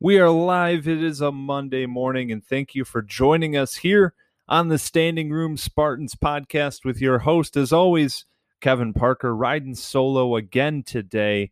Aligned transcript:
We 0.00 0.20
are 0.20 0.30
live. 0.30 0.86
It 0.86 1.02
is 1.02 1.20
a 1.20 1.32
Monday 1.32 1.84
morning, 1.84 2.30
and 2.30 2.44
thank 2.44 2.72
you 2.72 2.84
for 2.84 3.02
joining 3.02 3.56
us 3.56 3.74
here 3.74 4.14
on 4.48 4.68
the 4.68 4.78
Standing 4.78 5.30
Room 5.30 5.56
Spartans 5.56 6.14
podcast 6.14 6.84
with 6.84 7.00
your 7.00 7.18
host, 7.18 7.56
as 7.56 7.72
always, 7.72 8.24
Kevin 8.60 8.92
Parker, 8.92 9.34
riding 9.34 9.74
solo 9.74 10.36
again 10.36 10.84
today, 10.84 11.50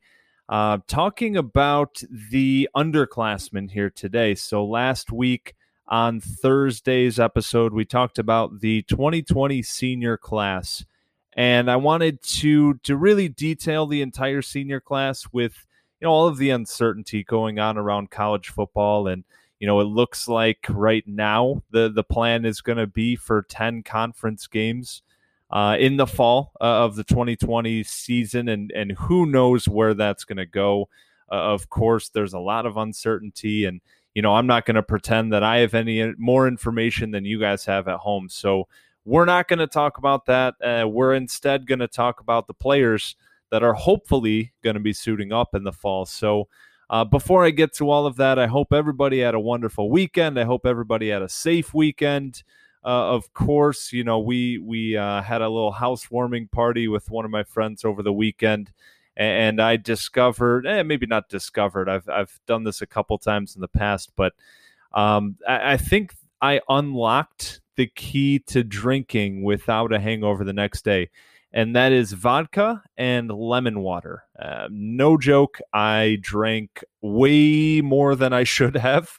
uh, 0.48 0.78
talking 0.86 1.36
about 1.36 2.00
the 2.30 2.68
underclassmen 2.76 3.68
here 3.68 3.90
today. 3.90 4.36
So, 4.36 4.64
last 4.64 5.10
week 5.10 5.56
on 5.88 6.20
Thursday's 6.20 7.18
episode, 7.18 7.72
we 7.72 7.84
talked 7.84 8.16
about 8.16 8.60
the 8.60 8.82
2020 8.82 9.60
senior 9.64 10.16
class, 10.16 10.84
and 11.32 11.68
I 11.68 11.74
wanted 11.74 12.22
to 12.22 12.74
to 12.84 12.96
really 12.96 13.28
detail 13.28 13.88
the 13.88 14.02
entire 14.02 14.40
senior 14.40 14.78
class 14.78 15.26
with 15.32 15.66
know 16.06 16.12
all 16.12 16.28
of 16.28 16.38
the 16.38 16.50
uncertainty 16.50 17.24
going 17.24 17.58
on 17.58 17.76
around 17.76 18.10
college 18.10 18.48
football 18.48 19.08
and 19.08 19.24
you 19.58 19.66
know 19.66 19.80
it 19.80 19.84
looks 19.84 20.28
like 20.28 20.64
right 20.70 21.06
now 21.06 21.62
the 21.70 21.90
the 21.90 22.04
plan 22.04 22.44
is 22.44 22.60
going 22.60 22.78
to 22.78 22.86
be 22.86 23.16
for 23.16 23.42
10 23.42 23.82
conference 23.82 24.46
games 24.46 25.02
uh, 25.50 25.76
in 25.78 25.96
the 25.96 26.06
fall 26.06 26.52
uh, 26.60 26.84
of 26.84 26.96
the 26.96 27.04
2020 27.04 27.82
season 27.82 28.48
and 28.48 28.70
and 28.72 28.92
who 28.92 29.26
knows 29.26 29.68
where 29.68 29.94
that's 29.94 30.24
going 30.24 30.36
to 30.36 30.46
go. 30.46 30.88
Uh, 31.30 31.34
of 31.34 31.68
course 31.68 32.08
there's 32.08 32.34
a 32.34 32.38
lot 32.38 32.66
of 32.66 32.76
uncertainty 32.76 33.64
and 33.64 33.80
you 34.14 34.22
know 34.22 34.36
i'm 34.36 34.46
not 34.46 34.64
going 34.64 34.76
to 34.76 34.82
pretend 34.82 35.32
that 35.32 35.42
i 35.42 35.58
have 35.58 35.74
any 35.74 36.14
more 36.18 36.46
information 36.46 37.10
than 37.10 37.24
you 37.24 37.40
guys 37.40 37.64
have 37.64 37.88
at 37.88 37.98
home. 37.98 38.28
So 38.28 38.68
we're 39.04 39.24
not 39.24 39.48
going 39.48 39.58
to 39.58 39.66
talk 39.66 39.98
about 39.98 40.26
that 40.26 40.54
uh, 40.62 40.86
we're 40.86 41.14
instead 41.14 41.66
going 41.66 41.80
to 41.80 41.88
talk 41.88 42.20
about 42.20 42.46
the 42.46 42.54
players 42.54 43.16
that 43.50 43.62
are 43.62 43.74
hopefully 43.74 44.52
going 44.62 44.74
to 44.74 44.80
be 44.80 44.92
suiting 44.92 45.32
up 45.32 45.54
in 45.54 45.64
the 45.64 45.72
fall. 45.72 46.06
So, 46.06 46.48
uh, 46.88 47.04
before 47.04 47.44
I 47.44 47.50
get 47.50 47.72
to 47.74 47.90
all 47.90 48.06
of 48.06 48.16
that, 48.16 48.38
I 48.38 48.46
hope 48.46 48.72
everybody 48.72 49.20
had 49.20 49.34
a 49.34 49.40
wonderful 49.40 49.90
weekend. 49.90 50.38
I 50.38 50.44
hope 50.44 50.64
everybody 50.64 51.08
had 51.08 51.22
a 51.22 51.28
safe 51.28 51.74
weekend. 51.74 52.44
Uh, 52.84 53.14
of 53.14 53.32
course, 53.32 53.92
you 53.92 54.04
know 54.04 54.20
we 54.20 54.58
we 54.58 54.96
uh, 54.96 55.20
had 55.20 55.42
a 55.42 55.48
little 55.48 55.72
housewarming 55.72 56.48
party 56.48 56.86
with 56.86 57.10
one 57.10 57.24
of 57.24 57.30
my 57.32 57.42
friends 57.42 57.84
over 57.84 58.02
the 58.02 58.12
weekend, 58.12 58.72
and 59.16 59.60
I 59.60 59.76
discovered, 59.76 60.66
eh, 60.66 60.84
maybe 60.84 61.06
not 61.06 61.28
discovered. 61.28 61.88
I've 61.88 62.08
I've 62.08 62.38
done 62.46 62.62
this 62.62 62.82
a 62.82 62.86
couple 62.86 63.18
times 63.18 63.56
in 63.56 63.60
the 63.60 63.68
past, 63.68 64.12
but 64.14 64.34
um, 64.92 65.36
I, 65.48 65.72
I 65.72 65.76
think 65.76 66.14
I 66.40 66.60
unlocked 66.68 67.60
the 67.74 67.88
key 67.88 68.38
to 68.38 68.62
drinking 68.62 69.42
without 69.42 69.92
a 69.92 69.98
hangover 69.98 70.44
the 70.44 70.52
next 70.52 70.84
day 70.84 71.10
and 71.52 71.74
that 71.74 71.92
is 71.92 72.12
vodka 72.12 72.82
and 72.96 73.30
lemon 73.30 73.80
water. 73.80 74.24
Uh, 74.38 74.68
no 74.70 75.16
joke, 75.16 75.58
I 75.72 76.18
drank 76.20 76.84
way 77.00 77.80
more 77.80 78.14
than 78.14 78.32
I 78.32 78.44
should 78.44 78.76
have 78.76 79.18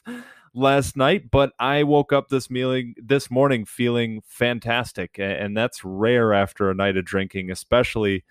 last 0.54 0.96
night, 0.96 1.30
but 1.30 1.52
I 1.58 1.82
woke 1.82 2.12
up 2.12 2.28
this 2.28 2.48
this 2.48 3.30
morning 3.30 3.64
feeling 3.64 4.22
fantastic, 4.26 5.18
and 5.18 5.56
that's 5.56 5.84
rare 5.84 6.32
after 6.32 6.70
a 6.70 6.74
night 6.74 6.96
of 6.96 7.04
drinking, 7.04 7.50
especially 7.50 8.24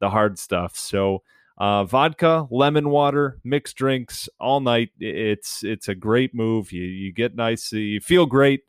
the 0.00 0.10
hard 0.10 0.38
stuff. 0.38 0.76
So. 0.76 1.22
Uh, 1.56 1.84
vodka, 1.84 2.48
lemon 2.50 2.90
water, 2.90 3.38
mixed 3.44 3.76
drinks 3.76 4.28
all 4.40 4.58
night. 4.58 4.90
It's 4.98 5.62
it's 5.62 5.86
a 5.86 5.94
great 5.94 6.34
move. 6.34 6.72
You 6.72 6.82
you 6.82 7.12
get 7.12 7.36
nice, 7.36 7.70
you 7.70 8.00
feel 8.00 8.26
great, 8.26 8.62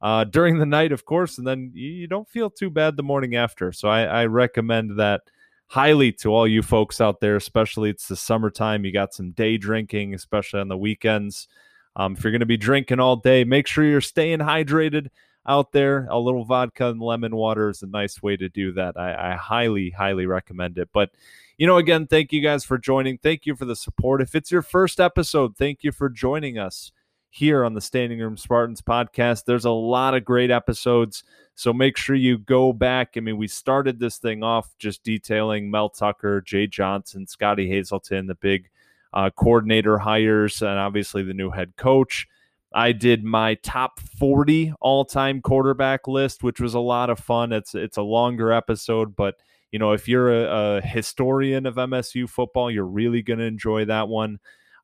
uh, 0.00 0.24
during 0.24 0.58
the 0.58 0.66
night, 0.66 0.92
of 0.92 1.04
course, 1.04 1.38
and 1.38 1.46
then 1.46 1.72
you 1.74 2.06
don't 2.06 2.28
feel 2.28 2.50
too 2.50 2.70
bad 2.70 2.96
the 2.96 3.02
morning 3.02 3.34
after. 3.34 3.72
So 3.72 3.88
I, 3.88 4.02
I 4.02 4.26
recommend 4.26 4.98
that 4.98 5.22
highly 5.66 6.12
to 6.12 6.32
all 6.32 6.46
you 6.46 6.62
folks 6.62 7.00
out 7.00 7.20
there, 7.20 7.36
especially 7.36 7.90
it's 7.90 8.08
the 8.08 8.16
summertime. 8.16 8.84
You 8.84 8.92
got 8.92 9.12
some 9.12 9.32
day 9.32 9.56
drinking, 9.56 10.14
especially 10.14 10.60
on 10.60 10.68
the 10.68 10.76
weekends. 10.76 11.48
Um, 11.96 12.14
if 12.14 12.22
you're 12.22 12.30
going 12.30 12.40
to 12.40 12.46
be 12.46 12.56
drinking 12.56 13.00
all 13.00 13.16
day, 13.16 13.44
make 13.44 13.66
sure 13.66 13.84
you're 13.84 14.00
staying 14.00 14.38
hydrated 14.38 15.08
out 15.46 15.72
there. 15.72 16.06
A 16.10 16.18
little 16.18 16.44
vodka 16.44 16.88
and 16.88 17.00
lemon 17.00 17.34
water 17.34 17.68
is 17.68 17.82
a 17.82 17.86
nice 17.86 18.22
way 18.22 18.36
to 18.36 18.48
do 18.48 18.72
that. 18.72 18.96
I, 18.96 19.32
I 19.32 19.34
highly, 19.34 19.90
highly 19.90 20.26
recommend 20.26 20.78
it. 20.78 20.90
But 20.92 21.10
you 21.56 21.66
know, 21.66 21.76
again, 21.76 22.06
thank 22.06 22.32
you 22.32 22.40
guys 22.40 22.64
for 22.64 22.78
joining. 22.78 23.18
Thank 23.18 23.44
you 23.44 23.56
for 23.56 23.64
the 23.64 23.74
support. 23.74 24.22
If 24.22 24.36
it's 24.36 24.52
your 24.52 24.62
first 24.62 25.00
episode, 25.00 25.56
thank 25.56 25.82
you 25.82 25.90
for 25.90 26.08
joining 26.08 26.56
us 26.56 26.92
here 27.30 27.64
on 27.64 27.74
the 27.74 27.80
Standing 27.80 28.20
Room 28.20 28.36
Spartans 28.36 28.80
podcast. 28.80 29.44
There's 29.44 29.64
a 29.64 29.70
lot 29.70 30.14
of 30.14 30.24
great 30.24 30.50
episodes. 30.50 31.24
So 31.54 31.72
make 31.72 31.96
sure 31.96 32.16
you 32.16 32.38
go 32.38 32.72
back. 32.72 33.14
I 33.16 33.20
mean, 33.20 33.36
we 33.36 33.48
started 33.48 33.98
this 33.98 34.18
thing 34.18 34.42
off 34.42 34.74
just 34.78 35.02
detailing 35.02 35.70
Mel 35.70 35.90
Tucker, 35.90 36.40
Jay 36.40 36.66
Johnson, 36.66 37.26
Scottie 37.26 37.68
Hazelton, 37.68 38.26
the 38.26 38.34
big 38.34 38.70
uh, 39.12 39.30
coordinator 39.30 39.98
hires, 39.98 40.62
and 40.62 40.78
obviously 40.78 41.22
the 41.22 41.34
new 41.34 41.50
head 41.50 41.74
coach. 41.76 42.28
I 42.72 42.92
did 42.92 43.24
my 43.24 43.54
top 43.54 43.98
40 43.98 44.74
all-time 44.80 45.40
quarterback 45.40 46.06
list, 46.06 46.42
which 46.42 46.60
was 46.60 46.74
a 46.74 46.80
lot 46.80 47.08
of 47.10 47.18
fun. 47.18 47.52
It's 47.52 47.74
it's 47.74 47.96
a 47.96 48.02
longer 48.02 48.52
episode, 48.52 49.16
but 49.16 49.36
you 49.72 49.78
know, 49.78 49.92
if 49.92 50.08
you're 50.08 50.32
a, 50.32 50.76
a 50.76 50.80
historian 50.82 51.66
of 51.66 51.76
MSU 51.76 52.28
football, 52.28 52.70
you're 52.70 52.84
really 52.84 53.22
going 53.22 53.38
to 53.38 53.44
enjoy 53.44 53.84
that 53.86 54.08
one. 54.08 54.38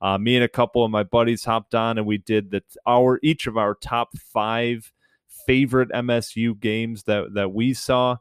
Uh, 0.05 0.19
me 0.19 0.37
and 0.37 0.45
a 0.45 0.49
couple 0.49 0.85
of 0.85 0.91
my 0.91 1.03
buddies 1.03 1.47
hopped 1.47 1.75
on 1.75 1.97
and 1.97 2.07
we 2.07 2.19
did 2.19 2.51
the 2.51 2.63
our 2.87 3.19
each 3.23 3.47
of 3.47 3.57
our 3.57 3.75
top 3.75 4.15
five 4.19 4.93
favorite 5.47 5.89
MSU 5.93 6.61
games 6.61 7.05
that 7.05 7.33
that 7.33 7.55
we 7.55 7.73
saw. 7.73 8.19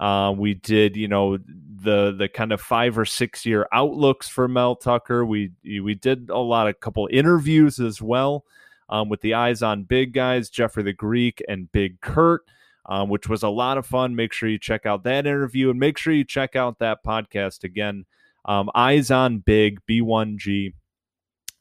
Uh, 0.00 0.34
we 0.36 0.54
did, 0.54 0.96
you 0.96 1.06
know, 1.06 1.36
the 1.36 2.12
the 2.18 2.28
kind 2.28 2.50
of 2.50 2.60
five 2.60 2.98
or 2.98 3.04
six 3.04 3.46
year 3.46 3.68
outlooks 3.70 4.28
for 4.28 4.48
Mel 4.48 4.74
Tucker. 4.74 5.24
We 5.24 5.52
we 5.64 5.94
did 5.94 6.28
a 6.28 6.38
lot 6.38 6.66
of 6.66 6.80
couple 6.80 7.08
interviews 7.12 7.78
as 7.78 8.02
well 8.02 8.44
um, 8.88 9.08
with 9.08 9.20
the 9.20 9.34
eyes 9.34 9.62
on 9.62 9.84
big 9.84 10.14
guys, 10.14 10.50
Jeffrey 10.50 10.82
the 10.82 10.92
Greek 10.92 11.40
and 11.48 11.70
Big 11.70 12.00
Kurt, 12.00 12.42
um, 12.86 13.08
which 13.08 13.28
was 13.28 13.44
a 13.44 13.48
lot 13.48 13.78
of 13.78 13.86
fun. 13.86 14.16
Make 14.16 14.32
sure 14.32 14.48
you 14.48 14.58
check 14.58 14.86
out 14.86 15.04
that 15.04 15.24
interview 15.24 15.70
and 15.70 15.78
make 15.78 15.98
sure 15.98 16.12
you 16.12 16.24
check 16.24 16.56
out 16.56 16.80
that 16.80 17.04
podcast 17.04 17.62
again. 17.62 18.06
Um, 18.44 18.70
eyes 18.74 19.12
on 19.12 19.38
Big 19.38 19.78
B1G 19.88 20.72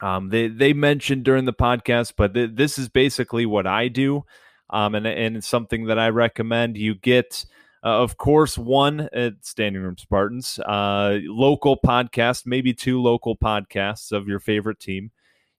um, 0.02 0.30
they 0.30 0.48
they 0.48 0.74
mentioned 0.74 1.24
during 1.24 1.46
the 1.46 1.54
podcast, 1.54 2.14
but 2.18 2.34
th- 2.34 2.52
this 2.54 2.80
is 2.80 2.90
basically 2.90 3.46
what 3.46 3.68
I 3.68 3.88
do, 3.88 4.26
um, 4.72 4.96
and 4.96 5.06
and 5.06 5.38
it's 5.38 5.48
something 5.48 5.86
that 5.86 6.00
I 6.00 6.10
recommend. 6.10 6.76
You 6.76 6.96
get, 6.96 7.46
uh, 7.84 8.02
of 8.02 8.18
course, 8.18 8.58
one 8.58 9.10
at 9.14 9.46
Standing 9.46 9.84
Room 9.84 9.98
Spartans, 9.98 10.60
uh, 10.60 11.20
local 11.26 11.78
podcast, 11.78 12.48
maybe 12.48 12.74
two 12.74 13.02
local 13.02 13.38
podcasts 13.38 14.12
of 14.12 14.28
your 14.28 14.40
favorite 14.40 14.80
team. 14.80 15.12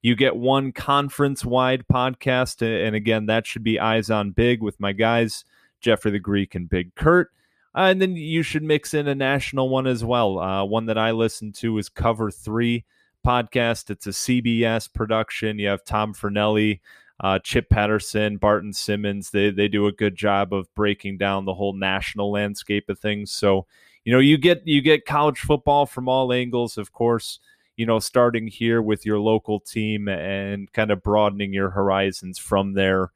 You 0.02 0.16
get 0.16 0.34
one 0.34 0.72
conference 0.72 1.44
wide 1.44 1.84
podcast, 1.92 2.62
and 2.62 2.96
again, 2.96 3.26
that 3.26 3.46
should 3.46 3.62
be 3.62 3.78
Eyes 3.78 4.10
on 4.10 4.32
Big 4.32 4.60
with 4.60 4.80
my 4.80 4.90
guys 4.90 5.44
Jeffrey 5.80 6.10
the 6.10 6.18
Greek 6.18 6.56
and 6.56 6.68
Big 6.68 6.94
Kurt. 6.96 7.30
Uh, 7.74 7.88
and 7.90 8.02
then 8.02 8.16
you 8.16 8.42
should 8.42 8.62
mix 8.62 8.92
in 8.92 9.06
a 9.06 9.14
national 9.14 9.68
one 9.68 9.86
as 9.86 10.04
well. 10.04 10.38
Uh, 10.38 10.64
one 10.64 10.86
that 10.86 10.98
I 10.98 11.12
listen 11.12 11.52
to 11.52 11.78
is 11.78 11.88
Cover 11.88 12.30
Three 12.30 12.84
podcast. 13.26 13.90
It's 13.90 14.06
a 14.06 14.10
CBS 14.10 14.92
production. 14.92 15.58
You 15.58 15.68
have 15.68 15.84
Tom 15.84 16.14
Fornelli, 16.14 16.80
uh, 17.20 17.38
Chip 17.38 17.68
Patterson, 17.70 18.36
Barton 18.36 18.72
Simmons, 18.72 19.30
they 19.30 19.50
they 19.50 19.68
do 19.68 19.86
a 19.86 19.92
good 19.92 20.16
job 20.16 20.52
of 20.52 20.72
breaking 20.74 21.18
down 21.18 21.44
the 21.44 21.54
whole 21.54 21.72
national 21.72 22.32
landscape 22.32 22.88
of 22.88 22.98
things. 22.98 23.30
So, 23.30 23.66
you 24.04 24.12
know, 24.12 24.18
you 24.18 24.36
get 24.36 24.66
you 24.66 24.80
get 24.80 25.06
college 25.06 25.38
football 25.38 25.86
from 25.86 26.08
all 26.08 26.32
angles, 26.32 26.76
of 26.76 26.92
course. 26.92 27.38
You 27.76 27.86
know, 27.86 28.00
starting 28.00 28.48
here 28.48 28.82
with 28.82 29.06
your 29.06 29.18
local 29.18 29.60
team 29.60 30.08
and 30.08 30.70
kind 30.72 30.90
of 30.90 31.02
broadening 31.02 31.52
your 31.52 31.70
horizons 31.70 32.38
from 32.38 32.74
there 32.74 33.12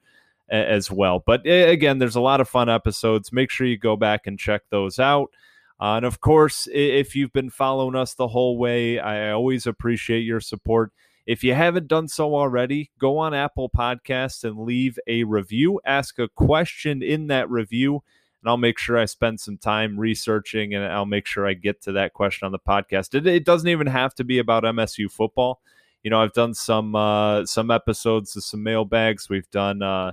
as 0.48 0.90
well. 0.90 1.22
But 1.24 1.46
again, 1.46 1.98
there's 1.98 2.16
a 2.16 2.20
lot 2.20 2.40
of 2.40 2.48
fun 2.48 2.68
episodes. 2.68 3.32
Make 3.32 3.50
sure 3.50 3.66
you 3.66 3.76
go 3.76 3.96
back 3.96 4.26
and 4.26 4.38
check 4.38 4.62
those 4.70 4.98
out. 4.98 5.30
Uh, 5.81 5.96
and 5.96 6.06
of 6.06 6.20
course, 6.20 6.69
if 6.73 7.14
you've 7.14 7.32
been 7.32 7.50
following 7.50 7.94
us 7.94 8.14
the 8.14 8.28
whole 8.28 8.56
way, 8.56 8.99
I 8.99 9.31
always 9.31 9.67
appreciate 9.67 10.20
your 10.20 10.40
support. 10.40 10.93
If 11.26 11.43
you 11.43 11.55
haven't 11.55 11.88
done 11.88 12.08
so 12.08 12.34
already, 12.34 12.90
go 12.99 13.19
on 13.19 13.34
Apple 13.34 13.69
Podcasts 13.69 14.44
and 14.44 14.61
leave 14.61 14.99
a 15.06 15.25
review. 15.25 15.81
Ask 15.84 16.19
a 16.19 16.28
question 16.28 17.02
in 17.02 17.26
that 17.26 17.50
review, 17.50 18.02
and 18.40 18.49
I'll 18.49 18.56
make 18.56 18.78
sure 18.78 18.96
I 18.96 19.06
spend 19.06 19.40
some 19.40 19.58
time 19.58 19.99
researching 19.99 20.73
and 20.75 20.84
I'll 20.84 21.05
make 21.05 21.26
sure 21.26 21.46
I 21.46 21.55
get 21.55 21.82
to 21.82 21.93
that 21.93 22.14
question 22.14 22.46
on 22.46 22.52
the 22.52 22.61
podcast. 22.61 23.14
It, 23.14 23.26
it 23.26 23.44
doesn't 23.44 23.69
even 23.69 23.88
have 23.88 24.14
to 24.14 24.25
be 24.25 24.38
about 24.38 24.62
MSU 24.62 25.11
football. 25.11 25.61
You 26.05 26.11
know, 26.11 26.23
I've 26.23 26.32
done 26.32 26.55
some 26.55 26.94
uh, 26.94 27.44
some 27.44 27.73
episodes 27.73 28.37
of 28.37 28.44
some 28.44 28.62
mailbags. 28.62 29.28
We've 29.28 29.50
done 29.50 29.82
uh, 29.82 30.12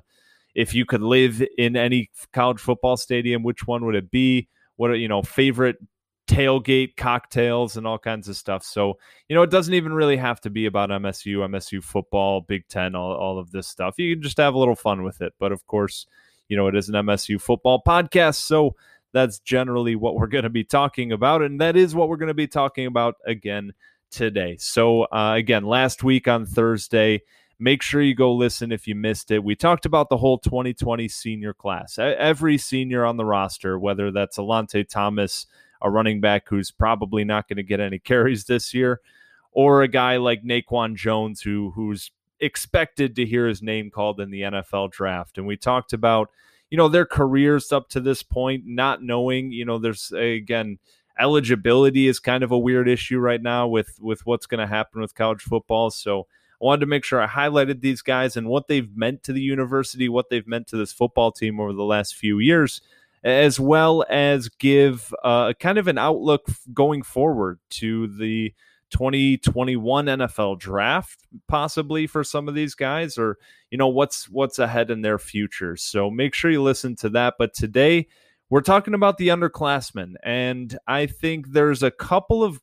if 0.55 0.73
you 0.73 0.85
could 0.85 1.03
live 1.03 1.43
in 1.57 1.77
any 1.77 2.09
college 2.31 2.59
football 2.59 2.97
stadium, 2.97 3.43
which 3.43 3.67
one 3.67 3.85
would 3.85 3.95
it 3.95 4.09
be? 4.09 4.47
What 4.75 4.91
are 4.91 4.95
you 4.95 5.07
know 5.07 5.21
favorite 5.21 5.77
tailgate 6.27 6.95
cocktails 6.95 7.77
and 7.77 7.85
all 7.85 7.99
kinds 7.99 8.27
of 8.27 8.37
stuff. 8.37 8.63
So, 8.63 8.97
you 9.27 9.35
know, 9.35 9.43
it 9.43 9.49
doesn't 9.49 9.73
even 9.73 9.93
really 9.93 10.17
have 10.17 10.39
to 10.41 10.49
be 10.49 10.65
about 10.65 10.89
MSU, 10.89 11.37
MSU 11.37 11.83
football, 11.83 12.41
Big 12.41 12.67
Ten, 12.67 12.95
all, 12.95 13.13
all 13.13 13.39
of 13.39 13.51
this 13.51 13.67
stuff. 13.67 13.95
You 13.97 14.15
can 14.15 14.23
just 14.23 14.37
have 14.37 14.53
a 14.53 14.57
little 14.57 14.75
fun 14.75 15.03
with 15.03 15.21
it. 15.21 15.33
But 15.39 15.51
of 15.51 15.65
course, 15.67 16.07
you 16.47 16.57
know, 16.57 16.67
it 16.67 16.75
is 16.75 16.89
an 16.89 16.95
MSU 16.95 17.41
football 17.41 17.81
podcast. 17.85 18.35
So 18.35 18.75
that's 19.11 19.39
generally 19.39 19.95
what 19.95 20.15
we're 20.15 20.27
going 20.27 20.43
to 20.43 20.49
be 20.49 20.63
talking 20.63 21.11
about. 21.11 21.41
And 21.41 21.59
that 21.61 21.75
is 21.75 21.93
what 21.93 22.09
we're 22.09 22.17
going 22.17 22.27
to 22.27 22.33
be 22.33 22.47
talking 22.47 22.85
about 22.85 23.15
again 23.25 23.73
today. 24.09 24.57
So, 24.59 25.03
uh, 25.03 25.33
again, 25.35 25.65
last 25.65 26.03
week 26.03 26.27
on 26.27 26.45
Thursday, 26.45 27.21
make 27.63 27.81
sure 27.81 28.01
you 28.01 28.13
go 28.13 28.33
listen 28.33 28.73
if 28.73 28.89
you 28.89 28.93
missed 28.93 29.31
it. 29.31 29.41
We 29.41 29.55
talked 29.55 29.85
about 29.85 30.09
the 30.09 30.17
whole 30.17 30.37
2020 30.37 31.07
senior 31.07 31.53
class. 31.53 31.97
Every 31.97 32.57
senior 32.57 33.05
on 33.05 33.15
the 33.15 33.23
roster, 33.23 33.79
whether 33.79 34.11
that's 34.11 34.37
Alante 34.37 34.87
Thomas, 34.87 35.45
a 35.81 35.89
running 35.89 36.19
back 36.19 36.49
who's 36.49 36.71
probably 36.71 37.23
not 37.23 37.47
going 37.47 37.57
to 37.57 37.63
get 37.63 37.79
any 37.79 37.99
carries 38.03 38.43
this 38.43 38.73
year, 38.73 38.99
or 39.53 39.81
a 39.81 39.87
guy 39.87 40.17
like 40.17 40.43
Naquan 40.43 40.95
Jones 40.95 41.41
who 41.41 41.71
who's 41.73 42.11
expected 42.41 43.15
to 43.15 43.25
hear 43.25 43.47
his 43.47 43.61
name 43.61 43.89
called 43.89 44.19
in 44.19 44.29
the 44.29 44.41
NFL 44.41 44.91
draft. 44.91 45.37
And 45.37 45.47
we 45.47 45.55
talked 45.55 45.93
about, 45.93 46.29
you 46.69 46.77
know, 46.77 46.89
their 46.89 47.05
careers 47.05 47.71
up 47.71 47.87
to 47.89 48.01
this 48.01 48.23
point, 48.23 48.63
not 48.65 49.01
knowing, 49.01 49.53
you 49.53 49.63
know, 49.63 49.77
there's 49.79 50.11
again 50.11 50.79
eligibility 51.17 52.07
is 52.07 52.19
kind 52.19 52.43
of 52.43 52.51
a 52.51 52.59
weird 52.59 52.89
issue 52.89 53.19
right 53.19 53.41
now 53.41 53.69
with 53.69 53.99
with 54.01 54.25
what's 54.25 54.47
going 54.47 54.59
to 54.59 54.67
happen 54.67 54.99
with 54.99 55.15
college 55.15 55.43
football. 55.43 55.89
So 55.89 56.27
wanted 56.63 56.81
to 56.81 56.85
make 56.85 57.03
sure 57.03 57.21
I 57.21 57.27
highlighted 57.27 57.81
these 57.81 58.01
guys 58.01 58.37
and 58.37 58.47
what 58.47 58.67
they've 58.67 58.89
meant 58.95 59.23
to 59.23 59.33
the 59.33 59.41
university, 59.41 60.09
what 60.09 60.29
they've 60.29 60.47
meant 60.47 60.67
to 60.67 60.77
this 60.77 60.93
football 60.93 61.31
team 61.31 61.59
over 61.59 61.73
the 61.73 61.83
last 61.83 62.15
few 62.15 62.39
years 62.39 62.81
as 63.23 63.59
well 63.59 64.03
as 64.09 64.49
give 64.49 65.13
uh, 65.23 65.53
kind 65.59 65.77
of 65.77 65.87
an 65.87 65.97
outlook 65.97 66.47
going 66.73 67.01
forward 67.01 67.59
to 67.69 68.07
the 68.07 68.53
2021 68.89 70.05
NFL 70.05 70.59
draft 70.59 71.25
possibly 71.47 72.05
for 72.05 72.23
some 72.23 72.47
of 72.47 72.53
these 72.53 72.75
guys 72.75 73.17
or 73.17 73.39
you 73.71 73.77
know 73.77 73.87
what's 73.87 74.29
what's 74.29 74.59
ahead 74.59 74.91
in 74.91 75.01
their 75.01 75.17
future. 75.17 75.75
So 75.75 76.11
make 76.11 76.35
sure 76.35 76.51
you 76.51 76.61
listen 76.61 76.95
to 76.97 77.09
that 77.09 77.35
but 77.39 77.55
today 77.55 78.07
we're 78.49 78.61
talking 78.61 78.93
about 78.93 79.17
the 79.17 79.29
underclassmen 79.29 80.13
and 80.23 80.77
I 80.85 81.07
think 81.07 81.53
there's 81.53 81.81
a 81.81 81.89
couple 81.89 82.43
of 82.43 82.61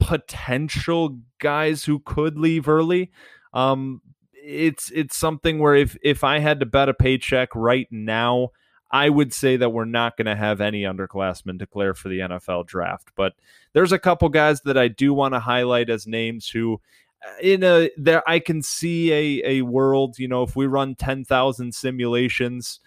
potential 0.00 1.18
guys 1.38 1.84
who 1.84 2.00
could 2.00 2.38
leave 2.38 2.68
early. 2.68 3.10
Um 3.52 4.02
it's 4.34 4.90
it's 4.94 5.16
something 5.16 5.58
where 5.58 5.74
if 5.74 5.96
if 6.02 6.22
I 6.22 6.38
had 6.38 6.60
to 6.60 6.66
bet 6.66 6.88
a 6.88 6.94
paycheck 6.94 7.54
right 7.54 7.88
now 7.90 8.50
I 8.90 9.08
would 9.08 9.32
say 9.32 9.56
that 9.56 9.70
we're 9.70 9.84
not 9.84 10.16
going 10.16 10.26
to 10.26 10.36
have 10.36 10.60
any 10.60 10.82
underclassmen 10.82 11.58
declare 11.58 11.92
for 11.92 12.08
the 12.08 12.20
NFL 12.20 12.66
draft. 12.66 13.10
But 13.16 13.34
there's 13.72 13.92
a 13.92 13.98
couple 13.98 14.28
guys 14.28 14.60
that 14.62 14.78
I 14.78 14.88
do 14.88 15.12
want 15.12 15.34
to 15.34 15.40
highlight 15.40 15.90
as 15.90 16.06
names 16.06 16.48
who 16.48 16.80
uh, 17.26 17.32
in 17.42 17.64
a 17.64 17.90
there 17.96 18.22
I 18.28 18.38
can 18.38 18.62
see 18.62 19.12
a 19.12 19.58
a 19.58 19.62
world, 19.62 20.18
you 20.18 20.28
know, 20.28 20.42
if 20.44 20.54
we 20.54 20.66
run 20.66 20.94
10,000 20.94 21.74
simulations 21.74 22.80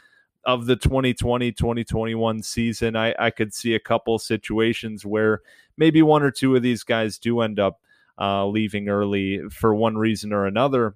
of 0.45 0.65
the 0.65 0.75
2020 0.75 1.51
2021 1.51 2.43
season, 2.43 2.95
I 2.95 3.13
I 3.19 3.29
could 3.29 3.53
see 3.53 3.75
a 3.75 3.79
couple 3.79 4.17
situations 4.19 5.05
where 5.05 5.41
maybe 5.77 6.01
one 6.01 6.23
or 6.23 6.31
two 6.31 6.55
of 6.55 6.61
these 6.61 6.83
guys 6.83 7.17
do 7.17 7.41
end 7.41 7.59
up 7.59 7.79
uh, 8.19 8.45
leaving 8.47 8.89
early 8.89 9.41
for 9.49 9.73
one 9.73 9.97
reason 9.97 10.33
or 10.33 10.45
another. 10.45 10.95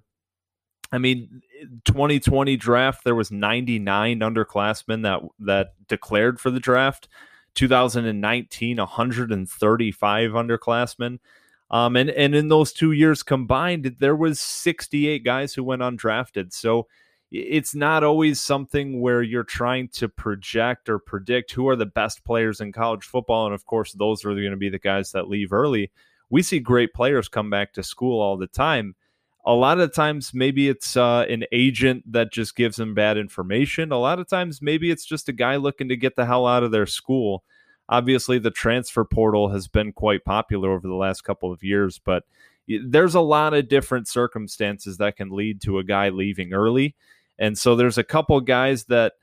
I 0.92 0.98
mean, 0.98 1.42
2020 1.86 2.56
draft 2.56 3.04
there 3.04 3.14
was 3.14 3.30
99 3.32 4.20
underclassmen 4.20 5.02
that 5.02 5.22
that 5.40 5.74
declared 5.88 6.40
for 6.40 6.50
the 6.50 6.60
draft. 6.60 7.08
2019 7.54 8.76
135 8.78 10.30
underclassmen. 10.32 11.18
Um, 11.70 11.96
and 11.96 12.10
and 12.10 12.34
in 12.34 12.48
those 12.48 12.72
two 12.72 12.92
years 12.92 13.22
combined, 13.22 13.96
there 13.98 14.16
was 14.16 14.40
68 14.40 15.24
guys 15.24 15.54
who 15.54 15.64
went 15.64 15.82
undrafted. 15.82 16.52
So 16.52 16.86
it's 17.34 17.74
not 17.74 18.04
always 18.04 18.40
something 18.40 19.00
where 19.00 19.22
you're 19.22 19.42
trying 19.42 19.88
to 19.88 20.08
project 20.08 20.88
or 20.88 20.98
predict 20.98 21.52
who 21.52 21.68
are 21.68 21.76
the 21.76 21.86
best 21.86 22.24
players 22.24 22.60
in 22.60 22.72
college 22.72 23.04
football. 23.04 23.46
And 23.46 23.54
of 23.54 23.66
course, 23.66 23.92
those 23.92 24.24
are 24.24 24.34
going 24.34 24.50
to 24.50 24.56
be 24.56 24.68
the 24.70 24.78
guys 24.78 25.12
that 25.12 25.28
leave 25.28 25.52
early. 25.52 25.90
We 26.30 26.42
see 26.42 26.60
great 26.60 26.94
players 26.94 27.28
come 27.28 27.50
back 27.50 27.72
to 27.74 27.82
school 27.82 28.20
all 28.20 28.36
the 28.36 28.46
time 28.46 28.94
a 29.46 29.54
lot 29.54 29.78
of 29.78 29.92
times 29.92 30.32
maybe 30.32 30.68
it's 30.68 30.96
uh, 30.96 31.26
an 31.28 31.44
agent 31.52 32.10
that 32.10 32.32
just 32.32 32.56
gives 32.56 32.76
them 32.76 32.94
bad 32.94 33.16
information 33.16 33.92
a 33.92 33.98
lot 33.98 34.18
of 34.18 34.28
times 34.28 34.62
maybe 34.62 34.90
it's 34.90 35.04
just 35.04 35.28
a 35.28 35.32
guy 35.32 35.56
looking 35.56 35.88
to 35.88 35.96
get 35.96 36.16
the 36.16 36.26
hell 36.26 36.46
out 36.46 36.62
of 36.62 36.70
their 36.70 36.86
school 36.86 37.44
obviously 37.88 38.38
the 38.38 38.50
transfer 38.50 39.04
portal 39.04 39.48
has 39.48 39.68
been 39.68 39.92
quite 39.92 40.24
popular 40.24 40.72
over 40.72 40.88
the 40.88 40.94
last 40.94 41.22
couple 41.22 41.52
of 41.52 41.62
years 41.62 41.98
but 41.98 42.24
there's 42.66 43.14
a 43.14 43.20
lot 43.20 43.52
of 43.52 43.68
different 43.68 44.08
circumstances 44.08 44.96
that 44.96 45.16
can 45.16 45.30
lead 45.30 45.60
to 45.60 45.78
a 45.78 45.84
guy 45.84 46.08
leaving 46.08 46.54
early 46.54 46.94
and 47.38 47.56
so 47.58 47.76
there's 47.76 47.98
a 47.98 48.04
couple 48.04 48.40
guys 48.40 48.84
that 48.84 49.14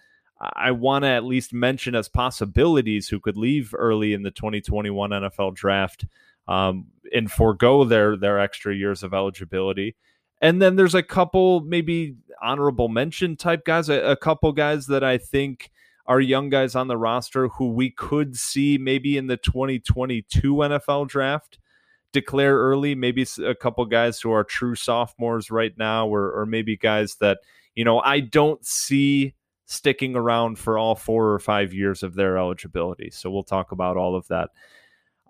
I 0.56 0.72
want 0.72 1.04
to 1.04 1.10
at 1.10 1.24
least 1.24 1.54
mention 1.54 1.96
as 1.96 2.10
possibilities 2.10 3.08
who 3.08 3.20
could 3.20 3.38
leave 3.38 3.76
early 3.78 4.14
in 4.14 4.24
the 4.24 4.32
2021 4.32 5.12
NFL 5.12 5.54
draft 5.54 6.06
um, 6.48 6.88
and 7.14 7.32
forego 7.32 7.84
their 7.84 8.18
their 8.18 8.40
extra 8.40 8.76
years 8.76 9.04
of 9.04 9.14
eligibility. 9.14 9.96
And 10.42 10.60
then 10.62 10.76
there's 10.76 10.96
a 10.96 11.04
couple 11.04 11.62
maybe 11.62 12.16
honorable 12.42 12.90
mention 12.90 13.38
type 13.38 13.64
guys, 13.66 13.90
a, 13.90 14.02
a 14.02 14.16
couple 14.16 14.52
guys 14.52 14.88
that 14.88 15.04
I 15.04 15.20
think 15.20 15.70
are 16.08 16.20
young 16.20 16.50
guys 16.50 16.76
on 16.76 16.88
the 16.88 16.98
roster 16.98 17.48
who 17.50 17.72
we 17.72 17.92
could 17.92 18.36
see 18.36 18.80
maybe 18.80 19.18
in 19.18 19.28
the 19.28 19.38
2022 19.38 20.54
NFL 20.56 21.08
draft 21.08 21.60
declare 22.12 22.58
early. 22.58 22.96
Maybe 22.96 23.26
a 23.46 23.54
couple 23.54 23.86
guys 23.86 24.20
who 24.20 24.32
are 24.32 24.44
true 24.44 24.76
sophomores 24.76 25.52
right 25.52 25.78
now, 25.78 26.08
or, 26.08 26.32
or 26.32 26.46
maybe 26.48 26.76
guys 26.76 27.16
that, 27.22 27.40
you 27.76 27.84
know, 27.84 28.00
I 28.00 28.20
don't 28.20 28.66
see 28.66 29.34
sticking 29.66 30.16
around 30.16 30.60
for 30.60 30.78
all 30.78 30.96
four 30.96 31.32
or 31.32 31.40
five 31.40 31.74
years 31.74 32.04
of 32.04 32.16
their 32.16 32.38
eligibility. 32.38 33.10
So 33.10 33.32
we'll 33.32 33.44
talk 33.44 33.72
about 33.72 33.98
all 33.98 34.16
of 34.16 34.28
that 34.28 34.50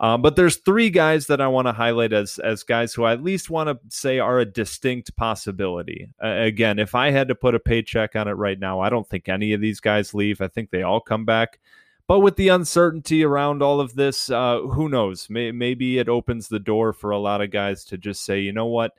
um, 0.02 0.24
but 0.24 0.36
there's 0.36 0.58
three 0.58 0.90
guys 0.90 1.28
that 1.28 1.40
I 1.40 1.48
want 1.48 1.68
to 1.68 1.74
highlight 1.74 2.12
as 2.12 2.40
as 2.40 2.64
guys 2.64 2.92
who 2.92 3.04
I 3.04 3.14
at 3.14 3.24
least 3.24 3.52
want 3.52 3.70
to 3.70 3.80
say 3.96 4.18
are 4.18 4.40
a 4.40 4.46
distinct 4.46 5.16
possibility. 5.16 6.12
Uh, 6.22 6.38
again, 6.40 6.80
if 6.80 6.96
I 6.96 7.12
had 7.12 7.28
to 7.28 7.36
put 7.36 7.54
a 7.54 7.60
paycheck 7.60 8.16
on 8.16 8.28
it 8.28 8.32
right 8.32 8.60
now, 8.60 8.80
I 8.80 8.90
don't 8.90 9.08
think 9.08 9.30
any 9.30 9.54
of 9.54 9.62
these 9.62 9.80
guys 9.80 10.16
leave. 10.16 10.42
I 10.42 10.48
think 10.48 10.72
they 10.72 10.82
all 10.82 11.02
come 11.02 11.24
back. 11.24 11.60
But 12.08 12.22
with 12.22 12.36
the 12.36 12.48
uncertainty 12.48 13.24
around 13.24 13.62
all 13.62 13.80
of 13.80 13.94
this, 13.94 14.32
uh, 14.32 14.62
who 14.62 14.90
knows? 14.90 15.30
May- 15.30 15.52
maybe 15.52 16.00
it 16.00 16.10
opens 16.10 16.48
the 16.48 16.60
door 16.60 16.94
for 16.94 17.12
a 17.12 17.20
lot 17.20 17.42
of 17.42 17.52
guys 17.52 17.86
to 17.86 17.98
just 17.98 18.26
say, 18.26 18.40
you 18.42 18.52
know 18.52 18.66
what, 18.66 18.94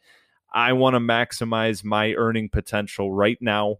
I 0.52 0.73
want 0.73 0.94
to 0.94 1.00
maximize 1.00 1.85
my 1.85 2.12
earning 2.14 2.49
potential 2.49 3.12
right 3.12 3.38
now. 3.40 3.78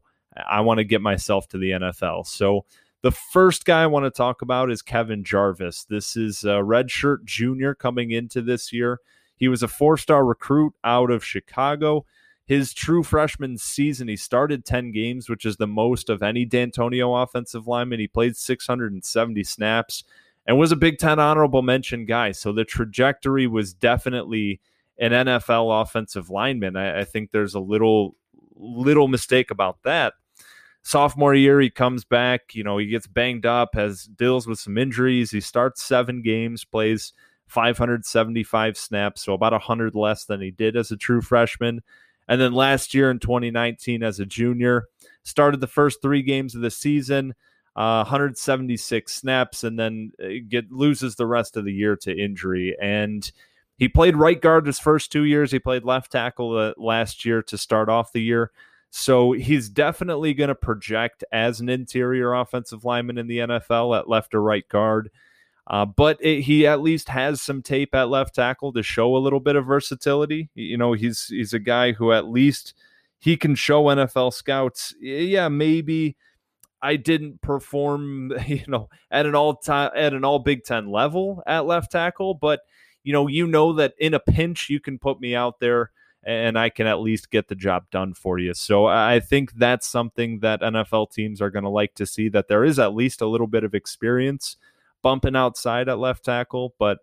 I 0.49 0.61
want 0.63 0.79
to 0.79 0.85
get 0.85 1.03
myself 1.03 1.49
to 1.49 1.59
the 1.59 1.73
NFL. 1.73 2.27
So 2.27 2.65
the 3.03 3.11
first 3.11 3.65
guy 3.65 3.83
I 3.83 3.87
want 3.87 4.05
to 4.05 4.11
talk 4.11 4.43
about 4.43 4.71
is 4.71 4.81
Kevin 4.81 5.25
Jarvis. 5.25 5.85
This 5.85 6.17
is 6.17 6.45
a 6.45 6.63
redshirt 6.63 7.25
junior 7.25 7.75
coming 7.75 8.13
into 8.13 8.41
this 8.41 8.73
year. 8.73 9.01
He 9.37 9.49
was 9.49 9.63
a 9.63 9.69
four 9.69 9.97
star 9.97 10.25
recruit 10.25 10.73
out 10.85 11.11
of 11.11 11.25
Chicago. 11.25 12.07
His 12.47 12.73
true 12.73 13.03
freshman 13.03 13.59
season, 13.59 14.09
he 14.09 14.17
started 14.17 14.65
10 14.65 14.93
games, 14.93 15.29
which 15.29 15.45
is 15.45 15.57
the 15.57 15.67
most 15.67 16.11
of 16.11 16.23
any 16.23 16.47
Dantonio 16.47 17.23
offensive 17.23 17.67
lineman. 17.67 18.01
He 18.01 18.09
played 18.09 18.37
670 18.37 19.45
snaps 19.45 20.05
and 20.47 20.59
was 20.59 20.73
a 20.73 20.77
Big 20.77 20.99
Ten 20.99 21.19
honorable 21.19 21.63
mention 21.63 22.05
guy. 22.05 22.33
So 22.33 22.53
the 22.53 22.65
trajectory 22.65 23.47
was 23.47 23.75
definitely 23.75 24.61
an 24.99 25.13
NFL 25.13 25.83
offensive 25.83 26.31
lineman. 26.31 26.77
I, 26.77 27.01
I 27.01 27.05
think 27.05 27.31
there's 27.31 27.55
a 27.55 27.61
little 27.61 28.17
little 28.55 29.09
mistake 29.09 29.51
about 29.51 29.83
that. 29.85 30.15
Sophomore 30.83 31.35
year, 31.35 31.61
he 31.61 31.71
comes 31.71 32.05
back. 32.05 32.55
You 32.55 32.65
know, 32.65 32.79
he 32.79 32.87
gets 32.87 33.07
banged 33.07 33.47
up, 33.47 33.71
has 33.75 34.05
deals 34.05 34.47
with 34.47 34.59
some 34.59 34.77
injuries. 34.77 35.31
He 35.31 35.41
starts 35.41 35.83
seven 35.83 36.23
games, 36.23 36.65
plays 36.65 37.13
575 37.47 38.77
snaps, 38.77 39.23
so 39.23 39.35
about 39.35 39.53
100 39.53 39.95
less 39.95 40.25
than 40.25 40.41
he 40.41 40.51
did 40.51 40.77
as 40.77 40.91
a 40.91 40.97
true 40.97 41.21
freshman. 41.21 41.83
And 42.29 42.41
then 42.41 42.53
last 42.53 42.95
year 42.95 43.11
in 43.11 43.19
2019, 43.19 44.03
as 44.03 44.19
a 44.19 44.27
junior, 44.27 44.87
started 45.23 45.61
the 45.61 45.67
first 45.67 46.01
three 46.01 46.23
games 46.23 46.55
of 46.55 46.63
the 46.63 46.71
season, 46.71 47.35
uh, 47.77 48.05
176 48.05 49.13
snaps, 49.13 49.65
and 49.65 49.79
then 49.79 50.13
uh, 50.23 50.29
get 50.49 50.73
loses 50.73 51.17
the 51.17 51.27
rest 51.27 51.57
of 51.57 51.65
the 51.65 51.73
year 51.73 51.97
to 51.97 52.17
injury. 52.17 52.77
And 52.81 53.31
he 53.79 53.89
played 53.89 54.17
right 54.17 54.41
guard 54.41 54.67
his 54.67 54.79
first 54.79 55.11
two 55.11 55.25
years. 55.25 55.51
He 55.51 55.59
played 55.59 55.85
left 55.85 56.13
tackle 56.13 56.73
last 56.77 57.25
year 57.25 57.43
to 57.43 57.59
start 57.59 57.89
off 57.89 58.13
the 58.13 58.23
year. 58.23 58.51
So 58.91 59.33
he's 59.33 59.71
definitely 59.71 60.35
going 60.35 60.49
to 60.49 60.55
project 60.55 61.25
as 61.33 61.61
an 61.61 61.71
interior 61.71 62.35
offensive 62.35 62.85
lineman 62.85 63.17
in 63.17 63.27
the 63.27 63.39
NFL 63.39 63.99
at 63.99 64.09
left 64.09 64.35
or 64.35 64.43
right 64.43 64.69
guard. 64.69 65.11
Uh, 65.67 65.87
but 65.87 66.19
it, 66.21 66.43
he 66.43 66.67
at 66.67 66.83
least 66.83 67.09
has 67.09 67.41
some 67.41 67.63
tape 67.63 67.95
at 67.95 68.11
left 68.11 68.35
tackle 68.35 68.73
to 68.73 68.83
show 68.83 69.17
a 69.17 69.19
little 69.19 69.41
bit 69.41 69.57
of 69.57 69.65
versatility. 69.65 70.51
You 70.55 70.77
know, 70.77 70.93
he's 70.93 71.27
he's 71.27 71.55
a 71.55 71.59
guy 71.59 71.93
who 71.93 72.13
at 72.13 72.27
least 72.27 72.75
he 73.19 73.37
can 73.37 73.55
show 73.55 73.85
NFL 73.85 74.35
scouts. 74.35 74.95
Yeah, 75.01 75.49
maybe 75.49 76.17
I 76.83 76.97
didn't 76.97 77.41
perform, 77.41 78.33
you 78.47 78.65
know, 78.67 78.89
at 79.11 79.25
an 79.25 79.35
all 79.35 79.55
time 79.55 79.93
at 79.97 80.13
an 80.13 80.25
all 80.25 80.41
Big 80.41 80.65
Ten 80.65 80.91
level 80.91 81.43
at 81.47 81.65
left 81.65 81.93
tackle, 81.93 82.35
but 82.35 82.61
you 83.05 83.13
know, 83.13 83.27
you 83.27 83.47
know 83.47 83.73
that 83.75 83.95
in 83.99 84.15
a 84.15 84.21
pinch 84.21 84.69
you 84.71 84.81
can 84.81 84.99
put 84.99 85.21
me 85.21 85.35
out 85.35 85.61
there 85.61 85.91
and 86.25 86.59
I 86.59 86.71
can 86.71 86.87
at 86.87 87.01
least 87.01 87.31
get 87.31 87.49
the 87.49 87.55
job 87.55 87.85
done 87.91 88.15
for 88.15 88.39
you. 88.39 88.55
So 88.55 88.87
I 88.87 89.19
think 89.21 89.55
that's 89.55 89.89
something 89.89 90.39
that 90.41 90.61
NFL 90.61 91.13
teams 91.13 91.43
are 91.43 91.51
going 91.51 91.65
to 91.65 91.69
like 91.69 91.95
to 91.95 92.07
see 92.07 92.29
that 92.29 92.49
there 92.49 92.65
is 92.65 92.79
at 92.79 92.95
least 92.95 93.21
a 93.21 93.27
little 93.27 93.49
bit 93.49 93.65
of 93.65 93.75
experience 93.75 94.57
bumping 95.03 95.35
outside 95.35 95.89
at 95.89 95.99
left 95.99 96.25
tackle, 96.25 96.75
but 96.79 96.99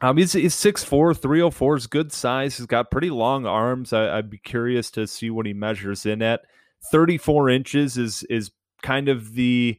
um, 0.00 0.16
he's, 0.16 0.32
he's 0.32 0.54
6'4, 0.54 1.16
304 1.16 1.76
is 1.76 1.86
good 1.86 2.12
size. 2.12 2.56
He's 2.56 2.66
got 2.66 2.90
pretty 2.90 3.10
long 3.10 3.46
arms. 3.46 3.92
I, 3.92 4.16
would 4.16 4.30
be 4.30 4.38
curious 4.38 4.90
to 4.92 5.06
see 5.06 5.30
what 5.30 5.46
he 5.46 5.52
measures 5.52 6.06
in 6.06 6.22
at. 6.22 6.42
34 6.90 7.50
inches 7.50 7.96
is 7.96 8.22
is 8.24 8.50
kind 8.82 9.08
of 9.08 9.32
the 9.34 9.78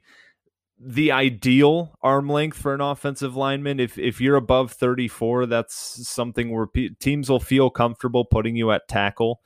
the 0.79 1.11
ideal 1.11 1.97
arm 2.01 2.29
length 2.29 2.57
for 2.57 2.73
an 2.73 2.81
offensive 2.81 3.35
lineman. 3.35 3.79
If 3.79 3.97
if 3.97 4.19
you're 4.19 4.35
above 4.35 4.71
34, 4.71 5.45
that's 5.45 6.07
something 6.07 6.51
where 6.51 6.67
teams 6.99 7.29
will 7.29 7.39
feel 7.39 7.69
comfortable 7.69 8.25
putting 8.25 8.55
you 8.55 8.71
at 8.71 8.87
tackle. 8.87 9.41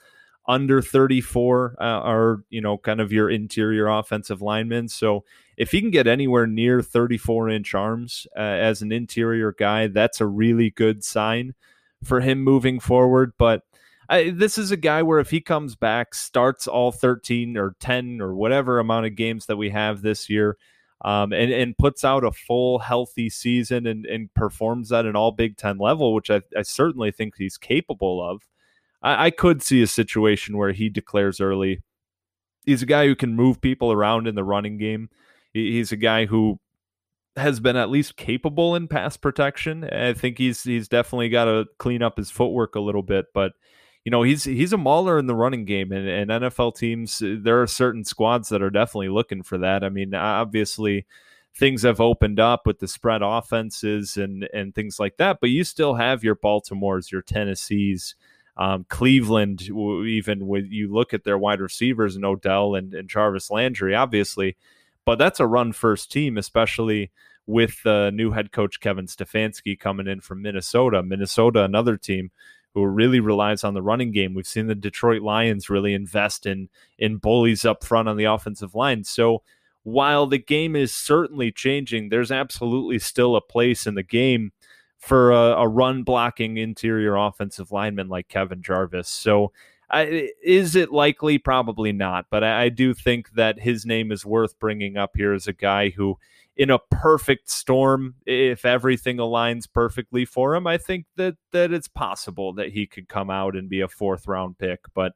Under 0.47 0.81
34 0.81 1.75
uh, 1.79 1.83
are 1.83 2.43
you 2.49 2.61
know 2.61 2.77
kind 2.77 2.99
of 2.99 3.11
your 3.11 3.29
interior 3.29 3.87
offensive 3.87 4.41
linemen. 4.41 4.87
So 4.87 5.23
if 5.57 5.71
he 5.71 5.81
can 5.81 5.91
get 5.91 6.07
anywhere 6.07 6.47
near 6.47 6.81
34 6.81 7.49
inch 7.49 7.75
arms 7.75 8.25
uh, 8.35 8.39
as 8.39 8.81
an 8.81 8.91
interior 8.91 9.53
guy, 9.57 9.87
that's 9.87 10.21
a 10.21 10.25
really 10.25 10.71
good 10.71 11.03
sign 11.03 11.53
for 12.03 12.21
him 12.21 12.43
moving 12.43 12.79
forward. 12.79 13.33
But 13.37 13.61
I, 14.07 14.31
this 14.31 14.57
is 14.57 14.71
a 14.71 14.77
guy 14.77 15.03
where 15.03 15.19
if 15.19 15.29
he 15.29 15.41
comes 15.41 15.75
back, 15.75 16.15
starts 16.15 16.65
all 16.65 16.91
13 16.91 17.55
or 17.57 17.75
10 17.79 18.19
or 18.21 18.33
whatever 18.33 18.79
amount 18.79 19.05
of 19.05 19.15
games 19.15 19.45
that 19.45 19.57
we 19.57 19.69
have 19.69 20.01
this 20.01 20.31
year 20.31 20.57
um, 21.01 21.31
and, 21.31 21.51
and 21.51 21.77
puts 21.77 22.03
out 22.03 22.23
a 22.23 22.31
full 22.31 22.79
healthy 22.79 23.29
season 23.29 23.87
and, 23.87 24.05
and 24.05 24.33
performs 24.33 24.91
at 24.91 25.05
an 25.05 25.15
all 25.15 25.31
Big 25.31 25.57
Ten 25.57 25.77
level, 25.77 26.13
which 26.13 26.29
I, 26.29 26.41
I 26.57 26.63
certainly 26.63 27.11
think 27.11 27.35
he's 27.37 27.57
capable 27.57 28.21
of, 28.27 28.47
I, 29.01 29.27
I 29.27 29.31
could 29.31 29.61
see 29.61 29.81
a 29.81 29.87
situation 29.87 30.57
where 30.57 30.71
he 30.71 30.89
declares 30.89 31.39
early. 31.39 31.81
He's 32.65 32.81
a 32.81 32.87
guy 32.87 33.05
who 33.05 33.15
can 33.15 33.35
move 33.35 33.61
people 33.61 33.91
around 33.91 34.27
in 34.27 34.35
the 34.35 34.43
running 34.43 34.77
game. 34.77 35.09
He's 35.53 35.91
a 35.91 35.97
guy 35.97 36.25
who 36.25 36.59
has 37.35 37.59
been 37.59 37.77
at 37.77 37.89
least 37.89 38.17
capable 38.17 38.75
in 38.75 38.87
pass 38.87 39.17
protection. 39.17 39.85
I 39.85 40.13
think 40.13 40.37
he's 40.37 40.63
he's 40.63 40.87
definitely 40.87 41.29
got 41.29 41.45
to 41.45 41.65
clean 41.77 42.03
up 42.03 42.17
his 42.17 42.29
footwork 42.29 42.75
a 42.75 42.81
little 42.81 43.01
bit, 43.01 43.27
but 43.33 43.53
you 44.05 44.11
know 44.11 44.23
he's 44.23 44.43
he's 44.43 44.73
a 44.73 44.77
mauler 44.77 45.19
in 45.19 45.27
the 45.27 45.35
running 45.35 45.65
game 45.65 45.91
and, 45.91 46.07
and 46.07 46.43
NFL 46.43 46.75
teams 46.75 47.21
uh, 47.21 47.35
there 47.39 47.61
are 47.61 47.67
certain 47.67 48.03
squads 48.03 48.49
that 48.49 48.61
are 48.61 48.69
definitely 48.69 49.09
looking 49.09 49.43
for 49.43 49.57
that. 49.59 49.83
I 49.83 49.89
mean 49.89 50.13
obviously 50.13 51.05
things 51.55 51.83
have 51.83 51.99
opened 51.99 52.39
up 52.39 52.65
with 52.65 52.79
the 52.79 52.87
spread 52.87 53.21
offenses 53.21 54.17
and 54.17 54.47
and 54.53 54.73
things 54.73 54.99
like 54.99 55.17
that, 55.17 55.39
but 55.41 55.49
you 55.49 55.63
still 55.63 55.95
have 55.95 56.23
your 56.23 56.35
Baltimores, 56.35 57.11
your 57.11 57.21
Tennessees, 57.21 58.15
um, 58.57 58.85
Cleveland. 58.89 59.63
Even 59.63 60.47
when 60.47 60.67
you 60.71 60.91
look 60.93 61.13
at 61.13 61.23
their 61.23 61.37
wide 61.37 61.59
receivers 61.59 62.15
and 62.15 62.25
Odell 62.25 62.75
and, 62.75 62.93
and 62.93 63.09
Jarvis 63.09 63.51
Landry, 63.51 63.95
obviously, 63.95 64.55
but 65.05 65.17
that's 65.17 65.39
a 65.39 65.47
run 65.47 65.73
first 65.73 66.11
team, 66.11 66.37
especially 66.37 67.11
with 67.45 67.83
uh, 67.85 68.11
new 68.11 68.31
head 68.31 68.51
coach 68.51 68.79
Kevin 68.79 69.07
Stefanski 69.07 69.77
coming 69.77 70.07
in 70.07 70.21
from 70.21 70.41
Minnesota. 70.41 71.01
Minnesota, 71.01 71.63
another 71.63 71.97
team 71.97 72.29
who 72.73 72.85
really 72.85 73.19
relies 73.19 73.63
on 73.63 73.73
the 73.73 73.81
running 73.81 74.11
game. 74.11 74.33
We've 74.33 74.47
seen 74.47 74.67
the 74.67 74.75
Detroit 74.75 75.21
Lions 75.21 75.69
really 75.69 75.93
invest 75.93 76.45
in 76.45 76.69
in 76.97 77.17
bullies 77.17 77.65
up 77.65 77.83
front 77.83 78.07
on 78.07 78.17
the 78.17 78.25
offensive 78.25 78.75
line. 78.75 79.03
So 79.03 79.41
while 79.83 80.27
the 80.27 80.37
game 80.37 80.75
is 80.75 80.93
certainly 80.93 81.51
changing, 81.51 82.09
there's 82.09 82.31
absolutely 82.31 82.99
still 82.99 83.35
a 83.35 83.41
place 83.41 83.87
in 83.87 83.95
the 83.95 84.03
game 84.03 84.51
for 84.97 85.31
a, 85.31 85.61
a 85.61 85.67
run 85.67 86.03
blocking 86.03 86.57
interior 86.57 87.15
offensive 87.15 87.71
lineman 87.71 88.09
like 88.09 88.27
Kevin 88.27 88.61
Jarvis. 88.61 89.07
So 89.07 89.51
I, 89.89 90.29
is 90.43 90.75
it 90.75 90.91
likely? 90.91 91.37
Probably 91.37 91.91
not. 91.91 92.25
But 92.29 92.43
I, 92.43 92.63
I 92.63 92.69
do 92.69 92.93
think 92.93 93.31
that 93.31 93.59
his 93.59 93.85
name 93.85 94.11
is 94.11 94.25
worth 94.25 94.59
bringing 94.59 94.97
up 94.97 95.11
here 95.15 95.33
as 95.33 95.47
a 95.47 95.53
guy 95.53 95.89
who 95.89 96.17
in 96.59 96.69
a 96.69 96.79
perfect 96.91 97.49
storm, 97.49 98.15
if 98.25 98.65
everything 98.65 99.15
aligns 99.15 99.63
perfectly 99.71 100.25
for 100.25 100.53
him, 100.53 100.67
I 100.67 100.77
think 100.77 101.05
that 101.15 101.37
that 101.53 101.71
it's 101.71 101.87
possible 101.87 102.51
that 102.55 102.73
he 102.73 102.85
could 102.85 103.07
come 103.07 103.29
out 103.29 103.55
and 103.55 103.69
be 103.69 103.79
a 103.79 103.87
fourth 103.87 104.27
round 104.27 104.57
pick. 104.57 104.81
But 104.93 105.13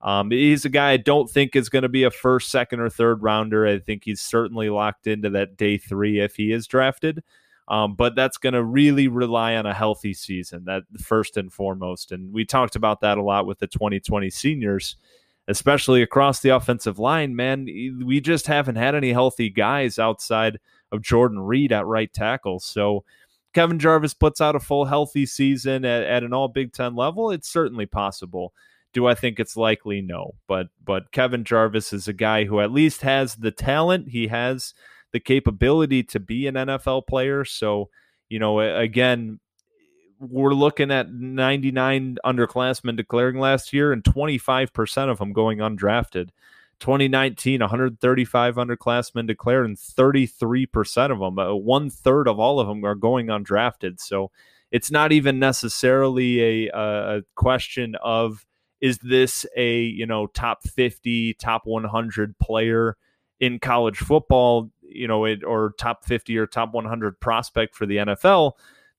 um, 0.00 0.30
he's 0.30 0.64
a 0.64 0.68
guy 0.68 0.92
I 0.92 0.96
don't 0.98 1.28
think 1.28 1.56
is 1.56 1.68
going 1.68 1.82
to 1.82 1.88
be 1.88 2.04
a 2.04 2.10
first, 2.12 2.52
second, 2.52 2.78
or 2.78 2.88
third 2.88 3.20
rounder. 3.20 3.66
I 3.66 3.80
think 3.80 4.04
he's 4.04 4.20
certainly 4.20 4.70
locked 4.70 5.08
into 5.08 5.28
that 5.30 5.56
day 5.56 5.76
three 5.76 6.20
if 6.20 6.36
he 6.36 6.52
is 6.52 6.68
drafted. 6.68 7.24
Um, 7.66 7.96
but 7.96 8.14
that's 8.14 8.38
going 8.38 8.52
to 8.52 8.62
really 8.62 9.08
rely 9.08 9.56
on 9.56 9.66
a 9.66 9.74
healthy 9.74 10.14
season, 10.14 10.66
that 10.66 10.84
first 11.00 11.36
and 11.36 11.52
foremost. 11.52 12.12
And 12.12 12.32
we 12.32 12.44
talked 12.44 12.76
about 12.76 13.00
that 13.00 13.18
a 13.18 13.22
lot 13.22 13.44
with 13.44 13.58
the 13.58 13.66
2020 13.66 14.30
seniors 14.30 14.96
especially 15.48 16.02
across 16.02 16.40
the 16.40 16.48
offensive 16.50 16.98
line, 16.98 17.36
man, 17.36 17.64
we 17.64 18.20
just 18.20 18.46
haven't 18.46 18.76
had 18.76 18.94
any 18.94 19.12
healthy 19.12 19.48
guys 19.48 19.98
outside 19.98 20.58
of 20.92 21.02
Jordan 21.02 21.40
Reed 21.40 21.72
at 21.72 21.86
right 21.86 22.12
tackle. 22.12 22.58
So 22.60 23.04
Kevin 23.54 23.78
Jarvis 23.78 24.14
puts 24.14 24.40
out 24.40 24.54
a 24.54 24.60
full 24.60 24.84
healthy 24.84 25.24
season 25.24 25.84
at, 25.84 26.02
at 26.02 26.22
an 26.22 26.32
all 26.32 26.48
Big 26.48 26.72
Ten 26.72 26.94
level. 26.94 27.30
It's 27.30 27.48
certainly 27.48 27.86
possible. 27.86 28.52
Do 28.92 29.06
I 29.06 29.14
think 29.14 29.40
it's 29.40 29.56
likely? 29.56 30.02
No. 30.02 30.34
But 30.46 30.68
but 30.84 31.10
Kevin 31.12 31.44
Jarvis 31.44 31.92
is 31.92 32.08
a 32.08 32.12
guy 32.12 32.44
who 32.44 32.60
at 32.60 32.72
least 32.72 33.02
has 33.02 33.36
the 33.36 33.50
talent. 33.50 34.08
He 34.10 34.28
has 34.28 34.74
the 35.12 35.20
capability 35.20 36.02
to 36.02 36.20
be 36.20 36.46
an 36.46 36.54
NFL 36.54 37.06
player. 37.06 37.44
So, 37.44 37.88
you 38.28 38.38
know, 38.38 38.60
again, 38.60 39.40
we're 40.18 40.54
looking 40.54 40.90
at 40.90 41.12
99 41.12 42.18
underclassmen 42.24 42.96
declaring 42.96 43.38
last 43.38 43.72
year 43.72 43.92
and 43.92 44.02
25% 44.02 45.10
of 45.10 45.18
them 45.18 45.32
going 45.32 45.58
undrafted. 45.58 46.30
2019, 46.80 47.60
135 47.60 48.54
underclassmen 48.56 49.26
declared, 49.26 49.64
and 49.64 49.76
33% 49.76 51.10
of 51.10 51.18
them, 51.20 51.38
uh, 51.38 51.54
one 51.54 51.88
third 51.88 52.28
of 52.28 52.38
all 52.38 52.60
of 52.60 52.68
them, 52.68 52.84
are 52.84 52.94
going 52.94 53.26
undrafted. 53.28 53.98
So 53.98 54.30
it's 54.70 54.90
not 54.90 55.12
even 55.12 55.38
necessarily 55.38 56.66
a, 56.66 56.70
a 56.74 57.22
question 57.34 57.96
of 58.02 58.44
is 58.82 58.98
this 58.98 59.46
a 59.56 59.80
you 59.80 60.04
know 60.04 60.26
top 60.26 60.64
50, 60.64 61.34
top 61.34 61.62
100 61.64 62.38
player 62.38 62.96
in 63.40 63.58
college 63.58 63.98
football, 63.98 64.70
you 64.82 65.08
know, 65.08 65.24
it, 65.24 65.44
or 65.44 65.74
top 65.78 66.04
50 66.04 66.36
or 66.38 66.46
top 66.46 66.72
100 66.72 67.20
prospect 67.20 67.74
for 67.74 67.86
the 67.86 67.96
NFL. 67.96 68.52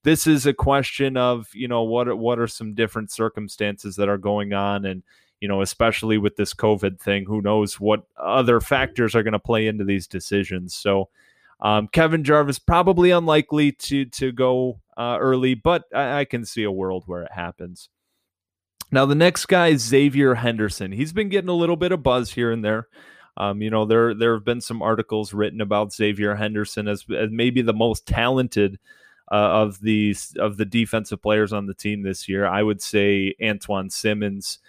This 0.08 0.26
is 0.26 0.46
a 0.46 0.54
question 0.54 1.18
of 1.18 1.54
you 1.54 1.68
know 1.68 1.84
what 1.84 2.18
what 2.18 2.40
are 2.40 2.48
some 2.48 2.74
different 2.74 3.12
circumstances 3.12 3.98
that 3.98 4.08
are 4.08 4.18
going 4.18 4.54
on 4.54 4.86
and 4.86 5.04
you 5.42 5.50
know, 5.50 5.62
especially 5.62 6.18
with 6.18 6.38
this 6.38 6.54
COVID 6.54 6.98
thing, 6.98 7.26
who 7.26 7.42
knows 7.42 7.78
what 7.78 8.04
other 8.18 8.62
factors 8.62 9.16
are 9.16 9.24
going 9.24 9.34
to 9.34 9.40
play 9.40 9.68
into 9.68 9.84
these 9.84 10.08
decisions. 10.08 10.74
So, 10.74 11.10
um, 11.60 11.90
Kevin 11.90 12.24
Jarvis 12.24 12.58
probably 12.58 13.12
unlikely 13.12 13.74
to 13.74 14.06
to 14.06 14.32
go 14.32 14.80
uh, 14.96 15.18
early, 15.20 15.56
but 15.56 15.84
I, 15.94 16.22
I, 16.22 16.26
can 16.26 16.46
see 16.46 16.64
a 16.64 16.72
world 16.72 17.04
where 17.06 17.24
it 17.24 17.34
happens. 17.34 17.90
Now, 18.94 19.06
the 19.06 19.14
next 19.14 19.48
guy 19.48 19.68
is 19.68 19.82
Xavier 19.82 20.36
Henderson. 20.36 20.94
He's 20.94 21.12
been 21.12 21.28
getting 21.28 21.50
a 21.50 21.54
little 21.54 21.76
bit 21.76 21.92
of 21.92 22.02
buzz 22.02 22.32
here 22.32 22.54
and 22.54 22.64
there. 22.64 22.88
Um, 23.36 23.62
you 23.62 23.70
know, 23.70 23.84
there 23.84 24.14
there 24.14 24.36
have 24.36 24.46
been 24.46 24.62
some 24.62 24.82
articles 24.82 25.34
written 25.34 25.60
about 25.60 25.92
Xavier 25.92 26.36
Henderson 26.36 26.88
as, 26.88 27.04
as 27.14 27.30
maybe 27.30 27.62
the 27.62 27.74
most 27.74 28.08
talented 28.08 28.80
uh, 29.32 29.36
of 29.36 29.80
these 29.82 30.36
of 30.40 30.58
the 30.58 30.66
defensive 30.66 31.22
players 31.22 31.54
on 31.54 31.66
the 31.66 31.74
team 31.74 32.02
this 32.02 32.28
year. 32.30 32.46
I 32.46 32.64
would 32.64 32.82
say 32.82 33.36
Antjuan 33.42 33.92
Simmons 33.92 34.60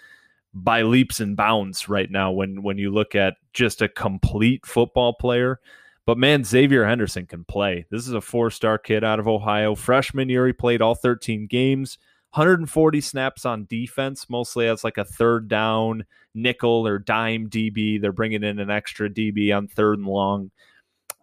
by 0.53 0.81
leaps 0.81 1.19
and 1.19 1.37
bounds 1.37 1.87
right 1.87 2.09
now 2.09 2.31
when 2.31 2.63
when 2.63 2.77
you 2.77 2.91
look 2.91 3.15
at 3.15 3.37
just 3.53 3.81
a 3.81 3.89
complete 3.89 4.65
football 4.65 5.13
player. 5.13 5.59
But 6.05 6.17
man, 6.17 6.43
Xavier 6.43 6.85
Henderson 6.85 7.27
can 7.27 7.43
play. 7.43 7.85
This 7.91 8.07
is 8.07 8.13
a 8.13 8.21
four-star 8.21 8.79
kid 8.79 9.03
out 9.03 9.19
of 9.19 9.27
Ohio. 9.27 9.75
Freshman 9.75 10.27
year, 10.27 10.47
he 10.47 10.53
played 10.53 10.81
all 10.81 10.95
13 10.95 11.45
games, 11.45 11.99
140 12.31 12.99
snaps 12.99 13.45
on 13.45 13.67
defense, 13.69 14.27
mostly 14.27 14.67
as 14.67 14.83
like 14.83 14.97
a 14.97 15.05
third 15.05 15.47
down 15.47 16.03
nickel 16.33 16.87
or 16.87 16.97
dime 16.97 17.47
DB. 17.47 18.01
They're 18.01 18.11
bringing 18.11 18.43
in 18.43 18.57
an 18.57 18.71
extra 18.71 19.07
DB 19.07 19.55
on 19.55 19.67
third 19.67 19.99
and 19.99 20.07
long. 20.07 20.49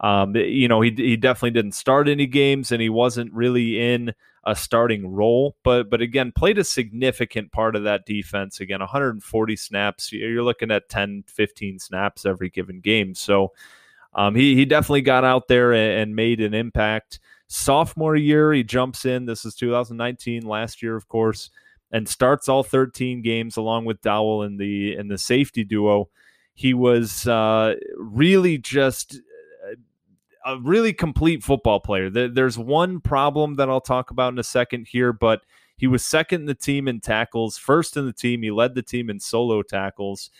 Um, 0.00 0.36
you 0.36 0.68
know, 0.68 0.80
he 0.80 0.92
he 0.96 1.16
definitely 1.16 1.52
didn't 1.52 1.72
start 1.72 2.08
any 2.08 2.26
games, 2.26 2.70
and 2.70 2.82
he 2.82 2.88
wasn't 2.88 3.32
really 3.32 3.80
in 3.92 4.12
a 4.46 4.54
starting 4.54 5.08
role, 5.08 5.56
but 5.64 5.90
but 5.90 6.00
again, 6.00 6.32
played 6.34 6.56
a 6.56 6.64
significant 6.64 7.50
part 7.50 7.74
of 7.74 7.82
that 7.82 8.06
defense. 8.06 8.60
Again, 8.60 8.78
140 8.80 9.56
snaps. 9.56 10.12
You're 10.12 10.44
looking 10.44 10.70
at 10.70 10.88
10, 10.88 11.24
15 11.26 11.80
snaps 11.80 12.24
every 12.24 12.48
given 12.48 12.80
game. 12.80 13.14
So 13.14 13.52
um, 14.14 14.36
he 14.36 14.54
he 14.54 14.64
definitely 14.64 15.02
got 15.02 15.24
out 15.24 15.48
there 15.48 15.72
and, 15.72 16.00
and 16.02 16.16
made 16.16 16.40
an 16.40 16.54
impact. 16.54 17.18
Sophomore 17.48 18.16
year, 18.16 18.52
he 18.52 18.62
jumps 18.62 19.04
in. 19.04 19.26
This 19.26 19.44
is 19.44 19.54
2019, 19.56 20.46
last 20.46 20.82
year, 20.82 20.96
of 20.96 21.08
course, 21.08 21.50
and 21.90 22.08
starts 22.08 22.48
all 22.48 22.62
13 22.62 23.22
games 23.22 23.56
along 23.56 23.84
with 23.84 24.00
Dowell 24.00 24.42
in 24.44 24.58
the 24.58 24.94
in 24.96 25.08
the 25.08 25.18
safety 25.18 25.64
duo. 25.64 26.08
He 26.54 26.72
was 26.72 27.26
uh, 27.26 27.74
really 27.98 28.58
just 28.58 29.20
a 30.46 30.58
really 30.60 30.92
complete 30.92 31.42
football 31.42 31.80
player. 31.80 32.08
There's 32.08 32.56
one 32.56 33.00
problem 33.00 33.56
that 33.56 33.68
I'll 33.68 33.80
talk 33.80 34.10
about 34.10 34.32
in 34.32 34.38
a 34.38 34.44
second 34.44 34.86
here, 34.86 35.12
but 35.12 35.42
he 35.76 35.88
was 35.88 36.06
second 36.06 36.42
in 36.42 36.46
the 36.46 36.54
team 36.54 36.86
in 36.86 37.00
tackles, 37.00 37.58
first 37.58 37.96
in 37.96 38.06
the 38.06 38.12
team. 38.12 38.42
He 38.42 38.52
led 38.52 38.74
the 38.74 38.82
team 38.82 39.10
in 39.10 39.18
solo 39.18 39.62
tackles, 39.62 40.30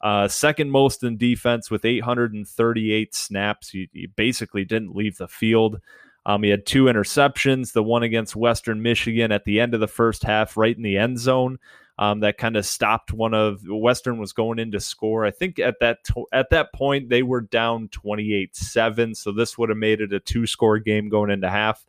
uh, 0.00 0.28
second 0.28 0.70
most 0.70 1.02
in 1.02 1.16
defense 1.16 1.68
with 1.68 1.84
838 1.84 3.14
snaps. 3.14 3.68
He, 3.68 3.90
he 3.92 4.06
basically 4.06 4.64
didn't 4.64 4.94
leave 4.94 5.18
the 5.18 5.28
field. 5.28 5.80
Um, 6.24 6.44
he 6.44 6.50
had 6.50 6.64
two 6.64 6.84
interceptions, 6.84 7.72
the 7.72 7.82
one 7.82 8.04
against 8.04 8.36
Western 8.36 8.82
Michigan 8.82 9.32
at 9.32 9.44
the 9.44 9.60
end 9.60 9.74
of 9.74 9.80
the 9.80 9.88
first 9.88 10.22
half, 10.22 10.56
right 10.56 10.76
in 10.76 10.82
the 10.82 10.96
end 10.96 11.18
zone 11.18 11.58
um, 11.98 12.20
that 12.20 12.38
kind 12.38 12.56
of 12.56 12.66
stopped 12.66 13.12
one 13.12 13.32
of 13.32 13.62
Western 13.66 14.18
was 14.18 14.32
going 14.32 14.58
in 14.58 14.70
to 14.72 14.80
score. 14.80 15.24
I 15.24 15.30
think 15.30 15.58
at 15.58 15.76
that 15.80 15.98
at 16.32 16.50
that 16.50 16.72
point 16.74 17.08
they 17.08 17.22
were 17.22 17.40
down 17.40 17.88
28-7, 17.88 19.16
so 19.16 19.32
this 19.32 19.56
would 19.56 19.70
have 19.70 19.78
made 19.78 20.00
it 20.00 20.12
a 20.12 20.20
two-score 20.20 20.78
game 20.78 21.08
going 21.08 21.30
into 21.30 21.48
half. 21.48 21.86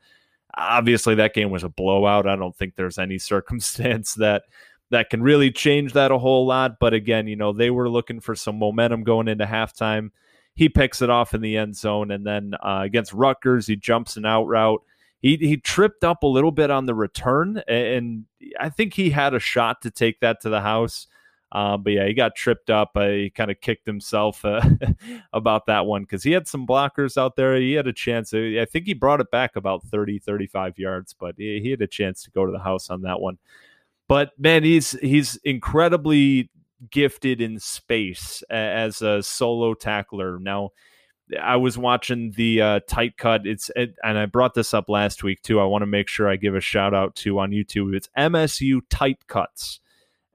Obviously 0.55 1.15
that 1.15 1.33
game 1.33 1.51
was 1.51 1.63
a 1.63 1.69
blowout. 1.69 2.27
I 2.27 2.35
don't 2.35 2.55
think 2.55 2.75
there's 2.75 2.97
any 2.97 3.17
circumstance 3.17 4.13
that 4.15 4.43
that 4.89 5.09
can 5.09 5.21
really 5.21 5.51
change 5.51 5.91
that 5.93 6.11
a 6.11 6.17
whole 6.17 6.45
lot, 6.45 6.79
but 6.79 6.93
again, 6.93 7.27
you 7.27 7.35
know, 7.35 7.51
they 7.51 7.69
were 7.69 7.89
looking 7.89 8.21
for 8.21 8.35
some 8.35 8.57
momentum 8.57 9.03
going 9.03 9.27
into 9.27 9.45
halftime. 9.45 10.11
He 10.55 10.69
picks 10.69 11.01
it 11.01 11.09
off 11.09 11.33
in 11.33 11.41
the 11.41 11.57
end 11.57 11.75
zone 11.75 12.09
and 12.09 12.25
then 12.25 12.53
uh, 12.63 12.81
against 12.83 13.11
Rutgers, 13.11 13.67
he 13.67 13.75
jumps 13.75 14.15
an 14.15 14.25
out 14.25 14.45
route 14.45 14.81
he 15.21 15.37
he 15.37 15.57
tripped 15.57 16.03
up 16.03 16.23
a 16.23 16.27
little 16.27 16.51
bit 16.51 16.69
on 16.69 16.85
the 16.85 16.95
return, 16.95 17.61
and 17.67 18.25
I 18.59 18.69
think 18.69 18.93
he 18.93 19.09
had 19.09 19.33
a 19.33 19.39
shot 19.39 19.81
to 19.81 19.91
take 19.91 20.19
that 20.19 20.41
to 20.41 20.49
the 20.49 20.61
house. 20.61 21.07
Uh, 21.51 21.77
but 21.77 21.93
yeah, 21.93 22.05
he 22.05 22.13
got 22.13 22.35
tripped 22.35 22.69
up. 22.69 22.91
Uh, 22.95 23.07
he 23.07 23.29
kind 23.29 23.49
of 23.49 23.59
kicked 23.61 23.85
himself 23.85 24.43
uh, 24.43 24.61
about 25.33 25.65
that 25.67 25.85
one 25.85 26.03
because 26.03 26.23
he 26.23 26.31
had 26.31 26.47
some 26.47 26.67
blockers 26.67 27.17
out 27.17 27.35
there. 27.37 27.55
He 27.55 27.73
had 27.73 27.87
a 27.87 27.93
chance. 27.93 28.33
I 28.33 28.65
think 28.65 28.85
he 28.85 28.93
brought 28.93 29.21
it 29.21 29.31
back 29.31 29.55
about 29.55 29.83
30, 29.83 30.19
35 30.19 30.77
yards, 30.77 31.15
but 31.17 31.35
he, 31.37 31.61
he 31.61 31.71
had 31.71 31.81
a 31.81 31.87
chance 31.87 32.23
to 32.23 32.31
go 32.31 32.45
to 32.45 32.51
the 32.51 32.59
house 32.59 32.89
on 32.89 33.03
that 33.03 33.21
one. 33.21 33.37
But 34.09 34.31
man, 34.37 34.63
he's 34.63 34.91
he's 34.91 35.37
incredibly 35.43 36.49
gifted 36.91 37.41
in 37.41 37.59
space 37.59 38.43
as 38.49 39.01
a 39.01 39.23
solo 39.23 39.73
tackler. 39.73 40.39
Now, 40.39 40.71
I 41.41 41.57
was 41.57 41.77
watching 41.77 42.31
the 42.31 42.61
uh, 42.61 42.79
tight 42.87 43.17
cut. 43.17 43.45
It's 43.45 43.69
it, 43.75 43.95
and 44.03 44.17
I 44.17 44.25
brought 44.25 44.53
this 44.53 44.73
up 44.73 44.89
last 44.89 45.23
week 45.23 45.41
too. 45.41 45.59
I 45.59 45.65
want 45.65 45.81
to 45.81 45.87
make 45.87 46.07
sure 46.07 46.29
I 46.29 46.35
give 46.35 46.55
a 46.55 46.61
shout 46.61 46.93
out 46.93 47.15
to 47.17 47.39
on 47.39 47.51
YouTube. 47.51 47.95
It's 47.95 48.09
MSU 48.17 48.81
tight 48.89 49.27
cuts, 49.27 49.79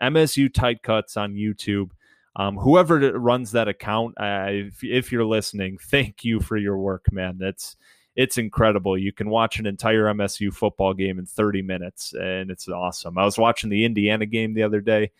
MSU 0.02 0.52
tight 0.52 0.82
cuts 0.82 1.16
on 1.16 1.34
YouTube. 1.34 1.90
Um, 2.36 2.56
whoever 2.56 3.18
runs 3.18 3.52
that 3.52 3.68
account, 3.68 4.14
uh, 4.18 4.46
if, 4.48 4.82
if 4.82 5.12
you're 5.12 5.24
listening, 5.24 5.78
thank 5.78 6.24
you 6.24 6.40
for 6.40 6.56
your 6.56 6.78
work, 6.78 7.06
man. 7.12 7.36
That's 7.38 7.76
it's 8.14 8.36
incredible. 8.36 8.98
You 8.98 9.12
can 9.12 9.30
watch 9.30 9.58
an 9.58 9.66
entire 9.66 10.04
MSU 10.04 10.52
football 10.52 10.92
game 10.92 11.18
in 11.18 11.26
30 11.26 11.62
minutes, 11.62 12.12
and 12.12 12.50
it's 12.50 12.68
awesome. 12.68 13.16
I 13.16 13.24
was 13.24 13.38
watching 13.38 13.70
the 13.70 13.84
Indiana 13.84 14.26
game 14.26 14.52
the 14.54 14.62
other 14.62 14.80
day 14.80 15.10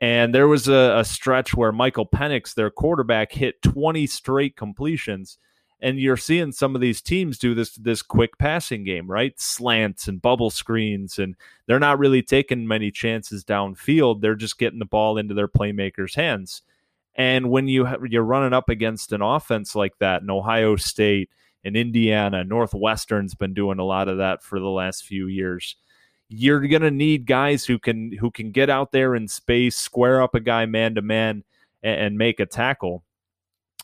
and 0.00 0.34
there 0.34 0.48
was 0.48 0.68
a, 0.68 0.98
a, 0.98 1.04
stretch 1.04 1.54
where 1.54 1.72
Michael 1.72 2.06
Penix, 2.06 2.54
their 2.54 2.70
quarterback, 2.70 3.32
hit 3.32 3.62
20 3.62 4.06
straight 4.06 4.56
completions. 4.56 5.38
And 5.80 5.98
you're 5.98 6.16
seeing 6.16 6.52
some 6.52 6.74
of 6.74 6.80
these 6.80 7.02
teams 7.02 7.38
do 7.38 7.54
this 7.54 7.74
this 7.74 8.00
quick 8.00 8.38
passing 8.38 8.82
game, 8.82 9.10
right? 9.10 9.38
Slants 9.38 10.08
and 10.08 10.22
bubble 10.22 10.48
screens, 10.48 11.18
and 11.18 11.36
they're 11.66 11.78
not 11.78 11.98
really 11.98 12.22
taking 12.22 12.66
many 12.66 12.90
chances 12.90 13.44
downfield. 13.44 14.20
They're 14.20 14.34
just 14.34 14.58
getting 14.58 14.78
the 14.78 14.86
ball 14.86 15.18
into 15.18 15.34
their 15.34 15.48
playmakers' 15.48 16.14
hands. 16.14 16.62
And 17.14 17.50
when 17.50 17.68
you 17.68 17.84
ha- 17.84 17.98
you're 18.08 18.22
running 18.22 18.54
up 18.54 18.70
against 18.70 19.12
an 19.12 19.20
offense 19.20 19.74
like 19.74 19.98
that, 19.98 20.22
in 20.22 20.30
Ohio 20.30 20.76
State, 20.76 21.28
and 21.62 21.76
Indiana, 21.76 22.42
Northwestern's 22.42 23.34
been 23.34 23.52
doing 23.52 23.78
a 23.78 23.84
lot 23.84 24.08
of 24.08 24.18
that 24.18 24.42
for 24.42 24.60
the 24.60 24.70
last 24.70 25.04
few 25.04 25.26
years 25.26 25.76
you're 26.28 26.66
going 26.66 26.82
to 26.82 26.90
need 26.90 27.26
guys 27.26 27.64
who 27.64 27.78
can 27.78 28.12
who 28.12 28.30
can 28.30 28.50
get 28.50 28.70
out 28.70 28.92
there 28.92 29.14
in 29.14 29.28
space, 29.28 29.76
square 29.76 30.22
up 30.22 30.34
a 30.34 30.40
guy 30.40 30.66
man 30.66 30.94
to 30.96 31.02
man, 31.02 31.44
and 31.82 32.18
make 32.18 32.40
a 32.40 32.46
tackle. 32.46 33.04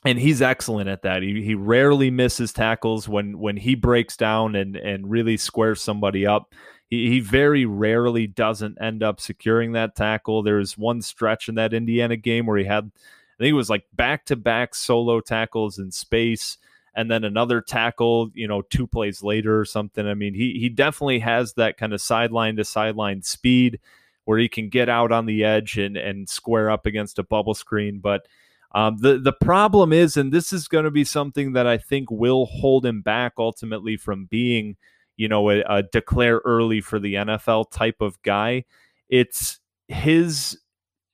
And 0.05 0.19
he's 0.19 0.43
excellent 0.43 0.89
at 0.89 1.03
that. 1.03 1.23
He, 1.23 1.43
he 1.43 1.55
rarely 1.55 2.11
misses 2.11 2.53
tackles 2.53 3.09
when 3.09 3.39
when 3.39 3.57
he 3.57 3.75
breaks 3.75 4.17
down 4.17 4.57
and 4.57 4.77
and 4.77 5.09
really 5.09 5.37
squares 5.37 5.81
somebody 5.81 6.27
up. 6.27 6.53
He, 6.89 7.09
he 7.09 7.21
very 7.21 7.65
rarely 7.65 8.27
doesn't 8.27 8.83
end 8.83 9.03
up 9.03 9.21
securing 9.21 9.73
that 9.73 9.95
tackle. 9.95 10.43
There 10.43 10.57
was 10.57 10.77
one 10.77 11.01
stretch 11.01 11.49
in 11.49 11.55
that 11.55 11.73
Indiana 11.73 12.17
game 12.17 12.45
where 12.47 12.59
he 12.59 12.65
had, 12.65 12.85
I 12.85 13.39
think 13.39 13.51
it 13.51 13.55
was 13.55 13.71
like 13.71 13.85
back 13.95 14.27
to 14.27 14.37
back 14.37 14.75
solo 14.75 15.21
tackles 15.21 15.79
in 15.79 15.91
space 15.91 16.59
and 16.95 17.11
then 17.11 17.25
another 17.25 17.61
tackle, 17.61 18.31
you 18.35 18.47
know, 18.47 18.63
two 18.63 18.87
plays 18.87 19.23
later 19.23 19.59
or 19.59 19.65
something. 19.65 20.07
I 20.07 20.15
mean, 20.15 20.35
he 20.35 20.59
he 20.59 20.69
definitely 20.69 21.21
has 21.21 21.55
that 21.55 21.77
kind 21.77 21.93
of 21.93 22.01
sideline 22.01 22.57
to 22.57 22.65
sideline 22.65 23.23
speed 23.23 23.81
where 24.25 24.39
he 24.39 24.49
can 24.49 24.69
get 24.69 24.89
out 24.89 25.13
on 25.13 25.27
the 25.27 25.45
edge 25.45 25.79
and 25.79 25.97
and 25.97 26.29
square 26.29 26.71
up 26.71 26.87
against 26.87 27.19
a 27.19 27.23
bubble 27.25 27.55
screen. 27.55 28.01
But 28.01 28.27
um, 28.75 28.99
the 28.99 29.19
the 29.19 29.33
problem 29.33 29.93
is, 29.93 30.17
and 30.17 30.33
this 30.33 30.53
is 30.53 30.69
going 30.69 30.85
to 30.85 30.91
be 30.91 31.05
something 31.05 31.53
that 31.53 31.67
I 31.67 31.79
think 31.79 32.11
will 32.11 32.47
hold 32.47 32.85
him 32.85 33.03
back 33.03 33.35
ultimately 33.39 33.97
from 33.97 34.27
being, 34.27 34.77
you 35.17 35.29
know, 35.29 35.51
a, 35.51 35.63
a 35.69 35.83
declare 35.83 36.41
early 36.45 36.81
for 36.81 36.99
the 36.99 37.15
NFL 37.15 37.71
type 37.71 38.01
of 38.01 38.21
guy. 38.23 38.65
It's 39.09 39.61
his, 39.89 40.59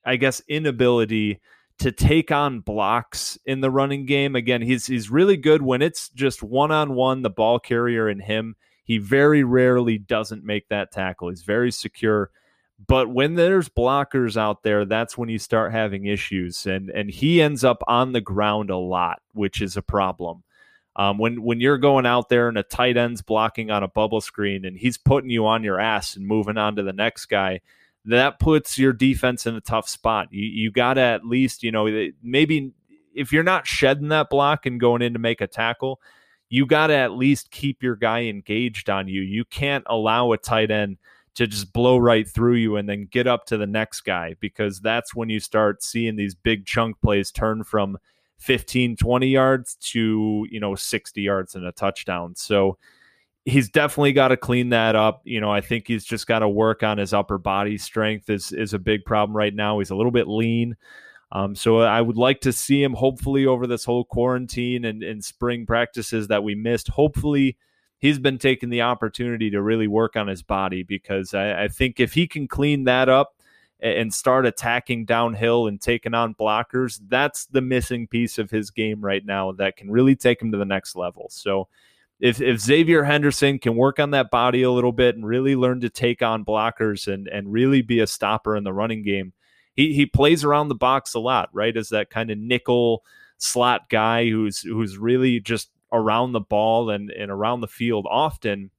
I 0.05 0.15
guess, 0.15 0.41
inability 0.47 1.39
to 1.79 1.91
take 1.91 2.31
on 2.31 2.59
blocks 2.59 3.37
in 3.45 3.61
the 3.61 3.71
running 3.71 4.05
game. 4.05 4.35
Again, 4.35 4.61
he's 4.61 4.85
he's 4.85 5.09
really 5.09 5.37
good 5.37 5.61
when 5.61 5.81
it's 5.81 6.09
just 6.09 6.43
one 6.43 6.71
on 6.71 6.93
one, 6.93 7.21
the 7.21 7.29
ball 7.29 7.59
carrier 7.59 8.07
and 8.07 8.21
him. 8.21 8.55
He 8.83 8.97
very 8.97 9.43
rarely 9.43 9.97
doesn't 9.97 10.43
make 10.43 10.67
that 10.69 10.91
tackle. 10.91 11.29
He's 11.29 11.43
very 11.43 11.71
secure. 11.71 12.31
But 12.87 13.09
when 13.09 13.35
there's 13.35 13.69
blockers 13.69 14.37
out 14.37 14.63
there, 14.63 14.85
that's 14.85 15.17
when 15.17 15.29
you 15.29 15.37
start 15.37 15.71
having 15.71 16.05
issues. 16.05 16.65
And 16.65 16.89
and 16.89 17.09
he 17.09 17.41
ends 17.41 17.63
up 17.63 17.81
on 17.87 18.11
the 18.11 18.21
ground 18.21 18.69
a 18.69 18.77
lot, 18.77 19.21
which 19.33 19.61
is 19.61 19.77
a 19.77 19.81
problem. 19.81 20.43
Um, 20.95 21.17
when 21.17 21.41
when 21.43 21.61
you're 21.61 21.77
going 21.77 22.05
out 22.05 22.29
there 22.29 22.49
and 22.49 22.57
a 22.57 22.63
tight 22.63 22.97
end's 22.97 23.21
blocking 23.21 23.71
on 23.71 23.83
a 23.83 23.87
bubble 23.87 24.21
screen 24.21 24.65
and 24.65 24.77
he's 24.77 24.97
putting 24.97 25.29
you 25.29 25.45
on 25.45 25.63
your 25.63 25.79
ass 25.79 26.15
and 26.15 26.27
moving 26.27 26.57
on 26.57 26.75
to 26.75 26.83
the 26.83 26.93
next 26.93 27.27
guy, 27.27 27.61
that 28.09 28.39
puts 28.39 28.77
your 28.77 28.93
defense 28.93 29.45
in 29.45 29.55
a 29.55 29.61
tough 29.61 29.87
spot. 29.87 30.27
You 30.31 30.45
you 30.45 30.71
got 30.71 30.95
to 30.95 31.01
at 31.01 31.25
least 31.25 31.63
you 31.63 31.71
know 31.71 32.09
maybe 32.21 32.71
if 33.13 33.31
you're 33.31 33.43
not 33.43 33.67
shedding 33.67 34.09
that 34.09 34.29
block 34.29 34.65
and 34.65 34.79
going 34.79 35.01
in 35.01 35.13
to 35.13 35.19
make 35.19 35.41
a 35.41 35.47
tackle, 35.47 35.99
you 36.49 36.65
got 36.65 36.87
to 36.87 36.95
at 36.95 37.11
least 37.11 37.51
keep 37.51 37.83
your 37.83 37.95
guy 37.95 38.23
engaged 38.23 38.89
on 38.89 39.07
you. 39.07 39.21
You 39.21 39.45
can't 39.45 39.83
allow 39.87 40.31
a 40.31 40.37
tight 40.37 40.71
end 40.71 40.97
to 41.35 41.47
just 41.47 41.71
blow 41.73 41.97
right 41.97 42.27
through 42.27 42.55
you 42.55 42.75
and 42.75 42.89
then 42.89 43.07
get 43.09 43.27
up 43.27 43.45
to 43.45 43.57
the 43.57 43.67
next 43.67 44.01
guy 44.01 44.35
because 44.39 44.79
that's 44.79 45.15
when 45.15 45.29
you 45.29 45.39
start 45.39 45.83
seeing 45.83 46.15
these 46.15 46.35
big 46.35 46.65
chunk 46.65 46.99
plays 47.01 47.31
turn 47.31 47.63
from 47.63 47.97
15 48.39 48.95
20 48.95 49.27
yards 49.27 49.75
to 49.75 50.47
you 50.49 50.59
know 50.59 50.73
60 50.73 51.21
yards 51.21 51.55
and 51.55 51.65
a 51.65 51.71
touchdown 51.73 52.33
so 52.35 52.77
he's 53.45 53.69
definitely 53.69 54.13
got 54.13 54.29
to 54.29 54.37
clean 54.37 54.69
that 54.69 54.95
up. 54.95 55.21
You 55.23 55.41
know, 55.41 55.51
I 55.51 55.61
think 55.61 55.87
he's 55.87 56.05
just 56.05 56.27
got 56.27 56.39
to 56.39 56.49
work 56.49 56.83
on 56.83 56.97
his 56.97 57.13
upper 57.13 57.37
body 57.37 57.77
strength 57.77 58.29
is 58.29 58.51
is 58.51 58.73
a 58.73 58.79
big 58.79 59.05
problem 59.05 59.35
right 59.35 59.53
now. 59.53 59.79
He's 59.79 59.89
a 59.89 59.95
little 59.95 60.11
bit 60.11 60.27
lean. 60.27 60.75
Um, 61.31 61.55
so 61.55 61.79
I 61.79 62.01
would 62.01 62.17
like 62.17 62.41
to 62.41 62.51
see 62.51 62.81
him 62.81 62.93
hopefully 62.93 63.45
over 63.45 63.67
this 63.67 63.85
whole 63.85 64.03
quarantine 64.03 64.85
and, 64.85 65.03
and 65.03 65.23
spring 65.23 65.65
practices 65.65 66.27
that 66.27 66.43
we 66.43 66.55
missed. 66.55 66.87
Hopefully 66.87 67.55
he's 67.99 68.17
been 68.17 68.39
taking 68.39 68.69
the 68.69 68.81
opportunity 68.81 69.51
to 69.51 69.61
really 69.61 69.87
work 69.87 70.15
on 70.15 70.27
his 70.27 70.41
body 70.41 70.81
because 70.81 71.33
I, 71.35 71.65
I 71.65 71.67
think 71.67 71.99
if 71.99 72.13
he 72.13 72.27
can 72.27 72.47
clean 72.47 72.85
that 72.85 73.09
up 73.09 73.35
and 73.79 74.13
start 74.13 74.45
attacking 74.45 75.05
downhill 75.05 75.67
and 75.67 75.79
taking 75.79 76.15
on 76.15 76.33
blockers, 76.33 76.99
that's 77.07 77.45
the 77.45 77.61
missing 77.61 78.07
piece 78.07 78.39
of 78.39 78.49
his 78.49 78.71
game 78.71 78.99
right 78.99 79.25
now 79.25 79.51
that 79.53 79.77
can 79.77 79.91
really 79.91 80.15
take 80.15 80.41
him 80.41 80.51
to 80.51 80.57
the 80.57 80.65
next 80.65 80.95
level. 80.95 81.27
So 81.29 81.67
if 82.19 82.41
if 82.41 82.59
Xavier 82.59 83.03
Henderson 83.03 83.59
can 83.59 83.75
work 83.75 83.99
on 83.99 84.11
that 84.11 84.29
body 84.29 84.61
a 84.63 84.71
little 84.71 84.91
bit 84.91 85.15
and 85.15 85.25
really 85.25 85.55
learn 85.55 85.79
to 85.81 85.89
take 85.89 86.21
on 86.21 86.45
blockers 86.45 87.11
and 87.11 87.27
and 87.27 87.51
really 87.51 87.81
be 87.81 87.99
a 87.99 88.07
stopper 88.07 88.55
in 88.55 88.63
the 88.63 88.73
running 88.73 89.03
game, 89.03 89.33
he 89.75 89.93
he 89.93 90.05
plays 90.05 90.43
around 90.43 90.67
the 90.67 90.75
box 90.75 91.13
a 91.13 91.19
lot, 91.19 91.49
right? 91.53 91.75
As 91.75 91.89
that 91.89 92.09
kind 92.09 92.29
of 92.29 92.37
nickel 92.37 93.03
slot 93.37 93.89
guy 93.89 94.29
who's 94.29 94.59
who's 94.61 94.97
really 94.97 95.39
just 95.39 95.69
around 95.91 96.33
the 96.33 96.41
ball 96.41 96.89
and 96.89 97.09
and 97.11 97.31
around 97.31 97.61
the 97.61 97.67
field 97.67 98.05
often. 98.09 98.71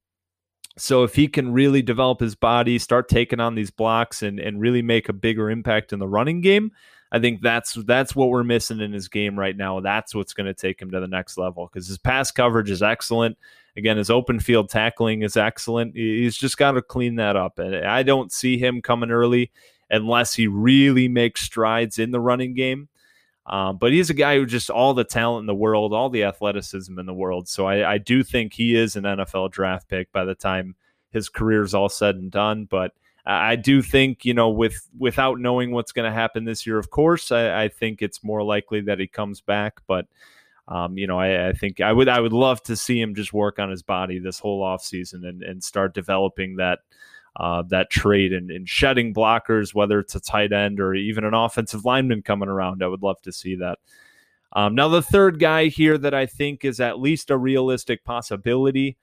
So 0.76 1.03
if 1.03 1.14
he 1.14 1.26
can 1.26 1.53
really 1.53 1.83
develop 1.83 2.20
his 2.20 2.35
body, 2.35 2.79
start 2.79 3.09
taking 3.09 3.40
on 3.40 3.55
these 3.55 3.70
blocks 3.70 4.22
and 4.22 4.38
and 4.38 4.61
really 4.61 4.83
make 4.83 5.09
a 5.09 5.14
bigger 5.14 5.50
impact 5.50 5.94
in 5.94 5.98
the 5.98 6.09
running 6.09 6.42
game, 6.42 6.72
I 7.12 7.18
think 7.18 7.40
that's 7.40 7.75
that's 7.85 8.14
what 8.14 8.29
we're 8.29 8.44
missing 8.44 8.81
in 8.81 8.92
his 8.92 9.09
game 9.09 9.38
right 9.38 9.57
now. 9.57 9.81
That's 9.81 10.14
what's 10.14 10.33
going 10.33 10.46
to 10.46 10.55
take 10.55 10.81
him 10.81 10.90
to 10.92 11.01
the 11.01 11.09
next 11.09 11.37
level 11.37 11.66
because 11.66 11.88
his 11.88 11.99
pass 11.99 12.31
coverage 12.31 12.70
is 12.70 12.83
excellent. 12.83 13.37
Again, 13.77 13.96
his 13.96 14.11
open 14.11 14.40
field 14.40 14.68
tackling 14.68 15.23
is 15.23 15.37
excellent. 15.37 15.96
He's 15.96 16.37
just 16.37 16.57
got 16.57 16.73
to 16.73 16.83
clean 16.83 17.16
that 17.16 17.37
up, 17.37 17.59
and 17.59 17.75
I 17.75 18.03
don't 18.03 18.33
see 18.33 18.59
him 18.59 18.83
coming 18.83 19.11
early 19.11 19.51
unless 19.90 20.35
he 20.35 20.46
really 20.46 21.09
makes 21.09 21.42
strides 21.42 21.99
in 21.99 22.12
the 22.12 22.20
running 22.20 22.55
game. 22.55 22.88
Um, 23.46 23.79
but 23.79 23.92
he's 23.92 24.11
a 24.11 24.14
guy 24.14 24.37
who 24.37 24.46
just 24.46 24.70
all 24.70 24.94
the 24.94 25.03
talent 25.03 25.42
in 25.42 25.46
the 25.46 25.55
world, 25.55 25.92
all 25.92 26.09
the 26.09 26.25
athleticism 26.25 26.96
in 26.99 27.07
the 27.07 27.14
world. 27.14 27.49
So 27.49 27.66
I, 27.66 27.94
I 27.94 27.99
do 27.99 28.23
think 28.23 28.53
he 28.53 28.77
is 28.77 28.94
an 28.94 29.03
NFL 29.03 29.51
draft 29.51 29.88
pick 29.88 30.12
by 30.12 30.25
the 30.25 30.37
time 30.37 30.77
his 31.11 31.29
career 31.29 31.62
is 31.64 31.75
all 31.75 31.88
said 31.88 32.14
and 32.14 32.31
done. 32.31 32.66
But 32.66 32.92
I 33.26 33.56
do 33.56 33.83
think, 33.83 34.24
you 34.24 34.35
know, 34.35 34.48
with 34.48 34.88
without 34.98 35.38
knowing 35.38 35.72
what's 35.72 35.92
going 35.92 36.11
to 36.11 36.14
happen 36.14 36.44
this 36.44 36.66
year, 36.66 36.78
of 36.78 36.90
course, 36.90 37.30
I, 37.30 37.64
I, 37.64 37.68
think 37.68 38.00
it's 38.00 38.24
more 38.24 38.42
likely 38.42 38.80
that 38.83 38.98
he 38.98 39.06
comes 39.06 39.40
back. 39.40 39.80
But 39.87 40.06
um, 40.68 40.96
you 40.96 41.06
know, 41.06 41.18
I, 41.18 41.48
I, 41.48 41.52
think 41.52 41.80
I 41.80 41.92
would 41.92 42.09
I 42.09 42.20
would 42.20 42.33
love 42.33 42.62
to 42.64 42.76
see 42.76 43.00
him 43.00 43.14
just 43.14 43.33
work 43.33 43.59
on 43.59 43.70
his 43.70 43.83
body 43.83 44.18
this 44.18 44.38
whole 44.38 44.62
offseason 44.62 45.28
and, 45.28 45.42
and 45.42 45.62
start 45.62 45.94
developing 45.94 46.56
that 46.56 46.78
uh, 47.37 47.62
that 47.68 47.90
trade 47.90 48.33
and, 48.33 48.50
and 48.50 48.68
shedding 48.68 49.14
blockers, 49.14 49.74
whether 49.74 50.00
it's 50.00 50.14
a 50.14 50.20
tight 50.20 50.52
end 50.52 50.80
or 50.80 50.94
even 50.94 51.24
an 51.24 51.35
offensive 51.35 51.85
lineman 51.85 52.22
coming 52.22 52.48
around. 52.48 52.83
I 52.83 52.88
would 52.88 53.02
love 53.02 53.20
to 53.22 53.33
see 53.33 53.56
that. 53.56 53.78
Um, 54.52 54.74
now, 54.74 54.88
the 54.88 55.02
third 55.02 55.38
guy 55.38 55.66
here 55.66 55.96
that 55.98 56.14
I 56.14 56.26
think 56.26 56.64
is 56.64 56.80
at 56.80 56.98
least 56.98 57.30
a 57.30 57.37
realistic 57.37 58.04
possibility, 58.04 58.96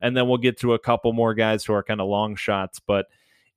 and 0.00 0.16
then 0.16 0.28
we'll 0.28 0.38
get 0.38 0.58
to 0.60 0.74
a 0.74 0.78
couple 0.78 1.12
more 1.12 1.34
guys 1.34 1.64
who 1.64 1.74
are 1.74 1.82
kind 1.82 2.00
of 2.00 2.08
long 2.08 2.36
shots, 2.36 2.80
but 2.80 3.06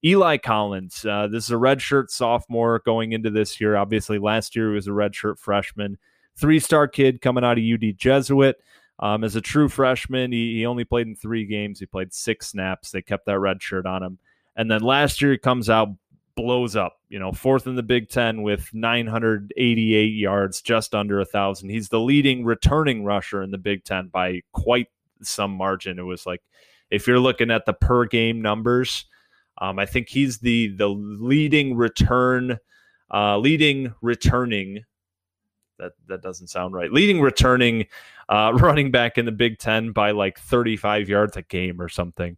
Eli 0.06 0.38
Collins. 0.38 1.06
Uh, 1.06 1.28
this 1.28 1.46
is 1.46 1.52
a 1.52 1.56
redshirt 1.56 2.10
sophomore 2.10 2.82
going 2.86 3.14
into 3.14 3.30
this 3.30 3.60
year. 3.60 3.76
Obviously, 3.76 4.20
last 4.20 4.56
year 4.56 4.70
he 4.70 4.76
was 4.76 4.88
a 4.88 4.92
redshirt 4.92 5.40
freshman. 5.40 5.98
Three 6.36 6.60
star 6.60 6.88
kid 6.88 7.22
coming 7.22 7.44
out 7.44 7.58
of 7.58 7.64
UD 7.64 7.98
Jesuit. 7.98 8.58
Um, 9.00 9.24
as 9.24 9.36
a 9.36 9.42
true 9.42 9.70
freshman, 9.70 10.32
he, 10.32 10.58
he 10.58 10.66
only 10.66 10.84
played 10.84 11.08
in 11.08 11.16
three 11.16 11.46
games. 11.46 11.80
He 11.80 11.86
played 11.86 12.14
six 12.14 12.48
snaps. 12.48 12.92
They 12.92 13.02
kept 13.02 13.26
that 13.28 13.40
red 13.40 13.62
shirt 13.62 13.86
on 13.86 14.04
him. 14.04 14.18
And 14.56 14.72
then 14.72 14.82
last 14.82 15.22
year, 15.22 15.32
he 15.32 15.38
comes 15.38 15.70
out, 15.70 15.90
blows 16.36 16.76
up, 16.76 17.00
you 17.10 17.20
know, 17.20 17.32
fourth 17.32 17.68
in 17.68 17.76
the 17.76 17.84
Big 17.84 18.10
Ten 18.10 18.42
with 18.42 18.74
988 18.74 20.06
yards, 20.06 20.62
just 20.62 20.96
under 20.96 21.20
a 21.20 21.26
thousand. 21.26 21.70
He's 21.70 21.90
the 21.90 22.00
leading 22.00 22.44
returning 22.44 23.04
rusher 23.04 23.44
in 23.44 23.52
the 23.52 23.60
Big 23.60 23.84
Ten 23.84 24.08
by 24.08 24.42
quite 24.52 24.88
some 25.22 25.52
margin. 25.52 26.00
It 26.00 26.04
was 26.04 26.26
like, 26.26 26.42
if 26.90 27.06
you're 27.06 27.20
looking 27.20 27.52
at 27.52 27.66
the 27.66 27.74
per 27.74 28.06
game 28.06 28.42
numbers, 28.42 29.06
um, 29.60 29.80
I 29.80 29.86
think 29.86 30.10
he's 30.10 30.40
the 30.40 30.68
the 30.76 30.88
leading 30.88 31.76
return, 31.76 32.58
uh, 33.14 33.38
leading 33.38 33.94
returning 34.02 34.84
that 35.80 35.94
that 36.08 36.22
doesn't 36.22 36.48
sound 36.48 36.74
right. 36.74 36.92
Leading 36.92 37.22
returning 37.22 37.86
uh, 38.30 38.52
running 38.56 38.92
back 38.92 39.18
in 39.18 39.26
the 39.26 39.32
Big 39.32 39.58
Ten 39.60 39.92
by 39.92 40.12
like 40.12 40.40
35 40.40 41.10
yards 41.10 41.38
a 41.38 41.42
game 41.44 41.82
or 41.82 41.90
something. 41.90 42.38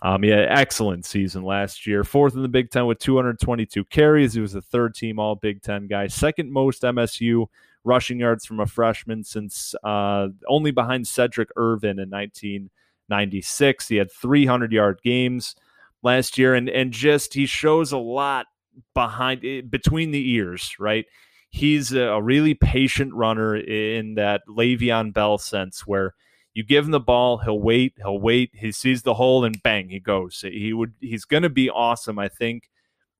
Um, 0.00 0.24
yeah, 0.24 0.46
excellent 0.48 1.04
season 1.04 1.42
last 1.42 1.86
year. 1.86 2.02
Fourth 2.02 2.34
in 2.34 2.42
the 2.42 2.48
Big 2.48 2.70
Ten 2.70 2.86
with 2.86 2.98
222 2.98 3.84
carries. 3.84 4.34
He 4.34 4.40
was 4.40 4.54
a 4.54 4.62
third 4.62 4.94
team 4.94 5.18
All 5.18 5.36
Big 5.36 5.62
Ten 5.62 5.86
guy. 5.86 6.06
Second 6.08 6.50
most 6.50 6.82
MSU 6.82 7.46
rushing 7.84 8.18
yards 8.18 8.46
from 8.46 8.60
a 8.60 8.66
freshman 8.66 9.22
since 9.22 9.74
uh, 9.84 10.28
only 10.48 10.70
behind 10.70 11.04
Sedrick 11.04 11.48
Irvin 11.56 11.98
in 11.98 12.10
1996. 12.10 13.88
He 13.88 13.96
had 13.96 14.10
300 14.10 14.72
yard 14.72 15.00
games 15.04 15.54
last 16.02 16.38
year, 16.38 16.54
and 16.54 16.68
and 16.68 16.92
just 16.92 17.34
he 17.34 17.46
shows 17.46 17.92
a 17.92 17.98
lot 17.98 18.46
behind 18.94 19.44
eh, 19.44 19.62
between 19.62 20.10
the 20.10 20.30
ears, 20.30 20.74
right? 20.78 21.06
he's 21.52 21.92
a 21.92 22.20
really 22.20 22.54
patient 22.54 23.14
runner 23.14 23.54
in 23.54 24.14
that 24.14 24.40
Le'Veon 24.48 25.12
Bell 25.12 25.38
sense 25.38 25.86
where 25.86 26.14
you 26.54 26.64
give 26.64 26.86
him 26.86 26.90
the 26.90 27.00
ball, 27.00 27.38
he'll 27.38 27.60
wait, 27.60 27.94
he'll 27.98 28.18
wait, 28.18 28.50
he 28.54 28.72
sees 28.72 29.02
the 29.02 29.14
hole 29.14 29.44
and 29.44 29.62
bang, 29.62 29.88
he 29.88 30.00
goes. 30.00 30.44
He 30.46 30.72
would 30.72 30.94
he's 31.00 31.24
going 31.24 31.44
to 31.44 31.50
be 31.50 31.70
awesome, 31.70 32.18
I 32.18 32.28
think, 32.28 32.68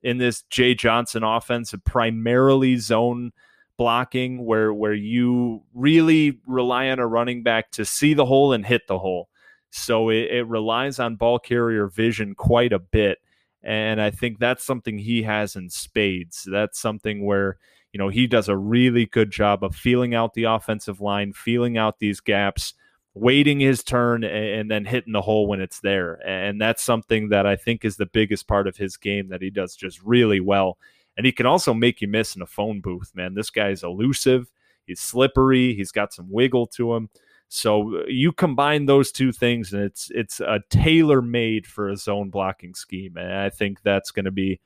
in 0.02 0.18
this 0.18 0.42
Jay 0.50 0.74
Johnson 0.74 1.22
offense, 1.22 1.74
primarily 1.84 2.76
zone 2.76 3.32
blocking 3.78 4.44
where 4.44 4.72
where 4.72 4.94
you 4.94 5.62
really 5.74 6.40
rely 6.46 6.88
on 6.88 6.98
a 6.98 7.06
running 7.06 7.42
back 7.42 7.70
to 7.72 7.84
see 7.84 8.12
the 8.14 8.26
hole 8.26 8.52
and 8.52 8.66
hit 8.66 8.86
the 8.86 8.98
hole. 8.98 9.28
So 9.74 10.10
it, 10.10 10.30
it 10.30 10.46
relies 10.46 10.98
on 10.98 11.16
ball 11.16 11.38
carrier 11.38 11.86
vision 11.86 12.34
quite 12.34 12.72
a 12.72 12.78
bit. 12.78 13.18
And 13.62 14.00
I 14.00 14.10
think 14.10 14.38
that's 14.38 14.64
something 14.64 14.98
he 14.98 15.22
has 15.22 15.56
in 15.56 15.70
spades. 15.70 16.46
That's 16.50 16.78
something 16.78 17.24
where 17.24 17.58
you 17.92 17.98
know, 17.98 18.08
he 18.08 18.26
does 18.26 18.48
a 18.48 18.56
really 18.56 19.06
good 19.06 19.30
job 19.30 19.62
of 19.62 19.76
feeling 19.76 20.14
out 20.14 20.34
the 20.34 20.44
offensive 20.44 21.00
line, 21.00 21.32
feeling 21.32 21.76
out 21.76 21.98
these 21.98 22.20
gaps, 22.20 22.74
waiting 23.14 23.60
his 23.60 23.82
turn, 23.82 24.24
and, 24.24 24.70
then 24.70 24.86
hitting 24.86 25.12
the 25.12 25.20
hole 25.20 25.46
when 25.46 25.60
it's 25.60 25.80
there. 25.80 26.18
And 26.26 26.58
that's 26.60 26.82
something 26.82 27.28
that 27.28 27.46
I 27.46 27.56
think 27.56 27.84
is 27.84 27.98
the 27.98 28.06
biggest 28.06 28.48
part 28.48 28.66
of 28.66 28.78
his 28.78 28.96
game 28.96 29.28
that 29.28 29.42
he 29.42 29.50
does 29.50 29.76
just 29.76 30.02
really 30.02 30.40
well. 30.40 30.78
And 31.18 31.26
he 31.26 31.32
can 31.32 31.44
also 31.44 31.74
make 31.74 32.00
you 32.00 32.08
miss 32.08 32.34
in 32.34 32.40
a 32.40 32.46
phone 32.46 32.80
booth, 32.80 33.12
man. 33.14 33.34
This 33.34 33.50
guy 33.50 33.68
is 33.68 33.82
elusive. 33.82 34.50
He's 34.86 35.00
slippery. 35.00 35.74
He's 35.74 35.92
got 35.92 36.14
some 36.14 36.30
wiggle 36.30 36.68
to 36.68 36.94
him. 36.94 37.10
So 37.54 38.06
you 38.08 38.32
combine 38.32 38.86
those 38.86 39.12
two 39.12 39.30
things, 39.30 39.74
and 39.74 39.82
it's 39.82 40.10
it's 40.14 40.40
a 40.40 40.60
tailor 40.70 41.20
made 41.20 41.66
for 41.66 41.90
a 41.90 41.98
zone 41.98 42.30
blocking 42.30 42.72
scheme. 42.72 43.18
And 43.18 43.30
I 43.30 43.50
think 43.50 43.82
that's 43.82 44.10
going 44.10 44.24
to 44.24 44.30
be 44.30 44.58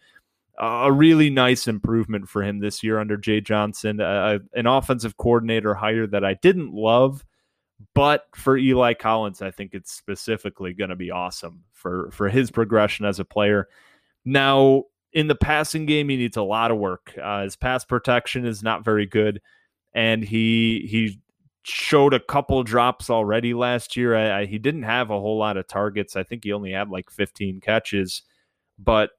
a 0.56 0.92
really 0.92 1.28
nice 1.28 1.66
improvement 1.66 2.28
for 2.28 2.44
him 2.44 2.60
this 2.60 2.84
year 2.84 3.00
under 3.00 3.16
Jay 3.16 3.40
Johnson, 3.40 4.00
uh, 4.00 4.38
an 4.54 4.68
offensive 4.68 5.16
coordinator 5.16 5.74
hire 5.74 6.06
that 6.06 6.24
I 6.24 6.34
didn't 6.34 6.74
love, 6.74 7.24
but 7.92 8.26
for 8.36 8.56
Eli 8.56 8.94
Collins, 8.94 9.42
I 9.42 9.50
think 9.50 9.74
it's 9.74 9.90
specifically 9.90 10.72
going 10.72 10.90
to 10.90 10.96
be 10.96 11.10
awesome 11.10 11.64
for 11.72 12.12
for 12.12 12.28
his 12.28 12.52
progression 12.52 13.04
as 13.04 13.18
a 13.18 13.24
player. 13.24 13.66
Now, 14.24 14.84
in 15.12 15.26
the 15.26 15.34
passing 15.34 15.86
game, 15.86 16.08
he 16.08 16.16
needs 16.16 16.36
a 16.36 16.42
lot 16.42 16.70
of 16.70 16.78
work. 16.78 17.12
Uh, 17.20 17.42
his 17.42 17.56
pass 17.56 17.84
protection 17.84 18.46
is 18.46 18.62
not 18.62 18.84
very 18.84 19.06
good, 19.06 19.42
and 19.92 20.22
he 20.22 20.86
he 20.88 21.18
showed 21.68 22.14
a 22.14 22.20
couple 22.20 22.62
drops 22.62 23.10
already 23.10 23.52
last 23.52 23.96
year. 23.96 24.16
I, 24.16 24.40
I, 24.40 24.46
he 24.46 24.58
didn't 24.58 24.84
have 24.84 25.10
a 25.10 25.20
whole 25.20 25.38
lot 25.38 25.56
of 25.56 25.66
targets. 25.66 26.16
I 26.16 26.22
think 26.22 26.44
he 26.44 26.52
only 26.52 26.72
had 26.72 26.90
like 26.90 27.10
15 27.10 27.60
catches, 27.60 28.22
but 28.78 29.10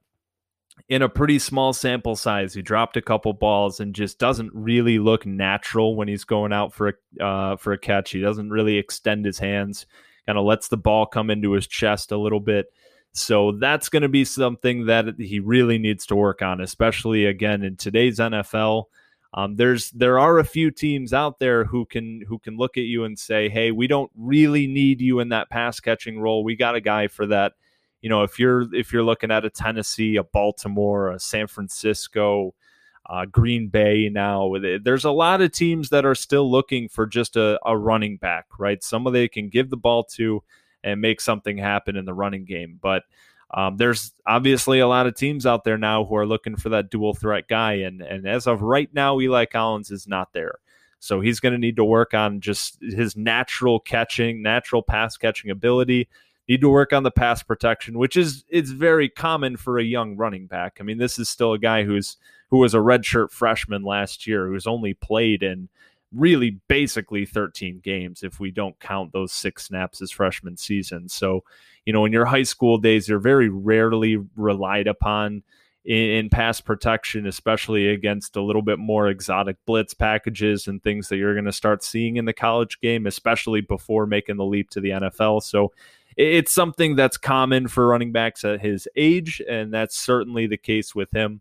in 0.89 1.01
a 1.01 1.09
pretty 1.09 1.39
small 1.39 1.73
sample 1.73 2.15
size. 2.15 2.53
He 2.53 2.61
dropped 2.61 2.97
a 2.97 3.01
couple 3.01 3.33
balls 3.33 3.79
and 3.79 3.93
just 3.93 4.19
doesn't 4.19 4.51
really 4.53 4.99
look 4.99 5.25
natural 5.25 5.95
when 5.95 6.07
he's 6.07 6.23
going 6.23 6.53
out 6.53 6.73
for 6.73 6.89
a 7.19 7.23
uh, 7.23 7.55
for 7.57 7.73
a 7.73 7.77
catch. 7.77 8.11
He 8.11 8.21
doesn't 8.21 8.49
really 8.49 8.77
extend 8.77 9.25
his 9.25 9.39
hands. 9.39 9.85
Kind 10.25 10.37
of 10.37 10.45
lets 10.45 10.67
the 10.67 10.77
ball 10.77 11.05
come 11.05 11.29
into 11.29 11.53
his 11.53 11.67
chest 11.67 12.11
a 12.11 12.17
little 12.17 12.39
bit. 12.39 12.67
So 13.13 13.53
that's 13.53 13.89
going 13.89 14.03
to 14.03 14.09
be 14.09 14.25
something 14.25 14.85
that 14.85 15.15
he 15.17 15.39
really 15.39 15.79
needs 15.79 16.05
to 16.07 16.15
work 16.15 16.41
on, 16.41 16.61
especially 16.61 17.25
again 17.25 17.63
in 17.63 17.75
today's 17.75 18.19
NFL. 18.19 18.85
Um, 19.33 19.55
there's 19.55 19.91
there 19.91 20.19
are 20.19 20.39
a 20.39 20.45
few 20.45 20.71
teams 20.71 21.13
out 21.13 21.39
there 21.39 21.65
who 21.65 21.85
can 21.85 22.21
who 22.27 22.39
can 22.39 22.57
look 22.57 22.77
at 22.77 22.83
you 22.83 23.03
and 23.03 23.17
say, 23.19 23.49
"Hey, 23.49 23.71
we 23.71 23.87
don't 23.87 24.11
really 24.15 24.67
need 24.67 25.01
you 25.01 25.19
in 25.19 25.29
that 25.29 25.49
pass 25.49 25.79
catching 25.79 26.19
role. 26.19 26.43
We 26.43 26.55
got 26.55 26.75
a 26.75 26.81
guy 26.81 27.07
for 27.07 27.25
that." 27.27 27.53
you 28.01 28.09
know, 28.09 28.23
if 28.23 28.39
you're 28.39 28.73
if 28.73 28.93
you're 28.93 29.03
looking 29.03 29.31
at 29.31 29.45
a 29.45 29.49
Tennessee, 29.49 30.15
a 30.17 30.23
Baltimore, 30.23 31.11
a 31.11 31.19
San 31.19 31.47
Francisco, 31.47 32.53
uh, 33.07 33.25
Green 33.25 33.69
Bay 33.69 34.09
now, 34.09 34.53
there's 34.83 35.05
a 35.05 35.11
lot 35.11 35.41
of 35.41 35.51
teams 35.51 35.89
that 35.89 36.05
are 36.05 36.15
still 36.15 36.49
looking 36.49 36.89
for 36.89 37.07
just 37.07 37.35
a, 37.35 37.59
a 37.65 37.77
running 37.77 38.17
back, 38.17 38.45
right? 38.59 38.83
Somebody 38.83 39.19
they 39.19 39.27
can 39.27 39.49
give 39.49 39.69
the 39.69 39.77
ball 39.77 40.03
to 40.15 40.43
and 40.83 41.01
make 41.01 41.21
something 41.21 41.57
happen 41.57 41.95
in 41.95 42.05
the 42.05 42.13
running 42.13 42.45
game. 42.45 42.79
But 42.81 43.03
um, 43.51 43.77
there's 43.77 44.13
obviously 44.25 44.79
a 44.79 44.87
lot 44.87 45.07
of 45.07 45.15
teams 45.15 45.45
out 45.45 45.63
there 45.63 45.77
now 45.77 46.05
who 46.05 46.15
are 46.15 46.25
looking 46.25 46.55
for 46.55 46.69
that 46.69 46.89
dual 46.89 47.13
threat 47.13 47.47
guy, 47.47 47.73
and 47.73 48.01
and 48.01 48.27
as 48.27 48.47
of 48.47 48.61
right 48.61 48.93
now, 48.93 49.19
Eli 49.19 49.45
Collins 49.45 49.91
is 49.91 50.07
not 50.07 50.33
there. 50.33 50.55
So 50.99 51.21
he's 51.21 51.39
going 51.39 51.53
to 51.53 51.59
need 51.59 51.75
to 51.75 51.85
work 51.85 52.13
on 52.13 52.41
just 52.41 52.81
his 52.81 53.15
natural 53.15 53.79
catching, 53.79 54.41
natural 54.41 54.81
pass 54.81 55.15
catching 55.15 55.51
ability 55.51 56.09
need 56.47 56.61
to 56.61 56.69
work 56.69 56.93
on 56.93 57.03
the 57.03 57.11
pass 57.11 57.43
protection, 57.43 57.97
which 57.97 58.15
is 58.15 58.43
it's 58.49 58.71
very 58.71 59.09
common 59.09 59.57
for 59.57 59.77
a 59.77 59.83
young 59.83 60.15
running 60.15 60.47
back. 60.47 60.77
I 60.79 60.83
mean, 60.83 60.97
this 60.97 61.19
is 61.19 61.29
still 61.29 61.53
a 61.53 61.59
guy 61.59 61.83
who's 61.83 62.17
who 62.49 62.57
was 62.57 62.73
a 62.73 62.79
redshirt 62.79 63.31
freshman 63.31 63.83
last 63.83 64.25
year, 64.25 64.47
who's 64.47 64.67
only 64.67 64.93
played 64.93 65.43
in 65.43 65.67
really 66.13 66.59
basically 66.69 67.25
13 67.25 67.81
games 67.83 68.23
if 68.23 68.39
we 68.39 68.49
don't 68.49 68.79
count 68.79 69.11
those 69.11 69.33
six 69.33 69.65
snaps 69.65 70.01
as 70.01 70.11
freshman 70.11 70.55
season. 70.55 71.09
So, 71.09 71.43
you 71.87 71.93
know, 71.93 72.03
in 72.03 72.11
your 72.11 72.25
high 72.25 72.43
school 72.43 72.77
days, 72.77 73.07
you're 73.07 73.17
very 73.17 73.47
rarely 73.47 74.17
relied 74.35 74.87
upon 74.87 75.41
in, 75.85 76.09
in, 76.09 76.29
pass 76.29 76.59
protection, 76.59 77.25
especially 77.25 77.87
against 77.87 78.35
a 78.35 78.41
little 78.41 78.61
bit 78.61 78.77
more 78.77 79.07
exotic 79.07 79.55
blitz 79.65 79.93
packages 79.93 80.67
and 80.67 80.83
things 80.83 81.07
that 81.07 81.15
you're 81.15 81.33
going 81.33 81.45
to 81.45 81.51
start 81.53 81.85
seeing 81.85 82.17
in 82.17 82.25
the 82.25 82.33
college 82.33 82.81
game, 82.81 83.07
especially 83.07 83.61
before 83.61 84.05
making 84.05 84.35
the 84.35 84.43
leap 84.43 84.69
to 84.71 84.81
the 84.81 84.89
NFL. 84.89 85.41
So, 85.43 85.71
it's 86.17 86.51
something 86.51 86.97
that's 86.97 87.15
common 87.15 87.69
for 87.69 87.87
running 87.87 88.11
backs 88.11 88.43
at 88.43 88.59
his 88.59 88.85
age, 88.97 89.41
and 89.47 89.73
that's 89.73 89.97
certainly 89.97 90.45
the 90.45 90.57
case 90.57 90.93
with 90.93 91.11
him. 91.11 91.39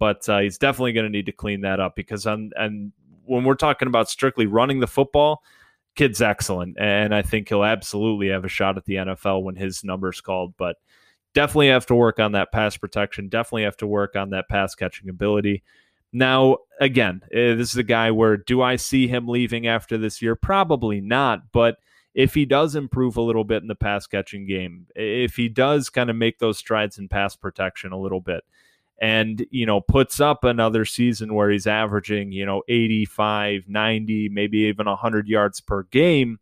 But 0.00 0.28
uh, 0.28 0.40
he's 0.40 0.58
definitely 0.58 0.94
going 0.94 1.04
to 1.04 1.10
need 1.10 1.26
to 1.26 1.32
clean 1.32 1.60
that 1.60 1.78
up 1.78 1.94
because 1.94 2.26
on 2.26 2.50
and 2.56 2.90
when 3.26 3.44
we're 3.44 3.54
talking 3.54 3.86
about 3.86 4.10
strictly 4.10 4.46
running 4.46 4.80
the 4.80 4.88
football, 4.88 5.44
kid's 5.94 6.22
excellent, 6.22 6.76
and 6.78 7.14
I 7.14 7.22
think 7.22 7.48
he'll 7.48 7.64
absolutely 7.64 8.28
have 8.28 8.44
a 8.44 8.48
shot 8.48 8.76
at 8.76 8.84
the 8.84 8.94
NFL 8.94 9.42
when 9.42 9.56
his 9.56 9.84
number's 9.84 10.20
called. 10.20 10.54
But 10.56 10.76
definitely 11.34 11.68
have 11.68 11.86
to 11.86 11.94
work 11.94 12.18
on 12.18 12.32
that 12.32 12.52
pass 12.52 12.76
protection. 12.76 13.28
Definitely 13.28 13.64
have 13.64 13.76
to 13.78 13.86
work 13.86 14.16
on 14.16 14.30
that 14.30 14.48
pass 14.48 14.74
catching 14.74 15.08
ability. 15.08 15.62
Now, 16.12 16.58
again, 16.80 17.22
eh, 17.32 17.54
this 17.54 17.72
is 17.72 17.76
a 17.76 17.82
guy 17.82 18.12
where 18.12 18.36
do 18.36 18.62
I 18.62 18.76
see 18.76 19.08
him 19.08 19.26
leaving 19.26 19.66
after 19.66 19.98
this 19.98 20.22
year? 20.22 20.36
Probably 20.36 21.00
not, 21.00 21.50
but 21.52 21.78
if 22.14 22.34
he 22.34 22.44
does 22.44 22.76
improve 22.76 23.16
a 23.16 23.22
little 23.22 23.42
bit 23.42 23.62
in 23.62 23.68
the 23.68 23.74
pass 23.74 24.06
catching 24.06 24.46
game, 24.46 24.86
if 24.94 25.34
he 25.34 25.48
does 25.48 25.90
kind 25.90 26.10
of 26.10 26.16
make 26.16 26.38
those 26.38 26.56
strides 26.56 26.98
in 26.98 27.08
pass 27.08 27.34
protection 27.34 27.90
a 27.90 27.98
little 27.98 28.20
bit, 28.20 28.44
and 29.00 29.44
you 29.50 29.66
know 29.66 29.80
puts 29.80 30.20
up 30.20 30.44
another 30.44 30.84
season 30.84 31.34
where 31.34 31.50
he's 31.50 31.66
averaging 31.66 32.32
you 32.32 32.46
know 32.46 32.62
85 32.68 33.64
90 33.68 34.28
maybe 34.28 34.58
even 34.58 34.86
100 34.86 35.28
yards 35.28 35.60
per 35.60 35.82
game. 35.84 36.38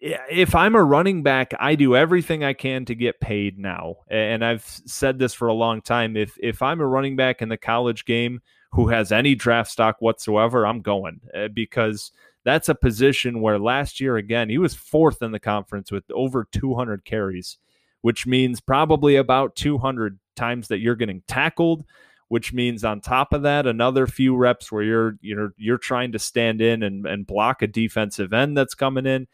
If 0.00 0.56
i'm 0.56 0.74
a 0.74 0.82
running 0.82 1.22
back 1.22 1.52
i 1.60 1.76
do 1.76 1.94
everything 1.94 2.42
i 2.42 2.52
can 2.52 2.84
to 2.86 2.94
get 2.94 3.20
paid 3.20 3.58
now. 3.58 3.96
And 4.08 4.44
i've 4.44 4.64
said 4.64 5.18
this 5.18 5.32
for 5.32 5.46
a 5.48 5.54
long 5.54 5.80
time 5.80 6.16
if 6.16 6.36
if 6.40 6.60
i'm 6.60 6.80
a 6.80 6.86
running 6.86 7.14
back 7.14 7.40
in 7.40 7.48
the 7.48 7.56
college 7.56 8.04
game 8.04 8.40
who 8.72 8.88
has 8.88 9.12
any 9.12 9.36
draft 9.36 9.70
stock 9.70 9.96
whatsoever 10.00 10.66
i'm 10.66 10.80
going 10.80 11.20
eh, 11.34 11.46
because 11.46 12.10
that's 12.44 12.68
a 12.68 12.74
position 12.74 13.40
where 13.40 13.58
last 13.58 14.00
year, 14.00 14.16
again, 14.16 14.48
he 14.48 14.58
was 14.58 14.74
fourth 14.74 15.22
in 15.22 15.32
the 15.32 15.40
conference 15.40 15.92
with 15.92 16.04
over 16.10 16.46
200 16.50 17.04
carries, 17.04 17.58
which 18.00 18.26
means 18.26 18.60
probably 18.60 19.16
about 19.16 19.54
200 19.54 20.18
times 20.36 20.68
that 20.68 20.78
you're 20.78 20.96
getting 20.96 21.22
tackled, 21.26 21.84
which 22.28 22.52
means 22.52 22.84
on 22.84 23.00
top 23.00 23.32
of 23.32 23.42
that, 23.42 23.66
another 23.66 24.06
few 24.06 24.36
reps 24.36 24.72
where 24.72 24.82
you're 24.82 25.18
you're 25.20 25.54
you're 25.56 25.78
trying 25.78 26.12
to 26.12 26.18
stand 26.18 26.60
in 26.60 26.82
and, 26.82 27.06
and 27.06 27.26
block 27.26 27.62
a 27.62 27.66
defensive 27.66 28.32
end 28.32 28.56
that's 28.56 28.74
coming 28.74 29.06
in, 29.06 29.26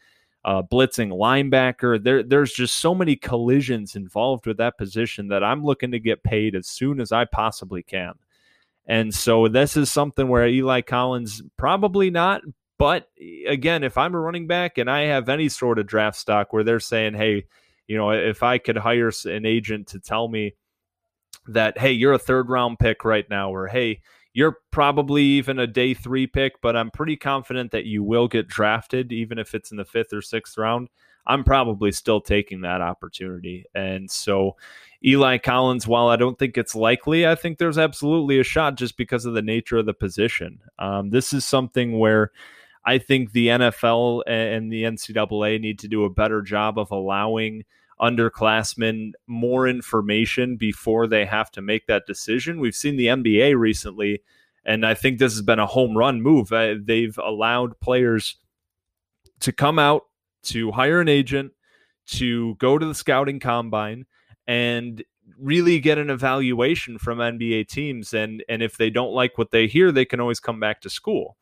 uh, 0.45 0.61
blitzing 0.61 1.11
linebacker. 1.11 2.03
There, 2.03 2.23
there's 2.23 2.51
just 2.51 2.75
so 2.75 2.93
many 2.93 3.15
collisions 3.15 3.95
involved 3.95 4.45
with 4.45 4.57
that 4.57 4.77
position 4.77 5.29
that 5.29 5.43
I'm 5.43 5.63
looking 5.63 5.91
to 5.91 5.99
get 5.99 6.23
paid 6.23 6.55
as 6.55 6.67
soon 6.67 6.99
as 6.99 7.11
I 7.11 7.25
possibly 7.25 7.83
can. 7.83 8.13
And 8.85 9.13
so 9.13 9.47
this 9.47 9.77
is 9.77 9.91
something 9.91 10.27
where 10.27 10.47
Eli 10.47 10.81
Collins 10.81 11.43
probably 11.57 12.09
not, 12.09 12.41
but 12.79 13.09
again, 13.45 13.83
if 13.83 13.97
I'm 13.97 14.15
a 14.15 14.19
running 14.19 14.47
back 14.47 14.77
and 14.77 14.89
I 14.89 15.01
have 15.01 15.29
any 15.29 15.49
sort 15.49 15.77
of 15.79 15.85
draft 15.85 16.17
stock 16.17 16.51
where 16.51 16.63
they're 16.63 16.79
saying, 16.79 17.13
hey, 17.13 17.45
you 17.87 17.97
know, 17.97 18.11
if 18.11 18.41
I 18.41 18.57
could 18.57 18.77
hire 18.77 19.11
an 19.25 19.45
agent 19.45 19.87
to 19.89 19.99
tell 19.99 20.27
me 20.27 20.53
that, 21.53 21.77
hey, 21.77 21.91
you're 21.91 22.13
a 22.13 22.19
third 22.19 22.49
round 22.49 22.79
pick 22.79 23.03
right 23.03 23.29
now, 23.29 23.53
or 23.53 23.67
hey, 23.67 24.01
you're 24.33 24.57
probably 24.71 25.23
even 25.23 25.59
a 25.59 25.67
day 25.67 25.93
three 25.93 26.27
pick, 26.27 26.61
but 26.61 26.75
I'm 26.75 26.91
pretty 26.91 27.15
confident 27.15 27.71
that 27.71 27.85
you 27.85 28.03
will 28.03 28.27
get 28.27 28.47
drafted, 28.47 29.11
even 29.11 29.39
if 29.39 29.55
it's 29.55 29.71
in 29.71 29.77
the 29.77 29.85
fifth 29.85 30.13
or 30.13 30.21
sixth 30.21 30.57
round. 30.57 30.89
I'm 31.27 31.43
probably 31.43 31.91
still 31.91 32.21
taking 32.21 32.61
that 32.61 32.81
opportunity. 32.81 33.65
And 33.75 34.09
so, 34.09 34.55
Eli 35.05 35.37
Collins, 35.37 35.87
while 35.87 36.07
I 36.07 36.15
don't 36.15 36.39
think 36.39 36.57
it's 36.57 36.75
likely, 36.75 37.27
I 37.27 37.35
think 37.35 37.57
there's 37.57 37.77
absolutely 37.77 38.39
a 38.39 38.43
shot 38.43 38.75
just 38.75 38.97
because 38.97 39.25
of 39.25 39.33
the 39.33 39.41
nature 39.41 39.77
of 39.77 39.85
the 39.85 39.93
position. 39.93 40.59
Um, 40.79 41.09
this 41.09 41.31
is 41.33 41.45
something 41.45 41.99
where 41.99 42.31
I 42.85 42.97
think 42.97 43.31
the 43.31 43.47
NFL 43.47 44.23
and 44.25 44.71
the 44.71 44.83
NCAA 44.83 45.61
need 45.61 45.79
to 45.79 45.87
do 45.87 46.05
a 46.05 46.09
better 46.09 46.41
job 46.41 46.79
of 46.79 46.91
allowing 46.91 47.63
underclassmen 48.01 49.11
more 49.27 49.67
information 49.67 50.55
before 50.55 51.07
they 51.07 51.25
have 51.25 51.51
to 51.51 51.61
make 51.61 51.87
that 51.87 52.05
decision. 52.05 52.59
We've 52.59 52.75
seen 52.75 52.95
the 52.95 53.07
NBA 53.07 53.57
recently, 53.57 54.21
and 54.65 54.85
I 54.85 54.93
think 54.93 55.19
this 55.19 55.33
has 55.33 55.41
been 55.41 55.59
a 55.59 55.65
home 55.65 55.97
run 55.97 56.21
move. 56.21 56.51
Uh, 56.51 56.75
they've 56.81 57.17
allowed 57.17 57.79
players 57.79 58.37
to 59.41 59.51
come 59.51 59.79
out, 59.79 60.03
to 60.43 60.71
hire 60.71 61.01
an 61.01 61.09
agent, 61.09 61.53
to 62.07 62.55
go 62.55 62.77
to 62.77 62.85
the 62.85 62.95
scouting 62.95 63.39
combine, 63.39 64.05
and 64.47 65.03
really 65.37 65.79
get 65.79 65.97
an 65.97 66.09
evaluation 66.09 66.97
from 66.97 67.19
NBA 67.19 67.67
teams. 67.67 68.13
And 68.13 68.43
and 68.49 68.63
if 68.63 68.77
they 68.77 68.89
don't 68.89 69.13
like 69.13 69.37
what 69.37 69.51
they 69.51 69.67
hear, 69.67 69.91
they 69.91 70.05
can 70.05 70.19
always 70.19 70.39
come 70.39 70.59
back 70.59 70.81
to 70.81 70.89
school. 70.89 71.37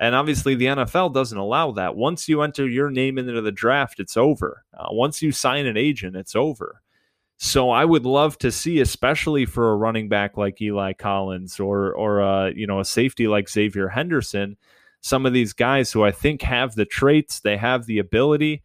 And 0.00 0.14
obviously, 0.14 0.54
the 0.54 0.64
NFL 0.64 1.12
doesn't 1.12 1.36
allow 1.36 1.72
that. 1.72 1.94
Once 1.94 2.26
you 2.26 2.40
enter 2.40 2.66
your 2.66 2.90
name 2.90 3.18
into 3.18 3.42
the 3.42 3.52
draft, 3.52 4.00
it's 4.00 4.16
over. 4.16 4.64
Uh, 4.72 4.86
once 4.90 5.20
you 5.20 5.30
sign 5.30 5.66
an 5.66 5.76
agent, 5.76 6.16
it's 6.16 6.34
over. 6.34 6.80
So 7.36 7.68
I 7.68 7.84
would 7.84 8.06
love 8.06 8.38
to 8.38 8.50
see, 8.50 8.80
especially 8.80 9.44
for 9.44 9.70
a 9.70 9.76
running 9.76 10.08
back 10.08 10.38
like 10.38 10.60
Eli 10.60 10.94
Collins 10.94 11.60
or 11.60 11.92
or 11.92 12.22
uh, 12.22 12.46
you 12.48 12.66
know 12.66 12.80
a 12.80 12.84
safety 12.84 13.28
like 13.28 13.48
Xavier 13.48 13.88
Henderson, 13.88 14.56
some 15.02 15.26
of 15.26 15.34
these 15.34 15.52
guys 15.52 15.92
who 15.92 16.02
I 16.02 16.12
think 16.12 16.40
have 16.42 16.74
the 16.74 16.86
traits, 16.86 17.40
they 17.40 17.58
have 17.58 17.84
the 17.84 17.98
ability. 17.98 18.62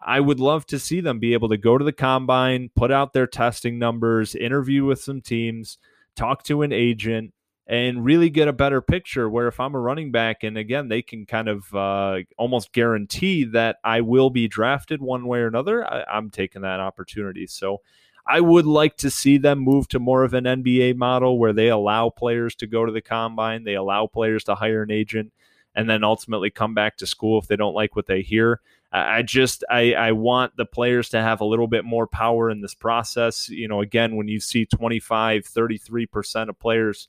I 0.00 0.20
would 0.20 0.38
love 0.38 0.64
to 0.66 0.78
see 0.78 1.00
them 1.00 1.18
be 1.18 1.32
able 1.32 1.48
to 1.48 1.56
go 1.56 1.76
to 1.76 1.84
the 1.84 1.92
combine, 1.92 2.70
put 2.76 2.92
out 2.92 3.12
their 3.12 3.26
testing 3.26 3.80
numbers, 3.80 4.36
interview 4.36 4.84
with 4.84 5.00
some 5.00 5.20
teams, 5.20 5.78
talk 6.14 6.44
to 6.44 6.62
an 6.62 6.72
agent, 6.72 7.32
and 7.68 8.02
really 8.02 8.30
get 8.30 8.48
a 8.48 8.52
better 8.52 8.80
picture. 8.80 9.28
Where 9.28 9.46
if 9.46 9.60
I'm 9.60 9.74
a 9.74 9.80
running 9.80 10.10
back, 10.10 10.42
and 10.42 10.56
again, 10.56 10.88
they 10.88 11.02
can 11.02 11.26
kind 11.26 11.48
of 11.48 11.74
uh, 11.74 12.20
almost 12.38 12.72
guarantee 12.72 13.44
that 13.44 13.76
I 13.84 14.00
will 14.00 14.30
be 14.30 14.48
drafted 14.48 15.02
one 15.02 15.26
way 15.26 15.40
or 15.40 15.46
another, 15.46 15.84
I, 15.84 16.04
I'm 16.04 16.30
taking 16.30 16.62
that 16.62 16.80
opportunity. 16.80 17.46
So 17.46 17.82
I 18.26 18.40
would 18.40 18.66
like 18.66 18.96
to 18.98 19.10
see 19.10 19.38
them 19.38 19.58
move 19.58 19.88
to 19.88 19.98
more 19.98 20.24
of 20.24 20.34
an 20.34 20.44
NBA 20.44 20.96
model 20.96 21.38
where 21.38 21.52
they 21.52 21.68
allow 21.68 22.10
players 22.10 22.54
to 22.56 22.66
go 22.66 22.84
to 22.86 22.92
the 22.92 23.02
combine, 23.02 23.64
they 23.64 23.74
allow 23.74 24.06
players 24.06 24.44
to 24.44 24.54
hire 24.54 24.82
an 24.82 24.90
agent, 24.90 25.32
and 25.74 25.88
then 25.88 26.02
ultimately 26.02 26.50
come 26.50 26.74
back 26.74 26.96
to 26.98 27.06
school 27.06 27.38
if 27.38 27.46
they 27.46 27.56
don't 27.56 27.74
like 27.74 27.94
what 27.94 28.06
they 28.06 28.22
hear. 28.22 28.60
I 28.90 29.20
just 29.20 29.64
I, 29.68 29.92
I 29.92 30.12
want 30.12 30.56
the 30.56 30.64
players 30.64 31.10
to 31.10 31.20
have 31.20 31.42
a 31.42 31.44
little 31.44 31.66
bit 31.66 31.84
more 31.84 32.06
power 32.06 32.50
in 32.50 32.62
this 32.62 32.74
process. 32.74 33.50
You 33.50 33.68
know, 33.68 33.82
again, 33.82 34.16
when 34.16 34.28
you 34.28 34.40
see 34.40 34.64
25, 34.64 35.44
33% 35.44 36.48
of 36.48 36.58
players 36.58 37.06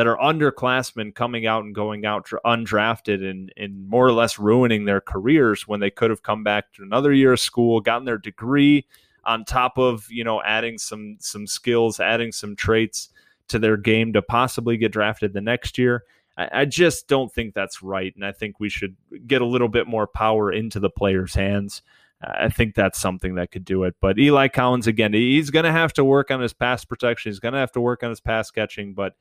that 0.00 0.06
are 0.06 0.16
underclassmen 0.16 1.14
coming 1.14 1.46
out 1.46 1.62
and 1.62 1.74
going 1.74 2.06
out 2.06 2.24
undrafted 2.46 3.22
and, 3.22 3.52
and 3.58 3.86
more 3.86 4.06
or 4.06 4.12
less 4.12 4.38
ruining 4.38 4.86
their 4.86 5.02
careers 5.02 5.68
when 5.68 5.78
they 5.78 5.90
could 5.90 6.08
have 6.08 6.22
come 6.22 6.42
back 6.42 6.72
to 6.72 6.82
another 6.82 7.12
year 7.12 7.34
of 7.34 7.38
school, 7.38 7.82
gotten 7.82 8.06
their 8.06 8.16
degree 8.16 8.86
on 9.24 9.44
top 9.44 9.76
of, 9.76 10.10
you 10.10 10.24
know, 10.24 10.40
adding 10.40 10.78
some 10.78 11.18
some 11.20 11.46
skills, 11.46 12.00
adding 12.00 12.32
some 12.32 12.56
traits 12.56 13.10
to 13.48 13.58
their 13.58 13.76
game 13.76 14.10
to 14.14 14.22
possibly 14.22 14.78
get 14.78 14.90
drafted 14.90 15.34
the 15.34 15.40
next 15.42 15.76
year. 15.76 16.04
I, 16.38 16.48
I 16.50 16.64
just 16.64 17.06
don't 17.06 17.30
think 17.30 17.52
that's 17.52 17.82
right. 17.82 18.14
And 18.16 18.24
I 18.24 18.32
think 18.32 18.58
we 18.58 18.70
should 18.70 18.96
get 19.26 19.42
a 19.42 19.46
little 19.46 19.68
bit 19.68 19.86
more 19.86 20.06
power 20.06 20.50
into 20.50 20.80
the 20.80 20.88
players' 20.88 21.34
hands. 21.34 21.82
I 22.22 22.48
think 22.48 22.74
that's 22.74 22.98
something 22.98 23.34
that 23.34 23.50
could 23.50 23.66
do 23.66 23.84
it. 23.84 23.96
But 24.00 24.18
Eli 24.18 24.48
Collins, 24.48 24.86
again, 24.86 25.12
he's 25.12 25.50
going 25.50 25.66
to 25.66 25.72
have 25.72 25.92
to 25.92 26.04
work 26.04 26.30
on 26.30 26.40
his 26.40 26.54
pass 26.54 26.86
protection. 26.86 27.30
He's 27.30 27.38
going 27.38 27.52
to 27.52 27.60
have 27.60 27.72
to 27.72 27.82
work 27.82 28.02
on 28.02 28.08
his 28.08 28.20
pass 28.20 28.50
catching. 28.50 28.94
But 28.94 29.12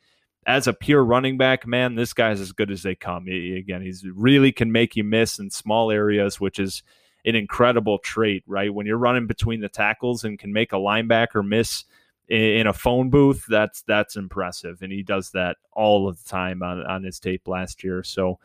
as 0.45 0.67
a 0.67 0.73
pure 0.73 1.03
running 1.03 1.37
back, 1.37 1.67
man, 1.67 1.95
this 1.95 2.13
guy's 2.13 2.39
as 2.39 2.51
good 2.51 2.71
as 2.71 2.83
they 2.83 2.95
come. 2.95 3.25
He, 3.25 3.57
again, 3.57 3.81
he's 3.81 4.05
really 4.05 4.51
can 4.51 4.71
make 4.71 4.95
you 4.95 5.03
miss 5.03 5.39
in 5.39 5.49
small 5.49 5.91
areas, 5.91 6.39
which 6.39 6.59
is 6.59 6.83
an 7.25 7.35
incredible 7.35 7.99
trait, 7.99 8.43
right? 8.47 8.73
When 8.73 8.85
you're 8.85 8.97
running 8.97 9.27
between 9.27 9.61
the 9.61 9.69
tackles 9.69 10.23
and 10.23 10.39
can 10.39 10.53
make 10.53 10.71
a 10.71 10.77
linebacker 10.77 11.45
miss 11.45 11.83
in, 12.27 12.41
in 12.41 12.67
a 12.67 12.73
phone 12.73 13.09
booth, 13.09 13.45
that's 13.47 13.81
that's 13.83 14.15
impressive, 14.15 14.81
and 14.81 14.91
he 14.91 15.03
does 15.03 15.31
that 15.31 15.57
all 15.73 16.07
of 16.07 16.23
the 16.23 16.29
time 16.29 16.63
on 16.63 16.85
on 16.85 17.03
his 17.03 17.19
tape 17.19 17.47
last 17.47 17.83
year. 17.83 18.03
So. 18.03 18.39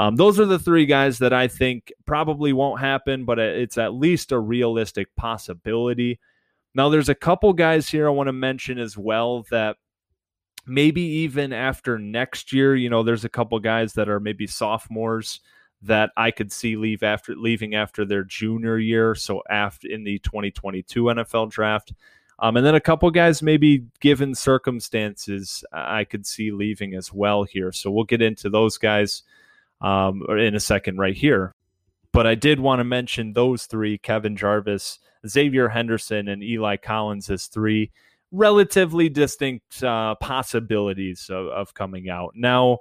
Um, 0.00 0.14
those 0.14 0.38
are 0.38 0.46
the 0.46 0.60
three 0.60 0.86
guys 0.86 1.18
that 1.18 1.32
I 1.32 1.48
think 1.48 1.92
probably 2.06 2.52
won't 2.52 2.78
happen, 2.78 3.24
but 3.24 3.40
it's 3.40 3.76
at 3.78 3.94
least 3.94 4.30
a 4.30 4.38
realistic 4.38 5.08
possibility. 5.16 6.20
Now, 6.72 6.88
there's 6.88 7.08
a 7.08 7.16
couple 7.16 7.52
guys 7.52 7.88
here 7.88 8.06
I 8.06 8.12
want 8.12 8.28
to 8.28 8.32
mention 8.32 8.78
as 8.78 8.96
well 8.96 9.44
that 9.50 9.76
maybe 10.68 11.00
even 11.00 11.52
after 11.52 11.98
next 11.98 12.52
year, 12.52 12.76
you 12.76 12.90
know, 12.90 13.02
there's 13.02 13.24
a 13.24 13.28
couple 13.28 13.58
guys 13.58 13.94
that 13.94 14.08
are 14.08 14.20
maybe 14.20 14.46
sophomores 14.46 15.40
that 15.82 16.10
I 16.16 16.30
could 16.30 16.52
see 16.52 16.76
leave 16.76 17.02
after 17.02 17.34
leaving 17.36 17.74
after 17.74 18.04
their 18.04 18.24
junior 18.24 18.78
year, 18.78 19.14
so 19.14 19.42
after 19.48 19.88
in 19.88 20.04
the 20.04 20.18
2022 20.18 21.04
NFL 21.04 21.50
draft. 21.50 21.92
Um, 22.40 22.56
and 22.56 22.64
then 22.64 22.74
a 22.74 22.80
couple 22.80 23.10
guys, 23.10 23.42
maybe 23.42 23.84
given 24.00 24.34
circumstances, 24.34 25.64
I 25.72 26.04
could 26.04 26.26
see 26.26 26.52
leaving 26.52 26.94
as 26.94 27.12
well 27.12 27.44
here. 27.44 27.72
So 27.72 27.90
we'll 27.90 28.04
get 28.04 28.22
into 28.22 28.48
those 28.48 28.78
guys 28.78 29.22
um, 29.80 30.22
in 30.30 30.54
a 30.54 30.60
second 30.60 30.98
right 30.98 31.16
here. 31.16 31.54
But 32.12 32.26
I 32.26 32.34
did 32.34 32.60
want 32.60 32.80
to 32.80 32.84
mention 32.84 33.32
those 33.32 33.66
three 33.66 33.98
Kevin 33.98 34.36
Jarvis, 34.36 34.98
Xavier 35.26 35.68
Henderson, 35.68 36.28
and 36.28 36.42
Eli 36.42 36.76
Collins 36.76 37.28
as 37.28 37.46
three 37.46 37.90
relatively 38.30 39.08
distinct 39.08 39.82
uh, 39.82 40.14
possibilities 40.16 41.30
of, 41.30 41.46
of 41.48 41.74
coming 41.74 42.08
out. 42.08 42.32
Now, 42.34 42.78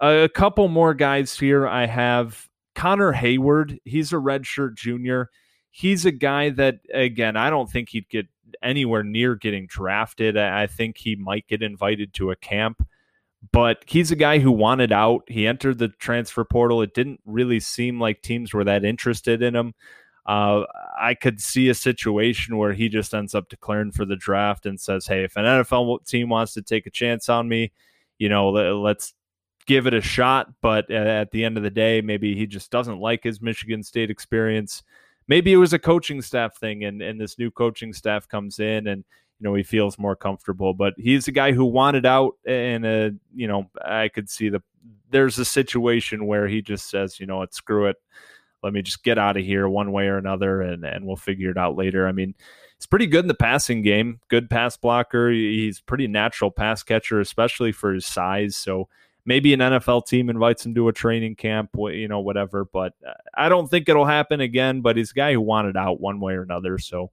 a 0.00 0.28
couple 0.28 0.68
more 0.68 0.94
guys 0.94 1.38
here. 1.38 1.66
I 1.66 1.86
have 1.86 2.48
Connor 2.74 3.12
Heyward. 3.12 3.78
He's 3.84 4.12
a 4.12 4.16
redshirt 4.16 4.76
junior. 4.76 5.30
He's 5.70 6.04
a 6.04 6.12
guy 6.12 6.50
that, 6.50 6.80
again, 6.92 7.36
I 7.36 7.50
don't 7.50 7.70
think 7.70 7.90
he'd 7.90 8.08
get 8.08 8.26
anywhere 8.62 9.02
near 9.02 9.34
getting 9.34 9.66
drafted. 9.66 10.36
I 10.36 10.66
think 10.66 10.98
he 10.98 11.16
might 11.16 11.46
get 11.46 11.62
invited 11.62 12.14
to 12.14 12.30
a 12.30 12.36
camp, 12.36 12.86
but 13.52 13.84
he's 13.86 14.10
a 14.10 14.16
guy 14.16 14.38
who 14.38 14.52
wanted 14.52 14.92
out. 14.92 15.22
He 15.28 15.46
entered 15.46 15.78
the 15.78 15.88
transfer 15.88 16.44
portal. 16.44 16.82
It 16.82 16.94
didn't 16.94 17.20
really 17.24 17.60
seem 17.60 18.00
like 18.00 18.22
teams 18.22 18.54
were 18.54 18.64
that 18.64 18.84
interested 18.84 19.42
in 19.42 19.54
him. 19.54 19.74
Uh, 20.28 20.66
I 21.00 21.14
could 21.14 21.40
see 21.40 21.70
a 21.70 21.74
situation 21.74 22.58
where 22.58 22.74
he 22.74 22.90
just 22.90 23.14
ends 23.14 23.34
up 23.34 23.48
declaring 23.48 23.92
for 23.92 24.04
the 24.04 24.14
draft 24.14 24.66
and 24.66 24.78
says, 24.78 25.06
"Hey, 25.06 25.24
if 25.24 25.36
an 25.36 25.46
NFL 25.46 26.04
team 26.06 26.28
wants 26.28 26.52
to 26.52 26.62
take 26.62 26.86
a 26.86 26.90
chance 26.90 27.30
on 27.30 27.48
me, 27.48 27.72
you 28.18 28.28
know, 28.28 28.50
let's 28.50 29.14
give 29.66 29.86
it 29.86 29.94
a 29.94 30.02
shot." 30.02 30.52
But 30.60 30.90
at 30.90 31.30
the 31.30 31.46
end 31.46 31.56
of 31.56 31.62
the 31.62 31.70
day, 31.70 32.02
maybe 32.02 32.34
he 32.34 32.46
just 32.46 32.70
doesn't 32.70 33.00
like 33.00 33.24
his 33.24 33.40
Michigan 33.40 33.82
State 33.82 34.10
experience. 34.10 34.82
Maybe 35.28 35.50
it 35.50 35.56
was 35.56 35.72
a 35.72 35.78
coaching 35.78 36.20
staff 36.20 36.58
thing 36.58 36.84
and, 36.84 37.00
and 37.00 37.18
this 37.18 37.38
new 37.38 37.50
coaching 37.50 37.94
staff 37.94 38.28
comes 38.28 38.58
in 38.58 38.86
and 38.86 39.04
you 39.40 39.44
know 39.44 39.54
he 39.54 39.62
feels 39.62 39.98
more 39.98 40.14
comfortable. 40.14 40.74
But 40.74 40.92
he's 40.98 41.26
a 41.28 41.32
guy 41.32 41.52
who 41.52 41.64
wanted 41.64 42.04
out 42.04 42.34
and 42.46 42.84
a 42.84 43.12
you 43.34 43.48
know 43.48 43.70
i 43.82 44.08
could 44.08 44.28
see 44.28 44.50
the 44.50 44.62
there's 45.10 45.38
a 45.38 45.44
situation 45.44 46.26
where 46.26 46.46
he 46.46 46.60
just 46.60 46.90
says 46.90 47.18
you 47.18 47.26
know 47.26 47.38
what 47.38 47.54
screw 47.54 47.86
it 47.86 47.96
let 48.62 48.72
me 48.72 48.82
just 48.82 49.02
get 49.02 49.18
out 49.18 49.36
of 49.36 49.44
here 49.44 49.68
one 49.68 49.92
way 49.92 50.06
or 50.06 50.18
another 50.18 50.62
and 50.62 50.84
and 50.84 51.04
we'll 51.04 51.16
figure 51.16 51.50
it 51.50 51.58
out 51.58 51.76
later 51.76 52.06
i 52.06 52.12
mean 52.12 52.34
he's 52.76 52.86
pretty 52.86 53.06
good 53.06 53.24
in 53.24 53.28
the 53.28 53.34
passing 53.34 53.82
game 53.82 54.20
good 54.28 54.48
pass 54.50 54.76
blocker 54.76 55.30
he's 55.30 55.80
pretty 55.80 56.06
natural 56.06 56.50
pass 56.50 56.82
catcher 56.82 57.20
especially 57.20 57.72
for 57.72 57.92
his 57.92 58.06
size 58.06 58.56
so 58.56 58.88
maybe 59.28 59.52
an 59.52 59.60
NFL 59.60 60.06
team 60.06 60.30
invites 60.30 60.64
him 60.64 60.74
to 60.74 60.88
a 60.88 60.92
training 60.92 61.36
camp, 61.36 61.68
you 61.76 62.08
know, 62.08 62.20
whatever. 62.20 62.64
But 62.64 62.94
uh, 63.06 63.12
I 63.34 63.50
don't 63.50 63.68
think 63.68 63.86
it'll 63.86 64.06
happen 64.06 64.40
again. 64.40 64.80
But 64.80 64.96
he's 64.96 65.10
a 65.10 65.14
guy 65.14 65.34
who 65.34 65.42
wanted 65.42 65.76
out 65.76 66.00
one 66.00 66.18
way 66.18 66.32
or 66.32 66.42
another. 66.42 66.78
So 66.78 67.10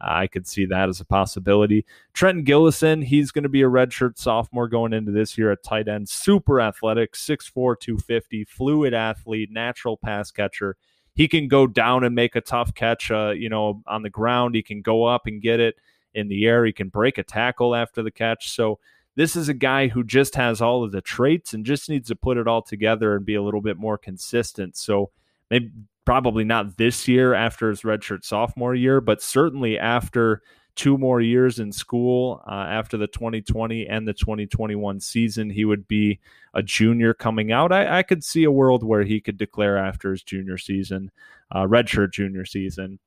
I 0.00 0.26
could 0.26 0.46
see 0.46 0.64
that 0.66 0.88
as 0.88 1.00
a 1.00 1.04
possibility. 1.04 1.84
Trenton 2.12 2.44
Gillison, 2.44 3.04
he's 3.04 3.30
going 3.30 3.42
to 3.42 3.48
be 3.48 3.62
a 3.62 3.68
redshirt 3.68 4.18
sophomore 4.18 4.68
going 4.68 4.92
into 4.92 5.10
this 5.10 5.36
year 5.36 5.50
at 5.50 5.64
tight 5.64 5.88
end. 5.88 6.08
Super 6.08 6.60
athletic, 6.60 7.14
6'4, 7.14 7.78
250, 7.80 8.44
fluid 8.44 8.94
athlete, 8.94 9.50
natural 9.50 9.96
pass 9.96 10.30
catcher. 10.30 10.76
He 11.14 11.26
can 11.26 11.48
go 11.48 11.66
down 11.66 12.04
and 12.04 12.14
make 12.14 12.36
a 12.36 12.40
tough 12.40 12.74
catch, 12.74 13.10
uh, 13.10 13.30
you 13.30 13.48
know, 13.48 13.82
on 13.86 14.02
the 14.02 14.10
ground. 14.10 14.54
He 14.54 14.62
can 14.62 14.82
go 14.82 15.04
up 15.04 15.26
and 15.26 15.42
get 15.42 15.58
it 15.58 15.74
in 16.14 16.28
the 16.28 16.46
air. 16.46 16.64
He 16.64 16.72
can 16.72 16.88
break 16.88 17.18
a 17.18 17.24
tackle 17.24 17.74
after 17.74 18.02
the 18.02 18.12
catch. 18.12 18.50
So, 18.52 18.78
this 19.18 19.34
is 19.34 19.48
a 19.48 19.54
guy 19.54 19.88
who 19.88 20.04
just 20.04 20.36
has 20.36 20.60
all 20.60 20.84
of 20.84 20.92
the 20.92 21.00
traits 21.00 21.52
and 21.52 21.66
just 21.66 21.88
needs 21.88 22.06
to 22.06 22.14
put 22.14 22.36
it 22.36 22.46
all 22.46 22.62
together 22.62 23.16
and 23.16 23.26
be 23.26 23.34
a 23.34 23.42
little 23.42 23.60
bit 23.60 23.76
more 23.76 23.98
consistent. 23.98 24.76
So 24.76 25.10
maybe 25.50 25.72
probably 26.08 26.42
not 26.42 26.78
this 26.78 27.06
year 27.06 27.34
after 27.34 27.68
his 27.68 27.82
redshirt 27.82 28.24
sophomore 28.24 28.74
year, 28.74 28.98
but 28.98 29.20
certainly 29.20 29.78
after 29.78 30.40
two 30.74 30.96
more 30.96 31.20
years 31.20 31.58
in 31.58 31.70
school 31.70 32.42
uh, 32.50 32.64
after 32.70 32.96
the 32.96 33.06
2020 33.08 33.86
and 33.86 34.08
the 34.08 34.14
2021 34.14 35.00
season. 35.00 35.50
He 35.50 35.66
would 35.66 35.86
be 35.86 36.18
a 36.54 36.62
junior 36.62 37.12
coming 37.12 37.52
out. 37.52 37.72
I, 37.72 37.98
I 37.98 38.02
could 38.02 38.24
see 38.24 38.44
a 38.44 38.50
world 38.50 38.82
where 38.82 39.02
he 39.02 39.20
could 39.20 39.36
declare 39.36 39.76
after 39.76 40.10
his 40.10 40.22
junior 40.22 40.56
season, 40.56 41.10
uh, 41.54 41.64
redshirt 41.64 42.14
junior 42.14 42.46
season. 42.46 42.98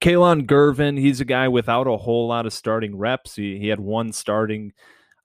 Kalon 0.00 0.46
Gervin, 0.46 0.98
he's 0.98 1.20
a 1.20 1.26
guy 1.26 1.48
without 1.48 1.86
a 1.86 1.98
whole 1.98 2.26
lot 2.26 2.46
of 2.46 2.54
starting 2.54 2.96
reps. 2.96 3.36
He, 3.36 3.58
he 3.58 3.68
had 3.68 3.80
one 3.80 4.14
starting 4.14 4.72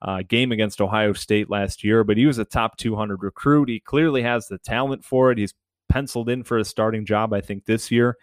uh, 0.01 0.21
game 0.27 0.51
against 0.51 0.81
Ohio 0.81 1.13
State 1.13 1.49
last 1.49 1.81
year, 1.81 2.03
but 2.03 2.17
he 2.17 2.25
was 2.25 2.39
a 2.39 2.45
top 2.45 2.75
200 2.75 3.23
recruit. 3.23 3.69
He 3.69 3.79
clearly 3.79 4.21
has 4.23 4.47
the 4.47 4.57
talent 4.57 5.05
for 5.05 5.31
it. 5.31 5.37
He's 5.37 5.53
penciled 5.89 6.29
in 6.29 6.43
for 6.43 6.57
a 6.57 6.65
starting 6.65 7.05
job, 7.05 7.33
I 7.33 7.41
think, 7.41 7.65
this 7.65 7.91
year. 7.91 8.17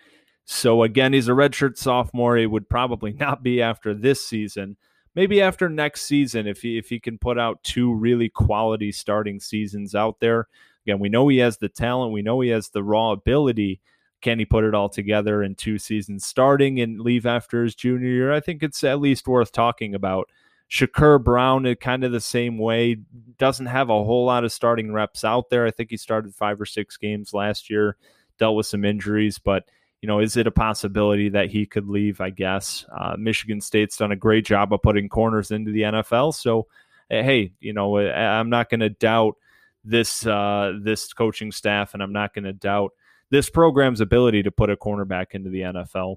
So 0.44 0.82
again, 0.82 1.12
he's 1.12 1.28
a 1.28 1.32
redshirt 1.32 1.76
sophomore. 1.76 2.36
It 2.36 2.50
would 2.50 2.68
probably 2.68 3.12
not 3.20 3.42
be 3.42 3.62
after 3.62 3.94
this 3.94 4.24
season. 4.24 4.76
Maybe 5.14 5.40
after 5.40 5.68
next 5.68 6.02
season, 6.02 6.46
if 6.46 6.62
he 6.62 6.78
if 6.78 6.88
he 6.88 7.00
can 7.00 7.18
put 7.18 7.38
out 7.38 7.62
two 7.62 7.92
really 7.94 8.28
quality 8.28 8.92
starting 8.92 9.40
seasons 9.40 9.94
out 9.94 10.20
there. 10.20 10.48
Again, 10.86 10.98
we 10.98 11.08
know 11.08 11.28
he 11.28 11.38
has 11.38 11.58
the 11.58 11.68
talent. 11.68 12.12
We 12.12 12.22
know 12.22 12.40
he 12.40 12.48
has 12.50 12.68
the 12.68 12.82
raw 12.82 13.10
ability. 13.10 13.80
Can 14.22 14.38
he 14.38 14.44
put 14.44 14.64
it 14.64 14.74
all 14.74 14.88
together 14.88 15.42
in 15.42 15.54
two 15.54 15.78
seasons 15.78 16.24
starting 16.24 16.80
and 16.80 17.00
leave 17.00 17.26
after 17.26 17.62
his 17.62 17.74
junior 17.74 18.08
year? 18.08 18.32
I 18.32 18.40
think 18.40 18.62
it's 18.62 18.84
at 18.84 19.00
least 19.00 19.28
worth 19.28 19.52
talking 19.52 19.94
about. 19.94 20.30
Shakur 20.70 21.22
Brown, 21.22 21.74
kind 21.76 22.04
of 22.04 22.12
the 22.12 22.20
same 22.20 22.56
way, 22.56 22.96
doesn't 23.38 23.66
have 23.66 23.90
a 23.90 24.04
whole 24.04 24.24
lot 24.24 24.44
of 24.44 24.52
starting 24.52 24.92
reps 24.92 25.24
out 25.24 25.50
there. 25.50 25.66
I 25.66 25.70
think 25.70 25.90
he 25.90 25.96
started 25.96 26.34
five 26.34 26.60
or 26.60 26.66
six 26.66 26.96
games 26.96 27.34
last 27.34 27.68
year, 27.68 27.96
dealt 28.38 28.56
with 28.56 28.66
some 28.66 28.84
injuries, 28.84 29.38
but 29.38 29.64
you 30.00 30.06
know, 30.06 30.20
is 30.20 30.36
it 30.36 30.46
a 30.46 30.52
possibility 30.52 31.28
that 31.28 31.50
he 31.50 31.66
could 31.66 31.86
leave? 31.86 32.20
I 32.20 32.30
guess 32.30 32.86
uh, 32.96 33.16
Michigan 33.18 33.60
State's 33.60 33.96
done 33.96 34.12
a 34.12 34.16
great 34.16 34.46
job 34.46 34.72
of 34.72 34.80
putting 34.80 35.08
corners 35.08 35.50
into 35.50 35.72
the 35.72 35.82
NFL. 35.82 36.34
So, 36.34 36.68
eh, 37.10 37.22
hey, 37.22 37.52
you 37.60 37.74
know, 37.74 37.96
eh, 37.98 38.10
I'm 38.10 38.48
not 38.48 38.70
going 38.70 38.80
to 38.80 38.88
doubt 38.88 39.36
this 39.84 40.24
uh, 40.26 40.72
this 40.82 41.12
coaching 41.12 41.52
staff, 41.52 41.92
and 41.92 42.02
I'm 42.02 42.12
not 42.12 42.32
going 42.32 42.44
to 42.44 42.52
doubt 42.52 42.92
this 43.30 43.50
program's 43.50 44.00
ability 44.00 44.42
to 44.44 44.50
put 44.50 44.70
a 44.70 44.76
cornerback 44.76 45.32
into 45.32 45.50
the 45.50 45.60
NFL. 45.60 46.16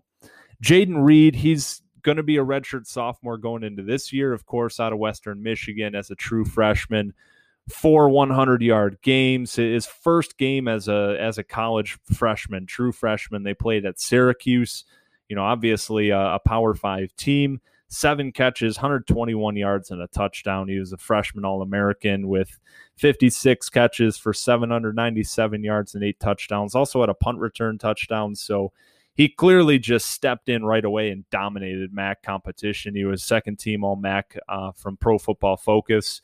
Jayden 0.63 1.03
Reed, 1.03 1.35
he's 1.35 1.82
going 2.03 2.17
to 2.17 2.23
be 2.23 2.37
a 2.37 2.45
redshirt 2.45 2.85
sophomore 2.85 3.37
going 3.37 3.63
into 3.63 3.81
this 3.81 4.13
year, 4.13 4.33
of 4.33 4.45
course, 4.45 4.79
out 4.79 4.93
of 4.93 4.99
Western 4.99 5.41
Michigan 5.41 5.95
as 5.95 6.11
a 6.11 6.15
true 6.15 6.45
freshman. 6.45 7.13
Four 7.69 8.09
100 8.09 8.61
yard 8.61 8.97
games. 9.01 9.55
His 9.55 9.85
first 9.85 10.37
game 10.37 10.67
as 10.67 10.89
a 10.89 11.15
as 11.17 11.37
a 11.37 11.43
college 11.43 11.97
freshman, 12.13 12.65
true 12.65 12.91
freshman. 12.91 13.43
They 13.43 13.53
played 13.53 13.85
at 13.85 14.01
Syracuse. 14.01 14.83
You 15.29 15.37
know, 15.37 15.43
obviously 15.43 16.09
a, 16.09 16.19
a 16.19 16.39
Power 16.39 16.73
Five 16.73 17.15
team. 17.15 17.61
Seven 17.87 18.31
catches, 18.31 18.77
121 18.77 19.55
yards, 19.55 19.91
and 19.91 20.01
a 20.01 20.07
touchdown. 20.07 20.67
He 20.67 20.79
was 20.79 20.91
a 20.91 20.97
freshman 20.97 21.45
All 21.45 21.61
American 21.61 22.27
with 22.27 22.59
56 22.97 23.69
catches 23.69 24.17
for 24.17 24.33
797 24.33 25.63
yards 25.63 25.93
and 25.93 26.03
eight 26.03 26.19
touchdowns. 26.19 26.75
Also 26.75 27.01
had 27.01 27.09
a 27.09 27.13
punt 27.13 27.37
return 27.37 27.77
touchdown. 27.77 28.35
So 28.35 28.73
he 29.15 29.29
clearly 29.29 29.79
just 29.79 30.07
stepped 30.07 30.49
in 30.49 30.65
right 30.65 30.83
away 30.83 31.09
and 31.09 31.29
dominated 31.29 31.93
MAC 31.93 32.23
competition. 32.23 32.95
He 32.95 33.05
was 33.05 33.23
second 33.23 33.59
team 33.59 33.83
All 33.83 33.95
MAC 33.95 34.37
uh, 34.49 34.71
from 34.71 34.97
Pro 34.97 35.17
Football 35.17 35.57
Focus, 35.57 36.21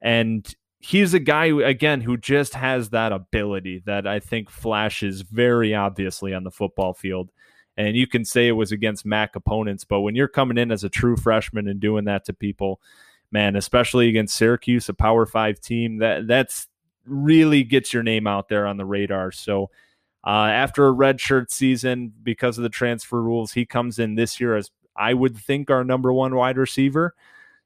and 0.00 0.46
he's 0.78 1.14
a 1.14 1.18
guy 1.18 1.46
again 1.46 2.00
who 2.00 2.16
just 2.16 2.54
has 2.54 2.90
that 2.90 3.12
ability 3.12 3.82
that 3.86 4.06
I 4.06 4.20
think 4.20 4.50
flashes 4.50 5.22
very 5.22 5.74
obviously 5.74 6.34
on 6.34 6.44
the 6.44 6.50
football 6.50 6.94
field. 6.94 7.30
And 7.78 7.96
you 7.96 8.06
can 8.06 8.24
say 8.24 8.48
it 8.48 8.52
was 8.52 8.72
against 8.72 9.04
MAC 9.04 9.36
opponents, 9.36 9.84
but 9.84 10.00
when 10.00 10.14
you're 10.14 10.28
coming 10.28 10.56
in 10.56 10.70
as 10.70 10.84
a 10.84 10.88
true 10.88 11.16
freshman 11.16 11.68
and 11.68 11.78
doing 11.78 12.04
that 12.06 12.24
to 12.26 12.32
people, 12.32 12.80
man, 13.30 13.56
especially 13.56 14.08
against 14.08 14.36
Syracuse, 14.36 14.88
a 14.88 14.94
Power 14.94 15.26
Five 15.26 15.60
team, 15.60 15.98
that 15.98 16.26
that's 16.26 16.68
really 17.04 17.62
gets 17.64 17.92
your 17.92 18.02
name 18.02 18.26
out 18.26 18.48
there 18.48 18.66
on 18.66 18.76
the 18.76 18.84
radar. 18.84 19.30
So 19.30 19.70
uh, 20.26 20.48
after 20.48 20.88
a 20.88 20.92
redshirt 20.92 21.50
season, 21.50 22.12
because 22.22 22.58
of 22.58 22.62
the 22.62 22.68
transfer 22.68 23.22
rules, 23.22 23.52
he 23.52 23.64
comes 23.64 24.00
in 24.00 24.16
this 24.16 24.40
year 24.40 24.56
as 24.56 24.70
I 24.96 25.14
would 25.14 25.36
think 25.36 25.70
our 25.70 25.84
number 25.84 26.12
one 26.12 26.34
wide 26.34 26.58
receiver. 26.58 27.14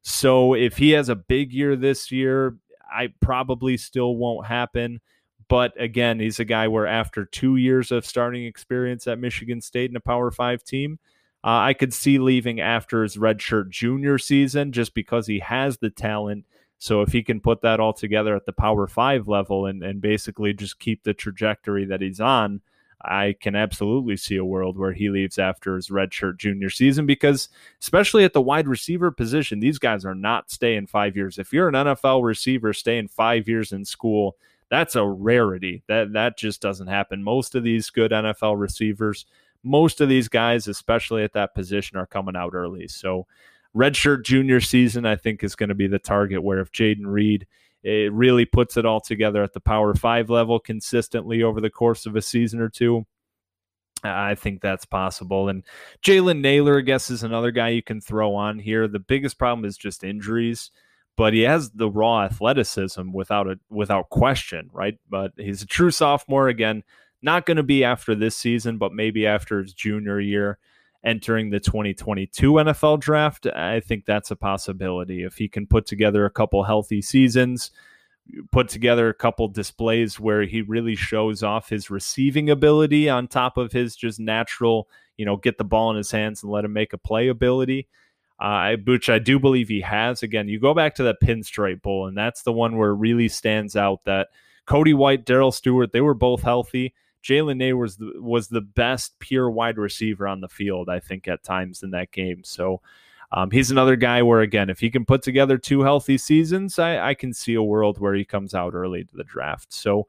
So 0.03 0.55
if 0.55 0.77
he 0.77 0.91
has 0.91 1.09
a 1.09 1.15
big 1.17 1.53
year 1.53 1.75
this 1.75 2.13
year, 2.13 2.57
I 2.93 3.15
probably 3.21 3.77
still 3.77 4.17
won't 4.17 4.47
happen. 4.47 5.01
But 5.49 5.73
again, 5.81 6.21
he's 6.21 6.39
a 6.39 6.45
guy 6.45 6.69
where 6.69 6.87
after 6.87 7.25
two 7.25 7.57
years 7.57 7.91
of 7.91 8.07
starting 8.07 8.45
experience 8.45 9.07
at 9.07 9.19
Michigan 9.19 9.61
State 9.61 9.91
in 9.91 9.97
a 9.97 10.01
Power 10.01 10.31
Five 10.31 10.63
team, 10.63 10.99
uh, 11.43 11.49
I 11.49 11.75
could 11.75 11.95
see 11.95 12.19
leaving 12.19 12.61
after 12.61 13.03
his 13.03 13.17
redshirt 13.17 13.71
junior 13.71 14.19
season 14.19 14.73
just 14.73 14.95
because 14.95 15.27
he 15.27 15.39
has 15.39 15.79
the 15.79 15.91
talent 15.91 16.45
so 16.81 17.03
if 17.03 17.13
he 17.13 17.23
can 17.23 17.41
put 17.41 17.61
that 17.61 17.79
all 17.79 17.93
together 17.93 18.35
at 18.35 18.47
the 18.47 18.55
Power 18.55 18.87
Five 18.87 19.29
level 19.29 19.67
and, 19.67 19.83
and 19.83 20.01
basically 20.01 20.55
just 20.55 20.81
keep 20.81 21.05
the 21.05 21.13
trajectory 21.13 21.85
that 21.85 22.01
he's 22.01 22.23
on, 22.23 22.63
I 23.03 23.37
can 23.39 23.55
absolutely 23.55 24.17
see 24.17 24.37
a 24.37 24.45
world 24.47 24.79
where 24.79 24.95
he 24.95 25.11
leaves 25.11 25.39
after 25.39 25.77
his 25.77 25.91
redshirt 25.91 26.39
junior 26.39 26.71
season 26.71 27.05
because, 27.05 27.51
especially 27.83 28.25
at 28.25 28.33
the 28.33 28.41
wide 28.41 28.67
receiver 28.67 29.11
position, 29.11 29.61
these 29.61 29.79
guys 29.79 30.07
are 30.07 30.15
not 30.15 30.51
staying 30.51 30.87
five 30.87 31.17
years. 31.17 31.39
If 31.39 31.53
you're 31.53 31.69
an 31.69 31.75
NFL 31.75 32.25
receiver 32.25 32.73
staying 32.73 33.09
five 33.09 33.47
years 33.47 33.73
in 33.73 33.85
school, 33.85 34.39
that's 34.71 34.97
a 34.97 35.05
rarity. 35.05 35.83
That 35.87 36.15
that 36.15 36.39
just 36.39 36.63
doesn't 36.63 36.87
happen. 36.87 37.23
Most 37.23 37.55
of 37.55 37.63
these 37.63 37.91
good 37.91 38.11
NFL 38.11 38.59
receivers, 38.59 39.27
most 39.63 40.01
of 40.01 40.09
these 40.09 40.29
guys, 40.29 40.67
especially 40.67 41.25
at 41.25 41.35
that 41.35 41.55
position, 41.55 41.99
are 41.99 42.07
coming 42.07 42.37
out 42.37 42.55
early. 42.55 42.89
So 42.89 43.27
redshirt 43.77 44.25
junior 44.25 44.61
season, 44.61 45.07
I 45.07 45.17
think, 45.17 45.45
is 45.45 45.57
going 45.57 45.69
to 45.69 45.75
be 45.75 45.87
the 45.87 45.99
target 45.99 46.43
where 46.43 46.61
if 46.61 46.73
Jayden 46.73 47.07
Reed 47.07 47.47
it 47.83 48.13
really 48.13 48.45
puts 48.45 48.77
it 48.77 48.85
all 48.85 49.01
together 49.01 49.43
at 49.43 49.53
the 49.53 49.61
power 49.61 49.95
five 49.95 50.29
level 50.29 50.59
consistently 50.59 51.43
over 51.43 51.61
the 51.61 51.71
course 51.71 52.07
of 52.07 52.17
a 52.17 52.23
season 52.23 52.61
or 52.61 52.69
two. 52.69 53.07
I 54.03 54.35
think 54.35 54.61
that's 54.61 54.87
possible. 54.87 55.49
And 55.49 55.63
Jalen 56.03 56.41
Nailor, 56.41 56.79
I 56.79 56.83
guess, 56.83 57.11
is 57.11 57.23
another 57.23 57.51
guy 57.51 57.69
you 57.69 57.83
can 57.83 58.01
throw 58.01 58.35
on 58.35 58.59
here. 58.59 58.89
The 58.89 58.99
biggest 58.99 59.39
problem 59.39 59.67
is 59.67 59.77
just 59.77 60.05
injuries, 60.05 60.71
but 61.17 61.35
he 61.35 61.43
has 61.43 61.71
the 61.71 61.91
raw 61.91 62.23
athleticism 62.23 63.13
without 63.13 63.47
a 63.47 63.59
without 63.69 64.09
question, 64.09 64.71
right? 64.73 64.99
But 65.09 65.33
he's 65.37 65.63
a 65.63 65.67
true 65.67 65.91
sophomore 65.91 66.49
again. 66.49 66.83
Not 67.23 67.45
going 67.45 67.59
to 67.59 67.63
be 67.63 67.85
after 67.85 68.15
this 68.15 68.37
season, 68.37 68.79
but 68.79 68.95
maybe 68.95 69.27
after 69.27 69.63
his 69.63 69.75
junior 69.75 70.19
year 70.19 70.59
entering 71.05 71.51
the 71.51 71.61
2022 71.61 72.53
NFL 72.53 73.01
draft. 73.01 73.47
I 73.47 73.81
think 73.81 74.05
that's 74.05 74.31
a 74.31 74.37
possibility. 74.37 75.23
If 75.23 75.37
he 75.37 75.49
can 75.49 75.67
put 75.67 75.87
together 75.87 76.25
a 76.25 76.31
couple 76.31 76.63
healthy 76.65 77.01
seasons, 77.01 77.71
put 78.53 78.69
together 78.69 79.09
a 79.09 79.15
couple 79.15 79.49
displays 79.49 80.21
where 80.21 80.43
he 80.43 80.63
really 80.63 80.95
shows 80.95 81.43
off 81.43 81.69
his 81.69 81.91
receiving 81.91 82.51
ability 82.51 83.09
on 83.09 83.27
top 83.27 83.57
of 83.57 83.73
his 83.73 83.97
just 83.97 84.21
natural, 84.21 84.89
you 85.17 85.25
know, 85.25 85.37
get 85.37 85.59
the 85.59 85.65
ball 85.65 85.91
in 85.91 85.97
his 85.97 86.11
hands 86.11 86.43
and 86.43 86.53
let 86.53 86.65
him 86.65 86.73
make 86.73 86.93
a 86.93 86.99
play 86.99 87.29
ability. 87.29 87.89
Uh, 88.39 88.75
which 88.87 89.11
I 89.11 89.19
do 89.19 89.39
believe 89.39 89.69
he 89.69 89.83
has. 89.83 90.23
Again, 90.23 90.49
you 90.49 90.59
go 90.59 90.73
back 90.73 90.95
to 90.95 91.03
that 91.03 91.21
pinstripe 91.23 91.83
bowl, 91.83 92.07
and 92.07 92.17
that's 92.17 92.41
the 92.41 92.55
one 92.55 92.79
where 92.79 92.93
it 92.93 92.95
really 92.95 93.29
stands 93.29 93.77
out 93.77 94.03
that 94.07 94.29
Cody 94.65 94.95
White, 94.95 95.27
Darrell 95.27 95.53
Stewart, 95.53 95.93
they 95.93 96.01
were 96.01 96.15
both 96.15 96.41
healthy. 96.41 96.95
Jalen 97.23 97.59
Nailor 97.59 97.77
was 97.77 97.97
the, 97.97 98.13
was 98.17 98.49
the 98.49 98.61
best 98.61 99.19
pure 99.19 99.51
wide 99.51 99.79
receiver 99.79 100.27
on 100.27 100.41
the 100.41 100.49
field, 100.49 100.89
I 100.89 101.01
think, 101.01 101.29
at 101.29 101.43
times 101.43 101.83
in 101.83 101.91
that 101.91 102.11
game. 102.13 102.43
So 102.45 102.81
um, 103.33 103.51
he's 103.51 103.71
another 103.71 103.97
guy 103.97 104.23
where, 104.23 104.41
again, 104.41 104.71
if 104.71 104.81
he 104.81 104.91
can 104.91 105.05
put 105.05 105.23
together 105.23 105.59
two 105.59 105.83
healthy 105.83 106.19
seasons, 106.19 106.79
I, 106.79 107.11
I 107.11 107.15
can 107.15 107.33
see 107.33 107.55
a 107.55 107.63
world 107.63 108.01
where 108.01 108.15
he 108.15 108.25
comes 108.25 108.55
out 108.55 108.75
early 108.75 109.05
to 109.05 109.17
the 109.17 109.25
draft. 109.25 109.73
So 109.73 110.07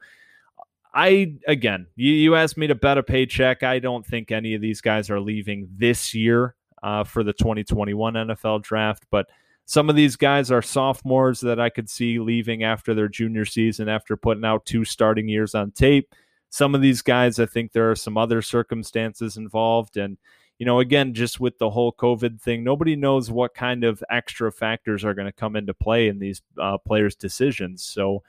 I, 0.93 1.35
again, 1.47 1.87
you, 1.95 2.11
you 2.11 2.35
asked 2.35 2.57
me 2.57 2.67
to 2.67 2.75
bet 2.75 2.97
a 2.97 3.03
paycheck. 3.03 3.63
I 3.63 3.79
don't 3.79 4.05
think 4.05 4.31
any 4.31 4.55
of 4.55 4.61
these 4.61 4.81
guys 4.81 5.09
are 5.09 5.19
leaving 5.19 5.69
this 5.71 6.13
year 6.13 6.55
uh, 6.81 7.03
for 7.03 7.23
the 7.23 7.33
2021 7.33 8.13
NFL 8.13 8.63
draft, 8.63 9.05
but 9.11 9.29
some 9.65 9.89
of 9.89 9.95
these 9.95 10.15
guys 10.15 10.51
are 10.51 10.61
sophomores 10.61 11.39
that 11.41 11.59
I 11.59 11.69
could 11.69 11.89
see 11.89 12.19
leaving 12.19 12.63
after 12.63 12.93
their 12.93 13.07
junior 13.07 13.45
season 13.45 13.87
after 13.87 14.17
putting 14.17 14.43
out 14.43 14.65
two 14.65 14.83
starting 14.83 15.29
years 15.29 15.53
on 15.53 15.71
tape 15.71 16.13
some 16.51 16.75
of 16.75 16.81
these 16.81 17.01
guys, 17.01 17.39
I 17.39 17.45
think 17.45 17.71
there 17.71 17.89
are 17.89 17.95
some 17.95 18.17
other 18.17 18.41
circumstances 18.41 19.37
involved. 19.37 19.95
And, 19.95 20.17
you 20.59 20.65
know, 20.65 20.81
again, 20.81 21.13
just 21.13 21.39
with 21.39 21.57
the 21.57 21.69
whole 21.69 21.93
COVID 21.93 22.41
thing, 22.41 22.61
nobody 22.61 22.97
knows 22.97 23.31
what 23.31 23.55
kind 23.55 23.85
of 23.85 24.03
extra 24.09 24.51
factors 24.51 25.05
are 25.05 25.13
going 25.13 25.27
to 25.27 25.31
come 25.31 25.55
into 25.55 25.73
play 25.73 26.09
in 26.09 26.19
these 26.19 26.41
uh, 26.59 26.77
players' 26.77 27.15
decisions. 27.15 27.83
So, 27.83 28.21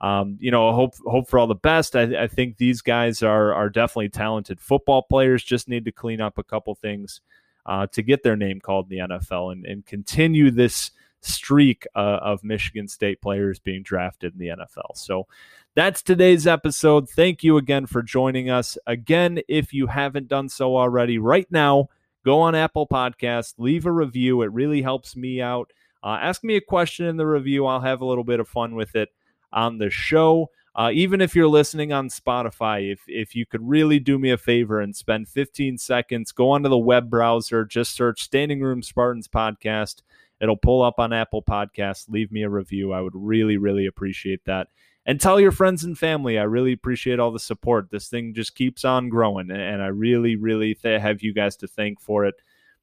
um, 0.00 0.38
you 0.40 0.50
know, 0.50 0.72
hope 0.72 0.94
hope 1.06 1.28
for 1.28 1.38
all 1.38 1.46
the 1.46 1.54
best. 1.54 1.96
I, 1.96 2.24
I, 2.24 2.26
think 2.28 2.56
these 2.56 2.82
guys 2.82 3.22
are 3.22 3.54
are 3.54 3.70
definitely 3.70 4.10
talented 4.10 4.58
football 4.58 5.02
players. 5.02 5.44
Just 5.44 5.68
need 5.68 5.84
to 5.86 5.92
clean 5.92 6.20
up 6.20 6.38
a 6.38 6.44
couple 6.44 6.74
things 6.74 7.20
uh, 7.66 7.86
to 7.88 8.02
get 8.02 8.22
their 8.22 8.36
name 8.36 8.60
called 8.60 8.90
in 8.90 8.98
the 8.98 9.16
NFL 9.16 9.52
and, 9.52 9.64
and 9.66 9.86
continue 9.86 10.50
this 10.50 10.90
streak 11.26 11.86
uh, 11.94 12.18
of 12.22 12.44
Michigan 12.44 12.88
State 12.88 13.20
players 13.20 13.58
being 13.58 13.82
drafted 13.82 14.32
in 14.32 14.38
the 14.38 14.48
NFL. 14.48 14.96
So 14.96 15.26
that's 15.74 16.02
today's 16.02 16.46
episode. 16.46 17.08
Thank 17.08 17.44
you 17.44 17.58
again 17.58 17.86
for 17.86 18.02
joining 18.02 18.48
us. 18.48 18.78
Again, 18.86 19.40
if 19.48 19.74
you 19.74 19.88
haven't 19.88 20.28
done 20.28 20.48
so 20.48 20.76
already, 20.76 21.18
right 21.18 21.46
now, 21.50 21.88
go 22.24 22.40
on 22.40 22.54
Apple 22.54 22.86
Podcasts, 22.86 23.54
leave 23.58 23.86
a 23.86 23.92
review. 23.92 24.42
It 24.42 24.52
really 24.52 24.82
helps 24.82 25.16
me 25.16 25.42
out. 25.42 25.72
Uh, 26.02 26.18
ask 26.20 26.42
me 26.42 26.56
a 26.56 26.60
question 26.60 27.06
in 27.06 27.16
the 27.16 27.26
review. 27.26 27.66
I'll 27.66 27.80
have 27.80 28.00
a 28.00 28.06
little 28.06 28.24
bit 28.24 28.40
of 28.40 28.48
fun 28.48 28.74
with 28.74 28.96
it 28.96 29.10
on 29.52 29.78
the 29.78 29.90
show. 29.90 30.50
Uh, 30.76 30.90
even 30.92 31.22
if 31.22 31.34
you're 31.34 31.48
listening 31.48 31.90
on 31.90 32.08
Spotify, 32.08 32.92
if, 32.92 33.00
if 33.08 33.34
you 33.34 33.46
could 33.46 33.66
really 33.66 33.98
do 33.98 34.18
me 34.18 34.30
a 34.30 34.36
favor 34.36 34.80
and 34.80 34.94
spend 34.94 35.26
15 35.26 35.78
seconds, 35.78 36.32
go 36.32 36.50
onto 36.50 36.68
the 36.68 36.76
web 36.76 37.08
browser, 37.08 37.64
just 37.64 37.94
search 37.94 38.22
Standing 38.22 38.60
Room 38.60 38.82
Spartans 38.82 39.26
Podcast. 39.26 40.02
It'll 40.40 40.56
pull 40.56 40.82
up 40.82 40.98
on 40.98 41.12
Apple 41.12 41.42
Podcasts. 41.42 42.08
Leave 42.08 42.30
me 42.30 42.42
a 42.42 42.50
review. 42.50 42.92
I 42.92 43.00
would 43.00 43.14
really, 43.14 43.56
really 43.56 43.86
appreciate 43.86 44.44
that 44.44 44.68
and 45.06 45.20
tell 45.20 45.40
your 45.40 45.52
friends 45.52 45.84
and 45.84 45.96
family. 45.96 46.38
I 46.38 46.42
really 46.42 46.72
appreciate 46.72 47.20
all 47.20 47.30
the 47.30 47.38
support. 47.38 47.90
This 47.90 48.08
thing 48.08 48.34
just 48.34 48.54
keeps 48.54 48.84
on 48.84 49.08
growing, 49.08 49.50
and 49.50 49.80
I 49.80 49.86
really, 49.86 50.36
really 50.36 50.74
th- 50.74 51.00
have 51.00 51.22
you 51.22 51.32
guys 51.32 51.56
to 51.58 51.68
thank 51.68 52.00
for 52.00 52.26
it. 52.26 52.34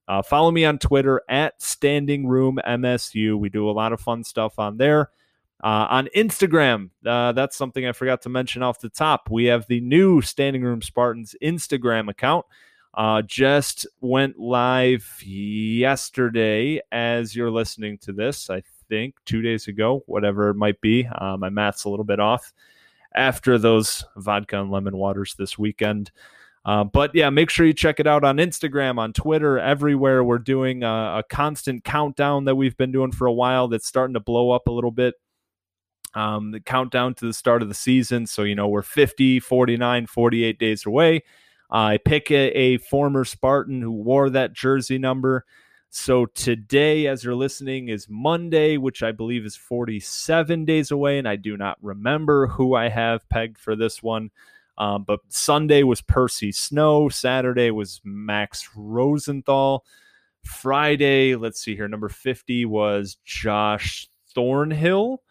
Uh, 0.08 0.22
follow 0.22 0.52
me 0.52 0.66
on 0.66 0.80
Twitter 0.80 1.22
at 1.30 1.62
Standing 1.62 2.28
Room 2.28 2.60
MSU. 2.66 3.38
We 3.38 3.50
do 3.50 3.70
a 3.70 3.72
lot 3.72 3.94
of 3.94 4.02
fun 4.02 4.24
stuff 4.24 4.58
on 4.58 4.78
there. 4.78 5.12
Uh, 5.64 5.88
on 5.90 6.10
Instagram, 6.16 6.90
uh, 7.06 7.32
that's 7.32 7.56
something 7.56 7.86
I 7.86 7.94
forgot 7.94 8.22
to 8.24 8.30
mention 8.30 8.64
off 8.64 8.80
the 8.80 8.90
top. 8.90 9.30
We 9.30 9.46
have 9.46 9.66
the 9.68 9.80
new 9.80 10.22
Standing 10.22 10.64
Room 10.64 10.82
Spartans 10.82 11.36
Instagram 11.42 12.10
account. 12.10 12.46
Uh, 12.96 13.22
just 13.24 13.88
went 14.02 14.38
live 14.38 15.22
yesterday 15.26 16.80
as 16.92 17.36
you're 17.36 17.52
listening 17.52 17.98
to 17.98 18.14
this. 18.14 18.50
I 18.50 18.62
think, 18.90 19.16
two 19.26 19.42
days 19.42 19.68
ago, 19.68 20.04
whatever 20.06 20.50
it 20.50 20.56
might 20.56 20.80
be. 20.82 21.08
Uh, 21.08 21.38
my 21.38 21.50
math's 21.50 21.86
a 21.86 21.90
little 21.90 22.06
bit 22.06 22.20
off 22.20 22.54
after 23.16 23.58
those 23.58 24.04
vodka 24.18 24.60
and 24.60 24.72
lemon 24.72 24.98
waters 24.98 25.36
this 25.38 25.58
weekend. 25.58 26.12
Uh, 26.66 26.84
but 26.84 27.12
yeah, 27.14 27.30
make 27.30 27.50
sure 27.50 27.66
you 27.66 27.74
check 27.74 28.00
it 28.00 28.08
out 28.08 28.24
on 28.24 28.38
Instagram, 28.38 28.98
on 28.98 29.12
Twitter, 29.12 29.60
everywhere. 29.60 30.24
We're 30.24 30.38
doing 30.38 30.84
a, 30.84 31.18
a, 31.20 31.24
constant 31.30 31.84
countdown 31.84 32.46
that 32.46 32.56
we've 32.56 32.78
been 32.78 32.92
doing 32.92 33.12
for 33.12 33.28
a 33.28 33.34
while 33.34 33.68
that's 33.68 33.86
starting 33.88 34.14
to 34.14 34.22
blow 34.22 34.52
up 34.52 34.68
a 34.68 34.72
little 34.72 34.92
bit. 34.92 35.16
Um, 36.14 36.52
the 36.52 36.62
countdown 36.62 37.16
to 37.16 37.26
the 37.26 37.34
start 37.34 37.64
of 37.64 37.68
the 37.68 37.74
season. 37.74 38.28
So, 38.28 38.44
you 38.44 38.56
know, 38.56 38.70
we're 38.70 38.82
50, 38.82 39.42
49, 39.42 40.08
48 40.08 40.60
days 40.60 40.86
away. 40.86 41.24
I 41.70 41.98
pick 41.98 42.30
a, 42.32 42.50
a 42.50 42.78
former 42.78 43.26
Spartan 43.26 43.82
who 43.82 43.92
wore 43.92 44.30
that 44.30 44.54
jersey 44.54 44.98
number 44.98 45.46
so 45.96 46.26
today, 46.26 47.06
as 47.06 47.24
you're 47.24 47.36
listening, 47.36 47.90
is 47.90 48.08
Monday, 48.10 48.78
which 48.78 49.04
I 49.04 49.12
believe 49.12 49.46
is 49.46 49.56
47 49.56 50.66
days 50.66 50.90
away, 50.90 51.20
and 51.20 51.28
I 51.28 51.36
do 51.36 51.56
not 51.56 51.78
remember 51.84 52.48
who 52.48 52.74
I 52.74 52.90
have 52.90 53.30
pegged 53.30 53.60
for 53.60 53.76
this 53.76 54.02
one. 54.02 54.32
Um, 54.80 55.04
but 55.04 55.20
Sunday 55.30 55.84
was 55.84 56.02
Percy 56.02 56.52
Snow. 56.52 57.10
Saturday 57.10 57.70
was 57.70 58.02
Max 58.04 58.72
Rosenthal. 58.76 59.86
Friday, 60.42 61.36
let's 61.36 61.62
see 61.62 61.76
here, 61.76 61.88
number 61.88 62.10
50 62.10 62.66
was 62.66 63.18
Josh 63.24 64.10
Thornhill. 64.34 65.22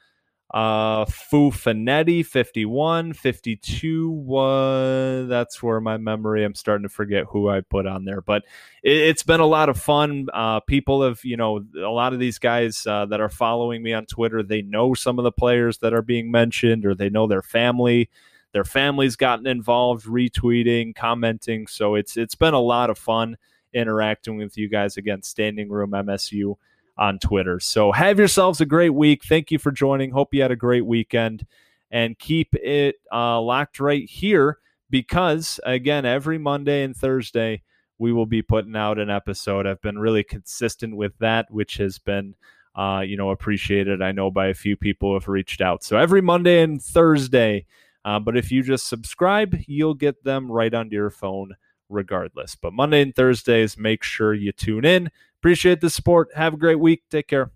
Uh, 0.53 1.07
Fou 1.07 1.51
Fonoti, 1.51 2.25
51. 2.25 3.15
52 3.15 4.11
was, 4.11 5.29
that's 5.29 5.63
where 5.63 5.81
my 5.81 5.97
memory, 5.97 6.45
I'm 6.45 6.55
starting 6.55 6.83
to 6.83 6.93
forget 6.93 7.25
who 7.25 7.49
I 7.49 7.63
put 7.63 7.87
on 7.87 8.05
there, 8.05 8.21
but 8.21 8.45
it, 8.83 9.07
has 9.07 9.23
been 9.23 9.41
a 9.41 9.47
lot 9.47 9.71
of 9.71 9.81
fun. 9.81 10.29
Uh, 10.33 10.61
people 10.61 11.03
have, 11.03 11.25
you 11.25 11.39
know, 11.39 11.65
a 11.77 11.89
lot 11.89 12.13
of 12.13 12.19
these 12.19 12.39
guys 12.39 12.87
uh, 12.87 13.07
that 13.07 13.21
are 13.21 13.31
following 13.31 13.83
me 13.83 13.95
on 13.95 14.05
Twitter, 14.05 14.43
they 14.43 14.61
know 14.61 14.93
some 14.93 15.19
of 15.19 15.23
the 15.23 15.33
players 15.33 15.79
that 15.79 15.95
are 15.95 16.03
being 16.03 16.31
mentioned 16.31 16.85
or 16.85 16.95
they 16.95 17.09
know 17.09 17.27
their 17.27 17.43
family. 17.43 18.11
Their 18.53 18.65
family's 18.65 19.17
gotten 19.17 19.47
involved, 19.47 20.05
retweeting, 20.05 20.95
commenting. 20.95 21.67
So 21.67 21.95
it's 21.95 22.19
it's 22.19 22.35
been 22.35 22.53
a 22.53 22.61
lot 22.61 22.91
of 22.91 22.99
fun 22.99 23.39
interacting 23.73 24.37
with 24.37 24.59
you 24.59 24.69
guys 24.69 24.99
again. 24.99 25.23
Standing 25.23 25.71
Room 25.71 25.93
MSU 25.93 26.57
on 26.99 27.19
Twitter. 27.19 27.59
So 27.61 27.93
have 27.93 28.19
yourselves 28.19 28.61
a 28.61 28.67
great 28.67 28.95
week. 28.95 29.25
Thank 29.25 29.51
you 29.51 29.59
for 29.59 29.71
joining. 29.71 30.11
Hope 30.11 30.35
you 30.35 30.43
had 30.43 30.51
a 30.51 30.57
great 30.57 30.87
weekend 30.87 31.47
and 31.91 32.19
keep 32.19 32.55
it 32.55 32.97
uh, 33.13 33.41
locked 33.41 33.81
right 33.81 34.09
here 34.09 34.59
because, 34.91 35.59
again, 35.65 36.05
every 36.05 36.39
Monday 36.39 36.85
and 36.85 36.97
Thursday, 36.97 37.63
we 37.99 38.13
will 38.13 38.27
be 38.27 38.43
putting 38.43 38.77
out 38.77 38.99
an 38.99 39.11
episode. 39.11 39.67
I've 39.67 39.81
been 39.83 39.99
really 39.99 40.25
consistent 40.25 40.97
with 40.97 41.17
that, 41.19 41.51
which 41.51 41.77
has 41.77 41.99
been. 41.99 42.35
Uh, 42.75 43.03
you 43.07 43.19
know, 43.19 43.29
appreciated. 43.29 44.01
I 44.01 44.13
know 44.13 44.31
by 44.31 44.47
a 44.47 44.55
few 44.55 44.79
people 44.79 45.11
who 45.11 45.15
have 45.17 45.29
reached 45.29 45.61
out. 45.61 45.85
So 45.85 45.99
every 45.99 46.23
Monday 46.23 46.63
and 46.63 46.83
Thursday. 46.83 47.67
Uh, 48.03 48.19
but 48.19 48.35
if 48.35 48.51
you 48.51 48.63
just 48.63 48.89
subscribe, 48.89 49.57
you'll 49.67 49.93
get 49.93 50.25
them 50.25 50.51
right 50.51 50.73
onto 50.73 50.97
your 50.97 51.11
phone 51.11 51.55
regardless. 51.91 52.55
But 52.55 52.73
Monday 52.73 53.03
and 53.03 53.15
Thursdays, 53.15 53.77
make 53.77 54.03
sure 54.03 54.33
you 54.33 54.53
tune 54.53 54.87
in. 54.87 55.11
Appreciate 55.43 55.81
the 55.81 55.91
support. 55.91 56.29
Have 56.37 56.55
a 56.55 56.57
great 56.57 56.79
week. 56.79 57.03
Take 57.11 57.27
care. 57.27 57.51